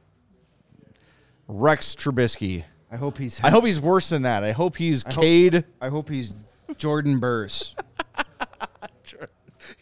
Rex 1.48 1.94
Trubisky. 1.96 2.64
I 2.92 2.96
hope 2.96 3.18
he's. 3.18 3.40
I 3.42 3.50
hope 3.50 3.64
he's 3.66 3.80
worse 3.80 4.08
than 4.08 4.22
that. 4.22 4.44
I 4.44 4.52
hope 4.52 4.76
he's 4.76 5.04
I 5.04 5.12
hope- 5.12 5.22
Cade. 5.24 5.64
I 5.82 5.88
hope 5.88 6.08
he's 6.08 6.32
Jordan 6.78 7.18
Burse. 7.18 7.74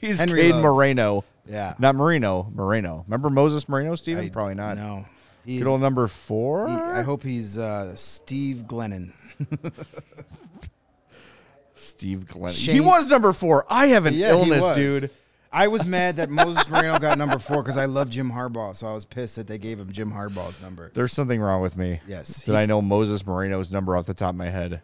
He's 0.00 0.18
Henry 0.18 0.40
Cade 0.42 0.52
Love. 0.54 0.62
Moreno. 0.62 1.24
Yeah. 1.46 1.74
Not 1.78 1.94
Marino. 1.94 2.50
Moreno. 2.54 3.04
Remember 3.06 3.28
Moses 3.30 3.68
Moreno, 3.68 3.94
Steven? 3.96 4.24
I- 4.24 4.28
Probably 4.30 4.54
not. 4.54 4.76
No. 4.76 5.04
He's, 5.44 5.62
Good 5.62 5.68
old 5.70 5.80
number 5.82 6.06
four. 6.08 6.68
he- 6.68 6.74
I 6.74 7.02
hope 7.02 7.22
he's 7.22 7.56
uh, 7.58 7.94
Steve 7.96 8.64
Glennon. 8.66 9.12
Steve 11.76 12.26
Glenn. 12.26 12.52
He 12.52 12.80
was 12.80 13.08
number 13.08 13.32
four. 13.32 13.66
I 13.68 13.86
have 13.88 14.06
an 14.06 14.14
Yeah, 14.14 14.34
he 14.34 14.40
illness, 14.40 14.62
was. 14.62 14.76
dude. 14.76 15.10
I 15.52 15.68
was 15.68 15.84
mad 15.84 16.16
that 16.16 16.30
Moses 16.30 16.68
Moreno 16.68 16.98
got 16.98 17.16
number 17.16 17.38
four 17.38 17.62
because 17.62 17.76
I 17.76 17.84
love 17.84 18.10
Jim 18.10 18.30
Harbaugh, 18.30 18.74
so 18.74 18.88
I 18.88 18.92
was 18.92 19.04
pissed 19.04 19.36
that 19.36 19.46
they 19.46 19.56
gave 19.58 19.78
him 19.78 19.92
Jim 19.92 20.10
Harbaugh's 20.10 20.60
number. 20.60 20.90
There's 20.94 21.12
something 21.12 21.40
wrong 21.40 21.62
with 21.62 21.76
me. 21.76 22.00
Yes, 22.08 22.42
That 22.44 22.52
he- 22.52 22.58
I 22.58 22.66
know 22.66 22.82
Moses 22.82 23.24
Moreno's 23.24 23.70
number 23.70 23.96
off 23.96 24.04
the 24.06 24.14
top 24.14 24.30
of 24.30 24.36
my 24.36 24.48
head. 24.50 24.82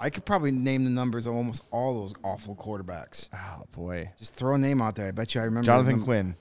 I 0.00 0.08
could 0.10 0.24
probably 0.24 0.50
name 0.52 0.84
the 0.84 0.90
numbers 0.90 1.26
of 1.26 1.34
almost 1.34 1.62
all 1.70 1.94
those 2.00 2.14
awful 2.22 2.54
quarterbacks. 2.56 3.28
Oh 3.34 3.64
boy. 3.72 4.10
Just 4.18 4.34
throw 4.34 4.54
a 4.54 4.58
name 4.58 4.80
out 4.82 4.94
there. 4.94 5.08
I 5.08 5.10
bet 5.10 5.34
you 5.34 5.40
I 5.40 5.44
remember. 5.44 5.66
Jonathan 5.66 5.96
them. 5.96 6.04
Quinn. 6.04 6.36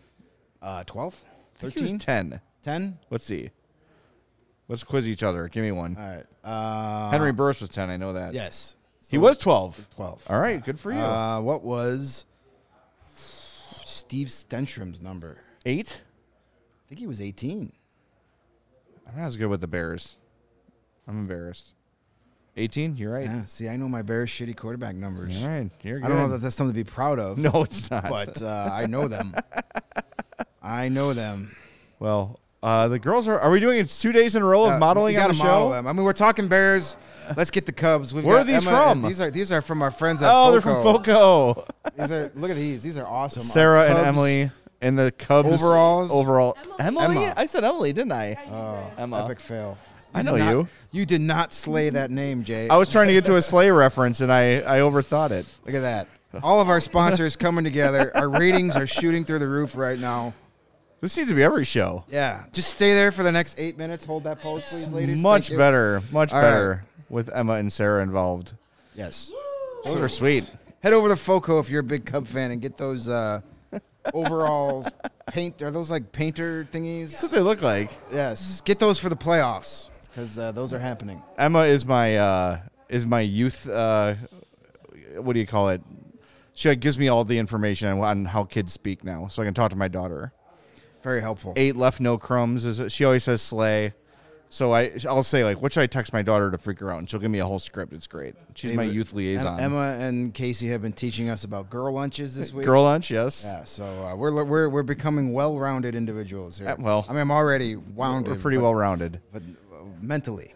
Uh, 0.61 0.83
12? 0.85 1.23
I 1.25 1.59
think 1.59 1.73
he 1.73 1.81
was 1.81 1.91
13? 1.91 1.99
ten. 1.99 2.41
10? 2.63 2.97
Let's 3.09 3.25
see. 3.25 3.49
Let's 4.67 4.83
quiz 4.83 5.07
each 5.07 5.21
other. 5.23 5.47
Give 5.47 5.63
me 5.63 5.71
one. 5.71 5.95
All 5.97 6.03
right. 6.15 6.25
Uh, 6.43 7.11
Henry 7.11 7.31
Burris 7.31 7.61
was 7.61 7.69
ten. 7.69 7.89
I 7.89 7.97
know 7.97 8.13
that. 8.13 8.33
Yes. 8.33 8.75
He 9.09 9.17
was 9.17 9.37
twelve. 9.37 9.87
12. 9.95 10.25
All 10.29 10.39
right. 10.39 10.63
Good 10.63 10.79
for 10.79 10.91
you. 10.91 10.99
Uh, 10.99 11.39
what 11.41 11.63
was 11.63 12.25
Steve 13.15 14.27
Stenstrom's 14.27 15.01
number? 15.01 15.37
Eight. 15.65 16.03
I 16.03 16.89
think 16.89 16.99
he 16.99 17.07
was 17.07 17.21
18. 17.21 17.71
I'm 19.07 19.17
not 19.19 19.25
as 19.27 19.37
good 19.37 19.47
with 19.47 19.61
the 19.61 19.67
Bears. 19.67 20.17
I'm 21.07 21.17
embarrassed. 21.19 21.73
18. 22.57 22.97
You're 22.97 23.13
right. 23.13 23.25
Yeah. 23.25 23.45
See, 23.45 23.67
I 23.67 23.75
know 23.77 23.87
my 23.89 24.01
Bears' 24.01 24.29
shitty 24.29 24.55
quarterback 24.55 24.95
numbers. 24.95 25.43
All 25.43 25.49
right. 25.49 25.69
You're 25.83 25.99
good. 25.99 26.05
I 26.05 26.09
don't 26.09 26.17
know 26.19 26.27
that 26.29 26.41
that's 26.41 26.55
something 26.55 26.73
to 26.73 26.83
be 26.83 26.89
proud 26.89 27.19
of. 27.19 27.37
No, 27.45 27.63
it's 27.63 27.89
not. 27.91 28.09
but 28.09 28.41
uh, 28.41 28.69
I 28.71 28.85
know 28.85 29.07
them. 29.07 29.33
I 30.63 30.89
know 30.89 31.13
them. 31.13 31.55
well, 31.99 32.39
uh, 32.63 32.87
the 32.87 32.99
girls 32.99 33.27
are. 33.27 33.39
Are 33.39 33.51
we 33.51 33.59
doing 33.59 33.79
it 33.79 33.89
two 33.89 34.11
days 34.11 34.35
in 34.35 34.41
a 34.41 34.45
row 34.45 34.65
of 34.65 34.73
Uh, 34.73 34.79
modeling 34.79 35.15
you 35.15 35.21
on 35.21 35.29
the 35.29 35.33
gotta 35.35 35.47
model 35.47 35.69
show? 35.69 35.73
them. 35.73 35.87
I 35.87 35.93
mean, 35.93 36.03
we're 36.03 36.13
talking 36.13 36.47
Bears. 36.47 36.97
Let's 37.35 37.51
get 37.51 37.65
the 37.65 37.71
Cubs. 37.71 38.13
We've 38.13 38.23
Where 38.23 38.37
got 38.37 38.41
are 38.41 38.43
these 38.45 38.67
Emma- 38.67 38.77
from? 38.77 39.01
These 39.01 39.21
are 39.21 39.31
these 39.31 39.51
are 39.51 39.61
from 39.61 39.81
our 39.81 39.91
friends 39.91 40.21
at 40.21 40.29
Oh, 40.31 40.45
Foco. 40.45 40.51
they're 40.51 40.61
from 40.61 40.83
Foco. 40.83 41.65
These 41.97 42.11
are 42.11 42.31
look 42.35 42.51
at 42.51 42.57
these. 42.57 42.83
These 42.83 42.97
are 42.97 43.07
awesome. 43.07 43.41
Our 43.41 43.45
Sarah 43.47 43.85
and 43.85 43.95
Cubs- 43.95 44.07
Emily 44.07 44.51
in 44.81 44.95
the 44.95 45.11
Cubs 45.17 45.49
Overalls. 45.49 46.11
Overall, 46.11 46.57
Emily. 46.79 47.05
Emma. 47.25 47.33
I 47.37 47.45
said 47.47 47.63
Emily, 47.63 47.93
didn't 47.93 48.11
I? 48.11 48.37
Oh, 48.51 48.91
Emma. 49.01 49.23
Epic 49.25 49.39
fail. 49.39 49.77
I 50.13 50.21
did 50.21 50.31
know 50.31 50.37
not- 50.37 50.51
you. 50.51 50.67
You 50.91 51.05
did 51.05 51.21
not 51.21 51.51
slay 51.51 51.89
that 51.89 52.11
name, 52.11 52.43
Jay. 52.43 52.69
I 52.69 52.77
was 52.77 52.89
trying 52.89 53.07
to 53.07 53.13
get 53.13 53.25
to 53.25 53.37
a 53.37 53.41
sleigh 53.41 53.71
reference 53.71 54.21
and 54.21 54.31
I 54.31 54.57
I 54.59 54.79
overthought 54.81 55.31
it. 55.31 55.45
Look 55.65 55.73
at 55.75 55.81
that. 55.81 56.07
All 56.43 56.59
of 56.61 56.69
our 56.69 56.79
sponsors 56.81 57.35
coming 57.35 57.63
together. 57.63 58.11
Our 58.15 58.29
ratings 58.29 58.75
are 58.75 58.85
shooting 58.87 59.23
through 59.25 59.39
the 59.39 59.47
roof 59.47 59.75
right 59.77 59.97
now. 59.97 60.33
This 61.05 61.13
seems 61.13 61.29
to 61.29 61.35
be 61.35 61.43
every 61.43 61.65
show. 61.65 62.03
Yeah. 62.09 62.45
Just 62.51 62.71
stay 62.71 62.95
there 62.95 63.11
for 63.11 63.21
the 63.21 63.31
next 63.31 63.59
eight 63.59 63.77
minutes. 63.77 64.05
Hold 64.05 64.23
that 64.23 64.41
pose, 64.41 64.65
please, 64.65 64.87
ladies. 64.87 65.21
Much 65.21 65.43
Thank 65.43 65.51
you. 65.51 65.57
better, 65.59 66.01
much 66.11 66.33
All 66.33 66.41
better 66.41 66.83
with 67.09 67.29
Emma 67.31 67.53
and 67.53 67.71
Sarah 67.71 68.01
involved. 68.01 68.53
Yes. 68.95 69.31
Those 69.83 69.97
are 69.97 70.09
sweet. 70.09 70.45
Head 70.81 70.93
over 70.93 71.07
to 71.09 71.15
Foco 71.15 71.59
if 71.59 71.69
you're 71.69 71.81
a 71.81 71.83
big 71.83 72.07
Cub 72.07 72.25
fan 72.25 72.49
and 72.49 72.59
get 72.59 72.75
those 72.75 73.07
uh, 73.07 73.41
overalls. 74.15 74.89
Paint 75.27 75.61
are 75.61 75.69
those 75.69 75.91
like 75.91 76.11
painter 76.11 76.67
thingies? 76.71 77.11
That's 77.11 77.21
what 77.21 77.31
they 77.33 77.39
look 77.39 77.61
like. 77.61 77.91
Yes, 78.11 78.61
get 78.61 78.79
those 78.79 78.97
for 78.97 79.09
the 79.09 79.15
playoffs 79.15 79.89
because 80.09 80.39
uh, 80.39 80.53
those 80.53 80.73
are 80.73 80.79
happening. 80.79 81.21
Emma 81.37 81.65
is 81.65 81.85
my 81.85 82.17
uh, 82.17 82.59
is 82.89 83.05
my 83.05 83.21
youth. 83.21 83.69
Uh, 83.69 84.15
what 85.17 85.33
do 85.33 85.39
you 85.39 85.45
call 85.45 85.69
it? 85.69 85.83
She 86.55 86.67
like, 86.67 86.79
gives 86.79 86.97
me 86.97 87.09
all 87.09 87.23
the 87.23 87.37
information 87.37 87.89
on, 87.89 87.99
on 87.99 88.25
how 88.25 88.43
kids 88.43 88.73
speak 88.73 89.03
now, 89.03 89.27
so 89.27 89.43
I 89.43 89.45
can 89.45 89.53
talk 89.53 89.69
to 89.69 89.75
my 89.75 89.87
daughter. 89.87 90.33
Very 91.05 91.21
helpful. 91.21 91.53
Eight 91.55 91.75
left, 91.75 91.99
no 91.99 92.17
crumbs. 92.17 92.65
Is 92.65 92.91
she 92.91 93.05
always 93.05 93.23
says 93.23 93.39
slay? 93.39 93.93
So 94.49 94.73
I 94.73 94.91
I'll 95.07 95.21
say 95.21 95.43
like, 95.43 95.61
what 95.61 95.71
should 95.71 95.81
I 95.81 95.85
text 95.85 96.13
my 96.13 96.23
daughter 96.23 96.49
to 96.49 96.57
freak 96.57 96.79
her 96.79 96.91
out? 96.91 96.97
And 96.97 97.07
she'll 97.07 97.19
give 97.19 97.29
me 97.29 97.37
a 97.37 97.45
whole 97.45 97.59
script. 97.59 97.93
It's 97.93 98.07
great. 98.07 98.33
She's 98.55 98.73
my 98.73 98.85
youth 98.85 99.13
liaison. 99.13 99.59
Em- 99.59 99.65
Emma 99.65 99.97
and 99.99 100.33
Casey 100.33 100.67
have 100.69 100.81
been 100.81 100.93
teaching 100.93 101.29
us 101.29 101.43
about 101.43 101.69
girl 101.69 101.93
lunches 101.93 102.35
this 102.35 102.51
week. 102.51 102.65
Girl 102.65 102.81
lunch, 102.81 103.11
yes. 103.11 103.43
Yeah, 103.45 103.65
so 103.65 103.85
uh, 103.85 104.15
we're 104.15 104.43
we're 104.43 104.67
we're 104.67 104.81
becoming 104.81 105.31
well-rounded 105.31 105.93
individuals 105.93 106.57
here. 106.57 106.69
Uh, 106.69 106.75
well, 106.79 107.05
I 107.07 107.11
mean, 107.11 107.21
I'm 107.21 107.31
already 107.31 107.75
wounded. 107.75 108.33
We're 108.33 108.39
pretty 108.39 108.57
but, 108.57 108.63
well 108.63 108.73
rounded. 108.73 109.21
but 109.31 109.43
uh, 109.43 109.83
mentally. 110.01 110.55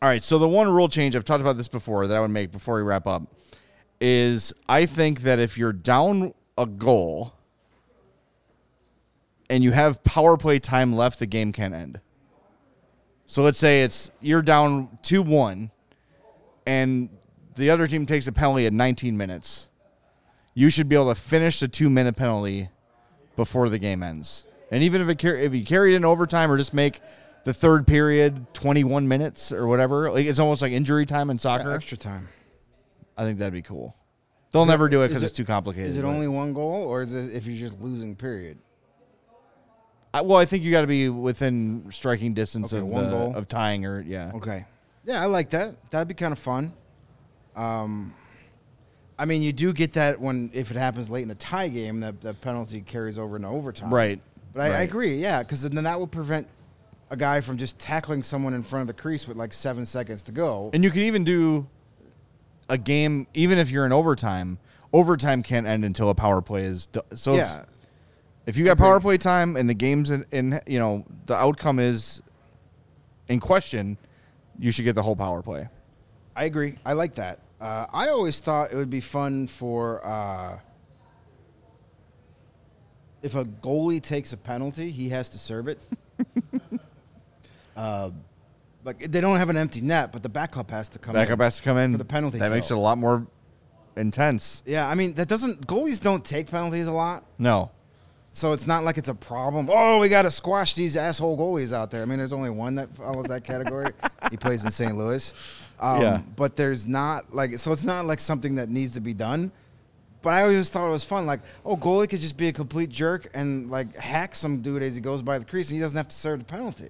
All 0.00 0.08
right, 0.08 0.22
so 0.22 0.38
the 0.38 0.48
one 0.48 0.68
rule 0.68 0.88
change 0.88 1.16
I've 1.16 1.24
talked 1.24 1.40
about 1.40 1.56
this 1.56 1.66
before 1.66 2.06
that 2.06 2.16
I 2.16 2.20
would 2.20 2.30
make 2.30 2.52
before 2.52 2.76
we 2.76 2.82
wrap 2.82 3.08
up 3.08 3.24
is 4.00 4.52
I 4.68 4.86
think 4.86 5.22
that 5.22 5.40
if 5.40 5.58
you're 5.58 5.72
down 5.72 6.32
a 6.56 6.66
goal 6.66 7.32
and 9.50 9.62
you 9.64 9.72
have 9.72 10.02
power 10.04 10.36
play 10.36 10.58
time 10.58 10.94
left, 10.94 11.18
the 11.18 11.26
game 11.26 11.52
can 11.52 11.74
end. 11.74 12.00
So 13.26 13.42
let's 13.42 13.58
say 13.58 13.82
it's 13.82 14.10
you're 14.20 14.42
down 14.42 14.98
2-1 15.02 15.70
and 16.66 17.08
the 17.56 17.70
other 17.70 17.86
team 17.86 18.06
takes 18.06 18.26
a 18.26 18.32
penalty 18.32 18.66
at 18.66 18.72
19 18.72 19.16
minutes. 19.16 19.70
You 20.54 20.70
should 20.70 20.88
be 20.88 20.96
able 20.96 21.12
to 21.14 21.20
finish 21.20 21.60
the 21.60 21.68
2-minute 21.68 22.16
penalty 22.16 22.68
before 23.36 23.68
the 23.68 23.78
game 23.78 24.02
ends. 24.02 24.46
And 24.70 24.82
even 24.82 25.00
if 25.02 25.08
it 25.08 25.18
car- 25.18 25.36
if 25.36 25.54
you 25.54 25.64
carry 25.64 25.94
it 25.94 25.96
in 25.96 26.04
overtime 26.04 26.50
or 26.50 26.56
just 26.56 26.74
make 26.74 27.00
the 27.44 27.52
third 27.54 27.86
period 27.86 28.46
21 28.54 29.06
minutes 29.08 29.52
or 29.52 29.66
whatever, 29.66 30.10
like 30.10 30.26
it's 30.26 30.38
almost 30.38 30.62
like 30.62 30.72
injury 30.72 31.06
time 31.06 31.30
in 31.30 31.38
soccer. 31.38 31.70
Extra 31.72 31.96
time. 31.96 32.28
I 33.16 33.24
think 33.24 33.38
that'd 33.38 33.52
be 33.52 33.62
cool. 33.62 33.94
They'll 34.50 34.62
Is 34.62 34.68
it- 34.68 34.70
never 34.70 34.88
do 34.88 35.02
it 35.02 35.08
because 35.08 35.22
it- 35.22 35.26
it's 35.26 35.34
too 35.36 35.44
complicated. 35.44 35.88
Is 35.88 35.96
it 35.96 36.02
but- 36.02 36.08
only 36.08 36.28
one 36.28 36.52
goal, 36.52 36.82
or 36.82 37.02
is 37.02 37.12
it 37.14 37.34
if 37.34 37.46
you're 37.46 37.56
just 37.68 37.80
losing? 37.82 38.14
Period. 38.16 38.58
I, 40.14 40.20
well, 40.20 40.38
I 40.38 40.44
think 40.46 40.62
you 40.62 40.70
got 40.70 40.82
to 40.82 40.86
be 40.86 41.08
within 41.08 41.86
striking 41.90 42.32
distance 42.34 42.72
Okay, 42.72 42.80
of 42.80 42.86
one 42.86 43.04
the- 43.04 43.10
goal. 43.10 43.34
of 43.36 43.48
tying 43.48 43.84
or 43.84 44.00
yeah. 44.00 44.30
Okay. 44.34 44.64
Yeah, 45.04 45.20
I 45.20 45.26
like 45.26 45.50
that. 45.50 45.74
That'd 45.90 46.08
be 46.08 46.14
kind 46.14 46.32
of 46.32 46.38
fun. 46.38 46.72
Um, 47.56 48.14
I 49.18 49.26
mean, 49.26 49.42
you 49.42 49.52
do 49.52 49.72
get 49.72 49.92
that 49.94 50.20
when 50.20 50.50
if 50.54 50.70
it 50.70 50.76
happens 50.76 51.10
late 51.10 51.22
in 51.24 51.30
a 51.30 51.34
tie 51.36 51.68
game, 51.68 52.00
that 52.00 52.20
the 52.20 52.32
penalty 52.34 52.80
carries 52.80 53.18
over 53.18 53.36
into 53.36 53.48
overtime. 53.48 53.92
Right. 53.92 54.20
But 54.52 54.60
I, 54.62 54.66
I 54.66 54.70
Right. 54.70 54.80
agree. 54.88 55.16
Yeah, 55.16 55.42
because 55.42 55.62
then 55.62 55.84
that 55.84 55.98
would 56.00 56.10
prevent 56.12 56.46
a 57.10 57.16
guy 57.16 57.40
from 57.40 57.58
just 57.58 57.78
tackling 57.78 58.22
someone 58.22 58.54
in 58.54 58.62
front 58.62 58.82
of 58.82 58.86
the 58.96 59.00
crease 59.00 59.28
with 59.28 59.36
like 59.36 59.52
seven 59.52 59.84
seconds 59.84 60.22
to 60.22 60.32
go. 60.32 60.70
And 60.72 60.82
you 60.82 60.90
can 60.90 61.02
even 61.02 61.22
do 61.24 61.66
a 62.68 62.78
game 62.78 63.26
even 63.34 63.58
if 63.58 63.70
you're 63.70 63.84
in 63.86 63.92
overtime. 63.92 64.58
Overtime 64.92 65.42
can't 65.42 65.66
end 65.66 65.84
until 65.84 66.08
a 66.08 66.14
power 66.14 66.40
play 66.40 66.64
is 66.64 66.86
do- 66.86 67.02
so. 67.14 67.32
if- 67.32 67.38
yeah. 67.38 67.64
If 68.46 68.56
you 68.56 68.64
got 68.64 68.76
power 68.76 69.00
play 69.00 69.16
time 69.16 69.56
and 69.56 69.68
the 69.68 69.74
game's 69.74 70.10
in, 70.10 70.26
in 70.30 70.60
you 70.66 70.78
know 70.78 71.04
the 71.26 71.34
outcome 71.34 71.78
is 71.78 72.20
in 73.28 73.40
question, 73.40 73.96
you 74.58 74.70
should 74.70 74.84
get 74.84 74.94
the 74.94 75.02
whole 75.02 75.16
power 75.16 75.42
play. 75.42 75.68
I 76.36 76.44
agree. 76.44 76.74
I 76.84 76.92
like 76.92 77.14
that. 77.14 77.40
Uh, 77.60 77.86
I 77.92 78.08
always 78.08 78.40
thought 78.40 78.72
it 78.72 78.76
would 78.76 78.90
be 78.90 79.00
fun 79.00 79.46
for 79.46 80.04
uh, 80.04 80.58
if 83.22 83.34
a 83.34 83.44
goalie 83.44 84.02
takes 84.02 84.34
a 84.34 84.36
penalty, 84.36 84.90
he 84.90 85.08
has 85.08 85.30
to 85.30 85.38
serve 85.38 85.68
it. 85.68 85.80
uh, 87.76 88.10
like 88.84 89.10
they 89.10 89.22
don't 89.22 89.38
have 89.38 89.48
an 89.48 89.56
empty 89.56 89.80
net, 89.80 90.12
but 90.12 90.22
the 90.22 90.28
backup 90.28 90.70
has 90.70 90.90
to 90.90 90.98
come. 90.98 91.14
Backup 91.14 91.38
in. 91.38 91.44
has 91.44 91.56
to 91.56 91.62
come 91.62 91.78
in 91.78 91.92
for 91.92 91.98
the 91.98 92.04
penalty 92.04 92.38
That 92.38 92.50
makes 92.50 92.70
it 92.70 92.74
a 92.74 92.80
lot 92.80 92.98
more 92.98 93.26
intense. 93.96 94.62
Yeah, 94.66 94.86
I 94.86 94.94
mean 94.94 95.14
that 95.14 95.28
doesn't. 95.28 95.66
Goalies 95.66 96.00
don't 96.00 96.22
take 96.22 96.50
penalties 96.50 96.86
a 96.86 96.92
lot, 96.92 97.24
No, 97.38 97.70
so 98.34 98.52
it's 98.52 98.66
not 98.66 98.82
like 98.82 98.98
it's 98.98 99.08
a 99.08 99.14
problem. 99.14 99.68
Oh, 99.70 100.00
we 100.00 100.08
got 100.08 100.22
to 100.22 100.30
squash 100.30 100.74
these 100.74 100.96
asshole 100.96 101.38
goalies 101.38 101.72
out 101.72 101.92
there. 101.92 102.02
I 102.02 102.04
mean, 102.04 102.18
there's 102.18 102.32
only 102.32 102.50
one 102.50 102.74
that 102.74 102.92
follows 102.96 103.26
that 103.26 103.44
category. 103.44 103.92
he 104.30 104.36
plays 104.36 104.64
in 104.64 104.72
St. 104.72 104.96
Louis. 104.96 105.32
Um, 105.78 106.00
Yeah. 106.02 106.20
But 106.34 106.56
there's 106.56 106.84
not 106.84 107.32
like 107.32 107.56
so 107.60 107.70
it's 107.70 107.84
not 107.84 108.06
like 108.06 108.18
something 108.18 108.56
that 108.56 108.68
needs 108.68 108.94
to 108.94 109.00
be 109.00 109.14
done. 109.14 109.52
But 110.20 110.32
I 110.34 110.42
always 110.42 110.68
thought 110.68 110.88
it 110.88 110.90
was 110.90 111.04
fun. 111.04 111.26
Like, 111.26 111.42
oh, 111.64 111.76
goalie 111.76 112.08
could 112.08 112.20
just 112.20 112.36
be 112.36 112.48
a 112.48 112.52
complete 112.52 112.90
jerk 112.90 113.30
and 113.34 113.70
like 113.70 113.94
hack 113.96 114.34
some 114.34 114.62
dude 114.62 114.82
as 114.82 114.96
he 114.96 115.00
goes 115.00 115.22
by 115.22 115.38
the 115.38 115.44
crease, 115.44 115.68
and 115.68 115.76
he 115.76 115.80
doesn't 115.80 115.96
have 115.96 116.08
to 116.08 116.16
serve 116.16 116.40
the 116.40 116.44
penalty. 116.44 116.88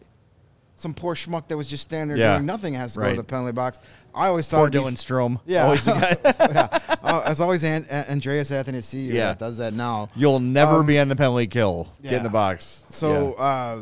Some 0.77 0.93
poor 0.93 1.15
schmuck 1.15 1.47
that 1.49 1.57
was 1.57 1.69
just 1.69 1.85
standing 1.85 2.17
there 2.17 2.27
Yeah. 2.27 2.35
doing 2.37 2.47
nothing 2.47 2.75
has 2.75 2.95
to 2.95 3.01
go 3.01 3.11
to 3.11 3.17
the 3.17 3.25
penalty 3.25 3.53
box. 3.53 3.79
I 4.15 4.27
always 4.27 4.49
thought 4.49 4.59
poor 4.59 4.71
Dylan 4.71 4.97
Strome. 4.97 5.41
Yeah. 5.47 5.65
Always 5.65 5.87
yeah. 5.87 6.79
Oh, 7.03 7.21
as 7.21 7.41
always, 7.41 7.63
An- 7.65 7.87
An- 7.89 8.07
Andreas 8.11 8.51
Athanasiou 8.51 9.09
Yeah. 9.13 9.27
that 9.29 9.39
does 9.39 9.59
that 9.59 9.73
now. 9.73 10.09
You'll 10.17 10.41
never 10.41 10.81
Um, 10.81 10.87
be 10.87 10.99
on 10.99 11.09
the 11.09 11.17
penalty 11.17 11.47
kill. 11.47 11.89
Get 12.03 12.15
in 12.15 12.23
the 12.23 12.29
box. 12.29 12.85
So 12.89 13.35
Yeah. 13.39 13.45
uh, 13.45 13.79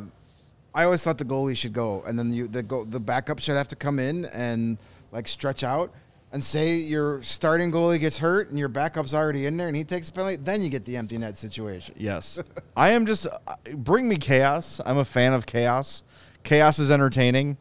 I 0.74 0.84
always 0.84 1.02
thought 1.02 1.18
the 1.18 1.24
goalie 1.24 1.56
should 1.56 1.72
go, 1.74 2.02
and 2.06 2.18
then 2.18 2.32
you, 2.32 2.48
the 2.48 2.62
go, 2.62 2.84
the 2.84 3.00
backup 3.00 3.38
should 3.40 3.56
have 3.56 3.68
to 3.68 3.76
come 3.76 3.98
in 3.98 4.24
and 4.26 4.78
like 5.12 5.28
stretch 5.28 5.62
out. 5.64 5.92
And 6.34 6.42
say 6.42 6.76
your 6.76 7.22
starting 7.22 7.70
goalie 7.70 8.00
gets 8.00 8.16
hurt 8.16 8.48
and 8.48 8.58
your 8.58 8.70
backup's 8.70 9.12
already 9.12 9.44
in 9.44 9.58
there, 9.58 9.68
and 9.68 9.76
he 9.76 9.84
takes 9.84 10.08
a 10.08 10.12
penalty. 10.12 10.36
Then 10.36 10.62
you 10.62 10.70
get 10.70 10.86
the 10.86 10.96
empty 10.96 11.18
net 11.18 11.36
situation. 11.36 11.94
Yes. 11.98 12.38
I 12.76 12.90
am 12.92 13.04
just 13.04 13.26
uh, 13.26 13.36
bring 13.74 14.08
me 14.08 14.16
chaos. 14.16 14.80
I'm 14.86 14.96
a 14.96 15.04
fan 15.04 15.34
of 15.34 15.44
chaos. 15.44 16.04
Chaos 16.42 16.78
is 16.78 16.90
entertaining, 16.90 17.56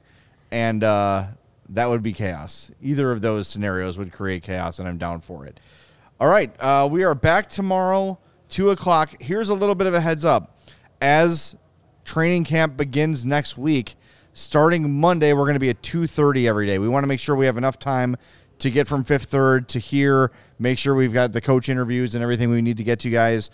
and 0.52 0.84
uh, 0.84 1.28
that 1.70 1.88
would 1.88 2.02
be 2.02 2.14
chaos. 2.14 2.72
Either 2.82 3.12
of 3.12 3.22
those 3.22 3.48
scenarios 3.48 3.98
would 3.98 4.12
create 4.12 4.44
chaos, 4.44 4.80
and 4.80 4.88
I'm 4.88 4.98
down 4.98 5.22
for 5.22 5.46
it. 5.46 5.60
All 6.20 6.28
right, 6.28 6.54
uh, 6.60 6.88
we 6.92 7.04
are 7.04 7.16
back 7.16 7.50
tomorrow, 7.50 8.20
two 8.50 8.70
o'clock. 8.70 9.22
Here's 9.22 9.50
a 9.50 9.54
little 9.54 9.76
bit 9.76 9.88
of 9.88 9.94
a 9.94 10.02
heads 10.02 10.26
up. 10.26 10.60
As 11.02 11.56
training 12.06 12.44
camp 12.44 12.78
begins 12.78 13.26
next 13.26 13.58
week, 13.58 13.96
starting 14.34 15.00
Monday, 15.00 15.34
we're 15.34 15.46
going 15.46 15.54
to 15.54 15.60
be 15.60 15.70
at 15.70 15.82
two 15.82 16.08
thirty 16.08 16.48
every 16.48 16.68
day. 16.68 16.80
We 16.80 16.88
want 16.88 17.04
to 17.04 17.08
make 17.08 17.20
sure 17.20 17.36
we 17.36 17.46
have 17.46 17.58
enough 17.58 17.80
time 17.80 18.18
to 18.60 18.70
get 18.70 18.88
from 18.88 19.04
fifth 19.04 19.26
third 19.26 19.68
to 19.70 19.80
here. 19.80 20.32
Make 20.60 20.78
sure 20.78 20.94
we've 20.94 21.14
got 21.14 21.32
the 21.32 21.42
coach 21.42 21.70
interviews 21.70 22.14
and 22.14 22.22
everything 22.22 22.52
we 22.52 22.62
need 22.62 22.78
to 22.78 22.84
get 22.84 23.00
to 23.00 23.10
you 23.10 23.14
guys. 23.14 23.50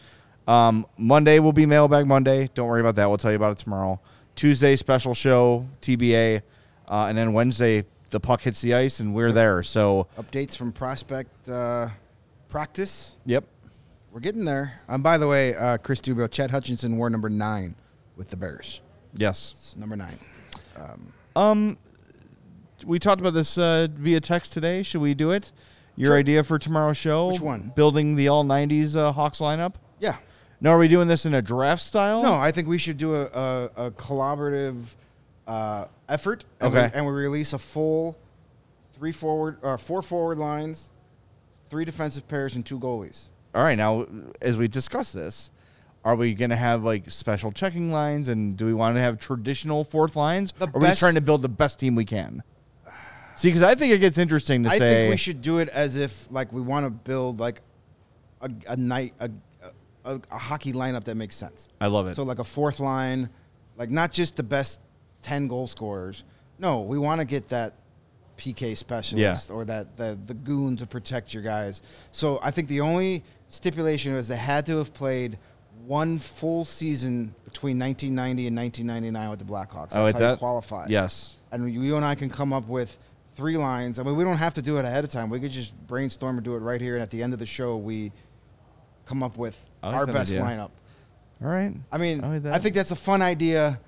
Um, 0.47 0.85
Monday 0.97 1.39
will 1.39 1.53
be 1.53 1.65
mailbag 1.65 2.07
Monday. 2.07 2.49
Don't 2.53 2.67
worry 2.67 2.81
about 2.81 2.95
that. 2.95 3.07
We'll 3.07 3.17
tell 3.17 3.31
you 3.31 3.37
about 3.37 3.53
it 3.53 3.57
tomorrow. 3.59 4.01
Tuesday 4.37 4.75
special 4.77 5.13
show 5.13 5.67
TBA, 5.81 6.41
uh, 6.87 7.05
and 7.09 7.17
then 7.17 7.33
Wednesday 7.33 7.83
the 8.11 8.19
puck 8.21 8.39
hits 8.41 8.61
the 8.61 8.73
ice 8.73 9.01
and 9.01 9.13
we're 9.13 9.33
there. 9.33 9.61
So 9.63 10.07
Updates 10.17 10.55
from 10.55 10.71
prospect 10.71 11.49
uh, 11.49 11.89
practice. 12.47 13.15
yep, 13.25 13.43
We're 14.11 14.21
getting 14.21 14.45
there. 14.45 14.79
Um, 14.87 15.01
by 15.01 15.17
the 15.17 15.27
way, 15.27 15.55
uh, 15.55 15.77
Chris 15.79 15.99
Dubio, 15.99 16.31
Chad 16.31 16.51
Hutchinson 16.51 16.95
wore 16.97 17.09
number 17.09 17.29
nine 17.29 17.75
with 18.15 18.29
the 18.29 18.37
Bears. 18.37 18.79
yes. 19.15 19.53
It's 19.57 19.75
number 19.75 19.97
nine. 19.97 20.17
Um, 21.35 21.77
We 22.85 22.99
talked 22.99 23.19
about 23.19 23.33
this 23.33 23.57
uh, 23.57 23.87
via 23.91 24.21
text 24.21 24.53
today. 24.53 24.83
Should 24.83 25.01
we 25.01 25.13
do 25.15 25.31
it? 25.31 25.51
Your 25.95 26.15
idea 26.15 26.43
for 26.43 26.59
tomorrow's 26.59 26.95
show? 26.97 27.29
Which 27.29 27.41
one? 27.41 27.71
Building 27.75 28.15
the 28.15 28.27
all 28.27 28.45
'90s 28.45 28.95
uh, 28.95 29.11
Hawks 29.11 29.39
lineup. 29.39 29.73
Yeah. 29.99 30.17
No, 30.59 30.71
are 30.71 30.77
we 30.77 30.87
doing 30.87 31.07
this 31.07 31.25
in 31.25 31.33
a 31.33 31.41
draft 31.41 31.81
style? 31.81 32.23
No, 32.23 32.33
I 32.33 32.51
think 32.51 32.67
we 32.67 32.77
should 32.77 32.97
do 32.97 33.15
a, 33.15 33.25
a, 33.25 33.69
a 33.87 33.91
collaborative 33.91 34.95
uh, 35.47 35.85
effort. 36.09 36.45
And 36.59 36.73
Okay. 36.73 36.87
We, 36.87 36.97
and 36.97 37.05
we 37.05 37.11
release 37.11 37.53
a 37.53 37.59
full 37.59 38.17
three 38.93 39.11
forward, 39.11 39.57
or 39.61 39.77
four 39.77 40.01
forward 40.01 40.39
lines, 40.39 40.89
three 41.69 41.85
defensive 41.85 42.27
pairs, 42.27 42.55
and 42.55 42.65
two 42.65 42.79
goalies. 42.79 43.29
All 43.53 43.61
right. 43.63 43.77
Now, 43.77 44.07
as 44.41 44.57
we 44.57 44.67
discuss 44.67 45.11
this, 45.11 45.51
are 46.03 46.15
we 46.15 46.33
going 46.33 46.49
to 46.49 46.55
have 46.55 46.83
like 46.83 47.09
special 47.09 47.51
checking 47.51 47.91
lines, 47.91 48.27
and 48.27 48.57
do 48.57 48.65
we 48.65 48.73
want 48.73 48.95
to 48.95 49.01
have 49.01 49.19
traditional 49.19 49.83
fourth 49.83 50.15
lines? 50.15 50.53
The 50.57 50.65
or 50.65 50.69
are 50.69 50.71
we 50.79 50.79
just 50.81 50.91
best- 50.91 50.99
trying 50.99 51.15
to 51.15 51.21
build 51.21 51.43
the 51.43 51.49
best 51.49 51.79
team 51.79 51.93
we 51.95 52.05
can? 52.05 52.41
See, 53.35 53.49
because 53.49 53.61
I 53.61 53.75
think 53.75 53.93
it 53.93 53.99
gets 53.99 54.17
interesting 54.17 54.63
to 54.63 54.69
I 54.69 54.79
say. 54.79 54.93
think 54.93 55.11
we 55.11 55.17
should 55.17 55.43
do 55.43 55.59
it 55.59 55.69
as 55.69 55.95
if 55.95 56.27
like 56.31 56.51
we 56.51 56.59
want 56.61 56.87
to 56.87 56.89
build 56.89 57.39
like 57.39 57.59
a, 58.41 58.49
a 58.69 58.75
night 58.75 59.13
a, 59.19 59.29
a, 60.07 60.21
a 60.31 60.37
hockey 60.37 60.73
lineup 60.73 61.03
that 61.05 61.15
makes 61.15 61.35
sense. 61.35 61.69
I 61.81 61.87
love 61.87 62.07
it. 62.07 62.15
So 62.15 62.23
like 62.23 62.39
a 62.39 62.43
fourth 62.43 62.79
line, 62.79 63.29
like 63.77 63.89
not 63.89 64.11
just 64.11 64.35
the 64.35 64.43
best 64.43 64.79
ten 65.21 65.47
goal 65.47 65.67
scorers. 65.67 66.23
No, 66.59 66.81
we 66.81 66.97
want 66.97 67.21
to 67.21 67.25
get 67.25 67.47
that 67.49 67.73
PK 68.37 68.75
specialist 68.77 69.49
or 69.51 69.65
that 69.65 69.97
the 69.97 70.17
the 70.25 70.33
goon 70.33 70.75
to 70.77 70.85
protect 70.87 71.33
your 71.33 71.43
guys. 71.43 71.81
So 72.11 72.39
I 72.43 72.51
think 72.51 72.67
the 72.67 72.81
only 72.81 73.23
stipulation 73.49 74.13
was 74.13 74.27
they 74.27 74.35
had 74.37 74.65
to 74.67 74.77
have 74.77 74.93
played 74.93 75.37
one 75.85 76.19
full 76.19 76.65
season 76.65 77.33
between 77.45 77.79
1990 77.79 78.47
and 78.47 78.57
1999 78.57 79.29
with 79.29 79.39
the 79.39 79.45
Blackhawks. 79.45 79.93
Oh, 79.95 79.95
That's 79.95 79.95
I 79.95 80.01
like 80.03 80.13
how 80.15 80.19
you 80.21 80.25
that. 80.27 80.39
qualify 80.39 80.85
Yes. 80.89 81.37
and 81.51 81.71
you 81.73 81.95
and 81.95 82.03
I 82.05 82.13
can 82.15 82.29
come 82.29 82.51
up 82.51 82.67
with 82.67 82.97
three 83.35 83.55
lines. 83.57 83.99
I 83.99 84.03
mean, 84.03 84.15
we 84.15 84.23
don't 84.23 84.37
have 84.37 84.55
to 84.55 84.61
do 84.61 84.77
it 84.77 84.85
ahead 84.85 85.03
of 85.03 85.11
time. 85.11 85.29
We 85.29 85.39
could 85.39 85.51
just 85.51 85.73
brainstorm 85.87 86.37
and 86.37 86.43
do 86.43 86.55
it 86.55 86.59
right 86.59 86.81
here. 86.81 86.95
And 86.95 87.03
at 87.03 87.09
the 87.11 87.21
end 87.21 87.31
of 87.33 87.39
the 87.39 87.45
show, 87.45 87.77
we 87.77 88.11
come 89.07 89.23
up 89.23 89.37
with 89.37 89.57
like 89.83 89.93
our 89.93 90.05
best 90.07 90.31
idea. 90.31 90.43
lineup. 90.43 90.71
All 91.41 91.47
right. 91.49 91.73
I 91.91 91.97
mean, 91.97 92.23
I 92.23 92.27
I, 92.27 92.29
like 92.33 92.43
that. 92.43 92.61
think 92.63 92.75
that's 92.75 92.91
a 92.91 92.95
fun 92.95 93.21
idea. 93.21 93.79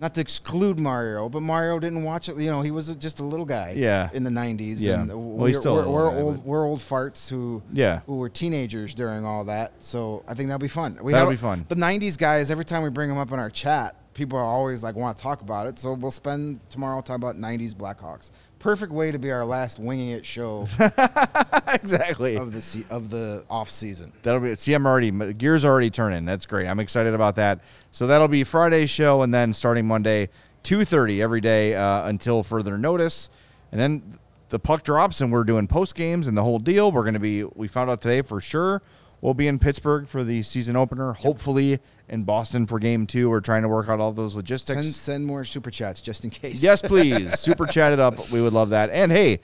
Not 0.00 0.14
to 0.14 0.20
exclude 0.20 0.78
Mario, 0.78 1.28
but 1.28 1.40
Mario 1.42 1.80
didn't 1.80 2.04
watch 2.04 2.28
it. 2.28 2.36
You 2.36 2.50
know, 2.52 2.60
he 2.62 2.70
was 2.70 2.94
just 2.96 3.18
a 3.18 3.24
little 3.24 3.44
guy. 3.46 3.72
Yeah. 3.76 4.10
In 4.12 4.22
the 4.22 4.30
'90s. 4.30 4.76
Yeah. 4.78 5.00
And 5.00 5.08
Well, 5.08 5.18
we're, 5.18 5.48
he's 5.48 5.58
still 5.58 5.74
we're, 5.74 5.88
we're 5.88 6.10
guy, 6.12 6.16
old. 6.20 6.36
but- 6.36 6.44
We're 6.46 6.64
old 6.66 6.78
farts 6.78 7.28
who. 7.28 7.60
Yeah. 7.72 8.00
Who 8.06 8.16
were 8.18 8.28
teenagers 8.28 8.94
during 8.94 9.24
all 9.24 9.42
that. 9.46 9.72
So 9.80 10.22
I 10.28 10.34
think 10.34 10.48
that'll 10.50 10.60
be 10.60 10.68
fun. 10.68 10.98
We 11.02 11.12
That'll 11.12 11.28
have- 11.30 11.36
be 11.38 11.42
fun. 11.42 11.64
The 11.68 11.74
'90s 11.74 12.16
guys. 12.16 12.50
Every 12.52 12.64
time 12.64 12.82
we 12.84 12.90
bring 12.90 13.08
them 13.08 13.18
up 13.18 13.32
in 13.32 13.40
our 13.40 13.50
chat, 13.50 13.96
people 14.14 14.38
are 14.38 14.44
always 14.44 14.84
like 14.84 14.94
want 14.94 15.16
to 15.16 15.22
talk 15.22 15.40
about 15.40 15.66
it. 15.66 15.80
So 15.80 15.94
we'll 15.94 16.12
spend 16.12 16.60
tomorrow 16.70 17.00
talking 17.00 17.16
about 17.16 17.36
'90s 17.36 17.74
Blackhawks. 17.74 18.30
Perfect 18.58 18.92
way 18.92 19.12
to 19.12 19.18
be 19.18 19.30
our 19.30 19.44
last 19.44 19.78
winging 19.78 20.08
it 20.10 20.26
show 20.26 20.66
exactly. 21.72 22.36
of 22.36 22.52
the 22.52 22.60
se- 22.60 22.86
of 22.90 23.10
the 23.10 23.44
off 23.48 23.70
season. 23.70 24.12
That'll 24.22 24.40
be. 24.40 24.54
See, 24.56 24.74
I'm 24.74 24.86
already 24.86 25.10
gears 25.34 25.64
already 25.64 25.90
turning. 25.90 26.24
That's 26.24 26.46
great. 26.46 26.66
I'm 26.66 26.80
excited 26.80 27.14
about 27.14 27.36
that. 27.36 27.60
So 27.92 28.06
that'll 28.06 28.28
be 28.28 28.44
Friday's 28.44 28.90
show, 28.90 29.22
and 29.22 29.32
then 29.32 29.54
starting 29.54 29.86
Monday, 29.86 30.28
two 30.62 30.84
thirty 30.84 31.22
every 31.22 31.40
day 31.40 31.74
uh, 31.74 32.08
until 32.08 32.42
further 32.42 32.76
notice, 32.76 33.30
and 33.70 33.80
then 33.80 34.18
the 34.48 34.58
puck 34.58 34.82
drops, 34.82 35.20
and 35.20 35.30
we're 35.30 35.44
doing 35.44 35.66
post 35.68 35.94
games 35.94 36.26
and 36.26 36.36
the 36.36 36.42
whole 36.42 36.58
deal. 36.58 36.90
We're 36.90 37.02
going 37.02 37.14
to 37.14 37.20
be. 37.20 37.44
We 37.44 37.68
found 37.68 37.90
out 37.90 38.00
today 38.00 38.22
for 38.22 38.40
sure. 38.40 38.82
We'll 39.20 39.34
be 39.34 39.48
in 39.48 39.58
Pittsburgh 39.58 40.06
for 40.06 40.22
the 40.22 40.42
season 40.42 40.76
opener. 40.76 41.12
Hopefully 41.12 41.80
in 42.08 42.24
Boston 42.24 42.66
for 42.66 42.78
game 42.78 43.06
two. 43.06 43.28
We're 43.28 43.40
trying 43.40 43.62
to 43.62 43.68
work 43.68 43.88
out 43.88 44.00
all 44.00 44.12
those 44.12 44.36
logistics. 44.36 44.82
Send 44.82 44.94
send 44.94 45.26
more 45.26 45.44
super 45.44 45.70
chats 45.70 46.00
just 46.00 46.24
in 46.24 46.30
case. 46.30 46.62
Yes, 46.62 46.82
please. 46.82 47.38
Super 47.48 47.66
chat 47.66 47.92
it 47.92 48.00
up. 48.00 48.30
We 48.30 48.40
would 48.40 48.52
love 48.52 48.70
that. 48.70 48.90
And 48.90 49.10
hey, 49.10 49.40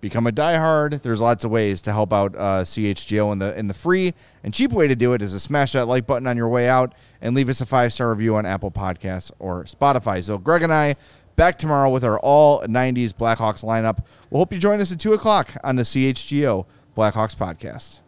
become 0.00 0.26
a 0.26 0.32
diehard. 0.32 1.02
There's 1.02 1.20
lots 1.20 1.44
of 1.44 1.50
ways 1.50 1.82
to 1.82 1.92
help 1.92 2.12
out 2.12 2.34
uh, 2.36 2.62
CHGO 2.62 3.32
in 3.32 3.38
the 3.38 3.58
in 3.58 3.66
the 3.66 3.74
free 3.74 4.14
and 4.44 4.54
cheap 4.54 4.72
way 4.72 4.88
to 4.88 4.94
do 4.96 5.12
it 5.12 5.22
is 5.22 5.32
to 5.32 5.40
smash 5.40 5.72
that 5.72 5.86
like 5.86 6.06
button 6.06 6.26
on 6.26 6.36
your 6.36 6.48
way 6.48 6.68
out 6.68 6.94
and 7.20 7.34
leave 7.34 7.48
us 7.48 7.60
a 7.60 7.66
five 7.66 7.92
star 7.92 8.10
review 8.10 8.36
on 8.36 8.46
Apple 8.46 8.70
Podcasts 8.70 9.30
or 9.38 9.64
Spotify. 9.64 10.22
So 10.22 10.38
Greg 10.38 10.62
and 10.62 10.72
I 10.72 10.96
back 11.34 11.58
tomorrow 11.58 11.90
with 11.90 12.04
our 12.04 12.18
all 12.20 12.62
'90s 12.62 13.12
Blackhawks 13.12 13.64
lineup. 13.64 14.04
We'll 14.30 14.40
hope 14.40 14.52
you 14.52 14.58
join 14.58 14.80
us 14.80 14.92
at 14.92 15.00
two 15.00 15.12
o'clock 15.12 15.50
on 15.64 15.76
the 15.76 15.82
CHGO 15.82 16.66
Blackhawks 16.96 17.36
podcast. 17.36 18.00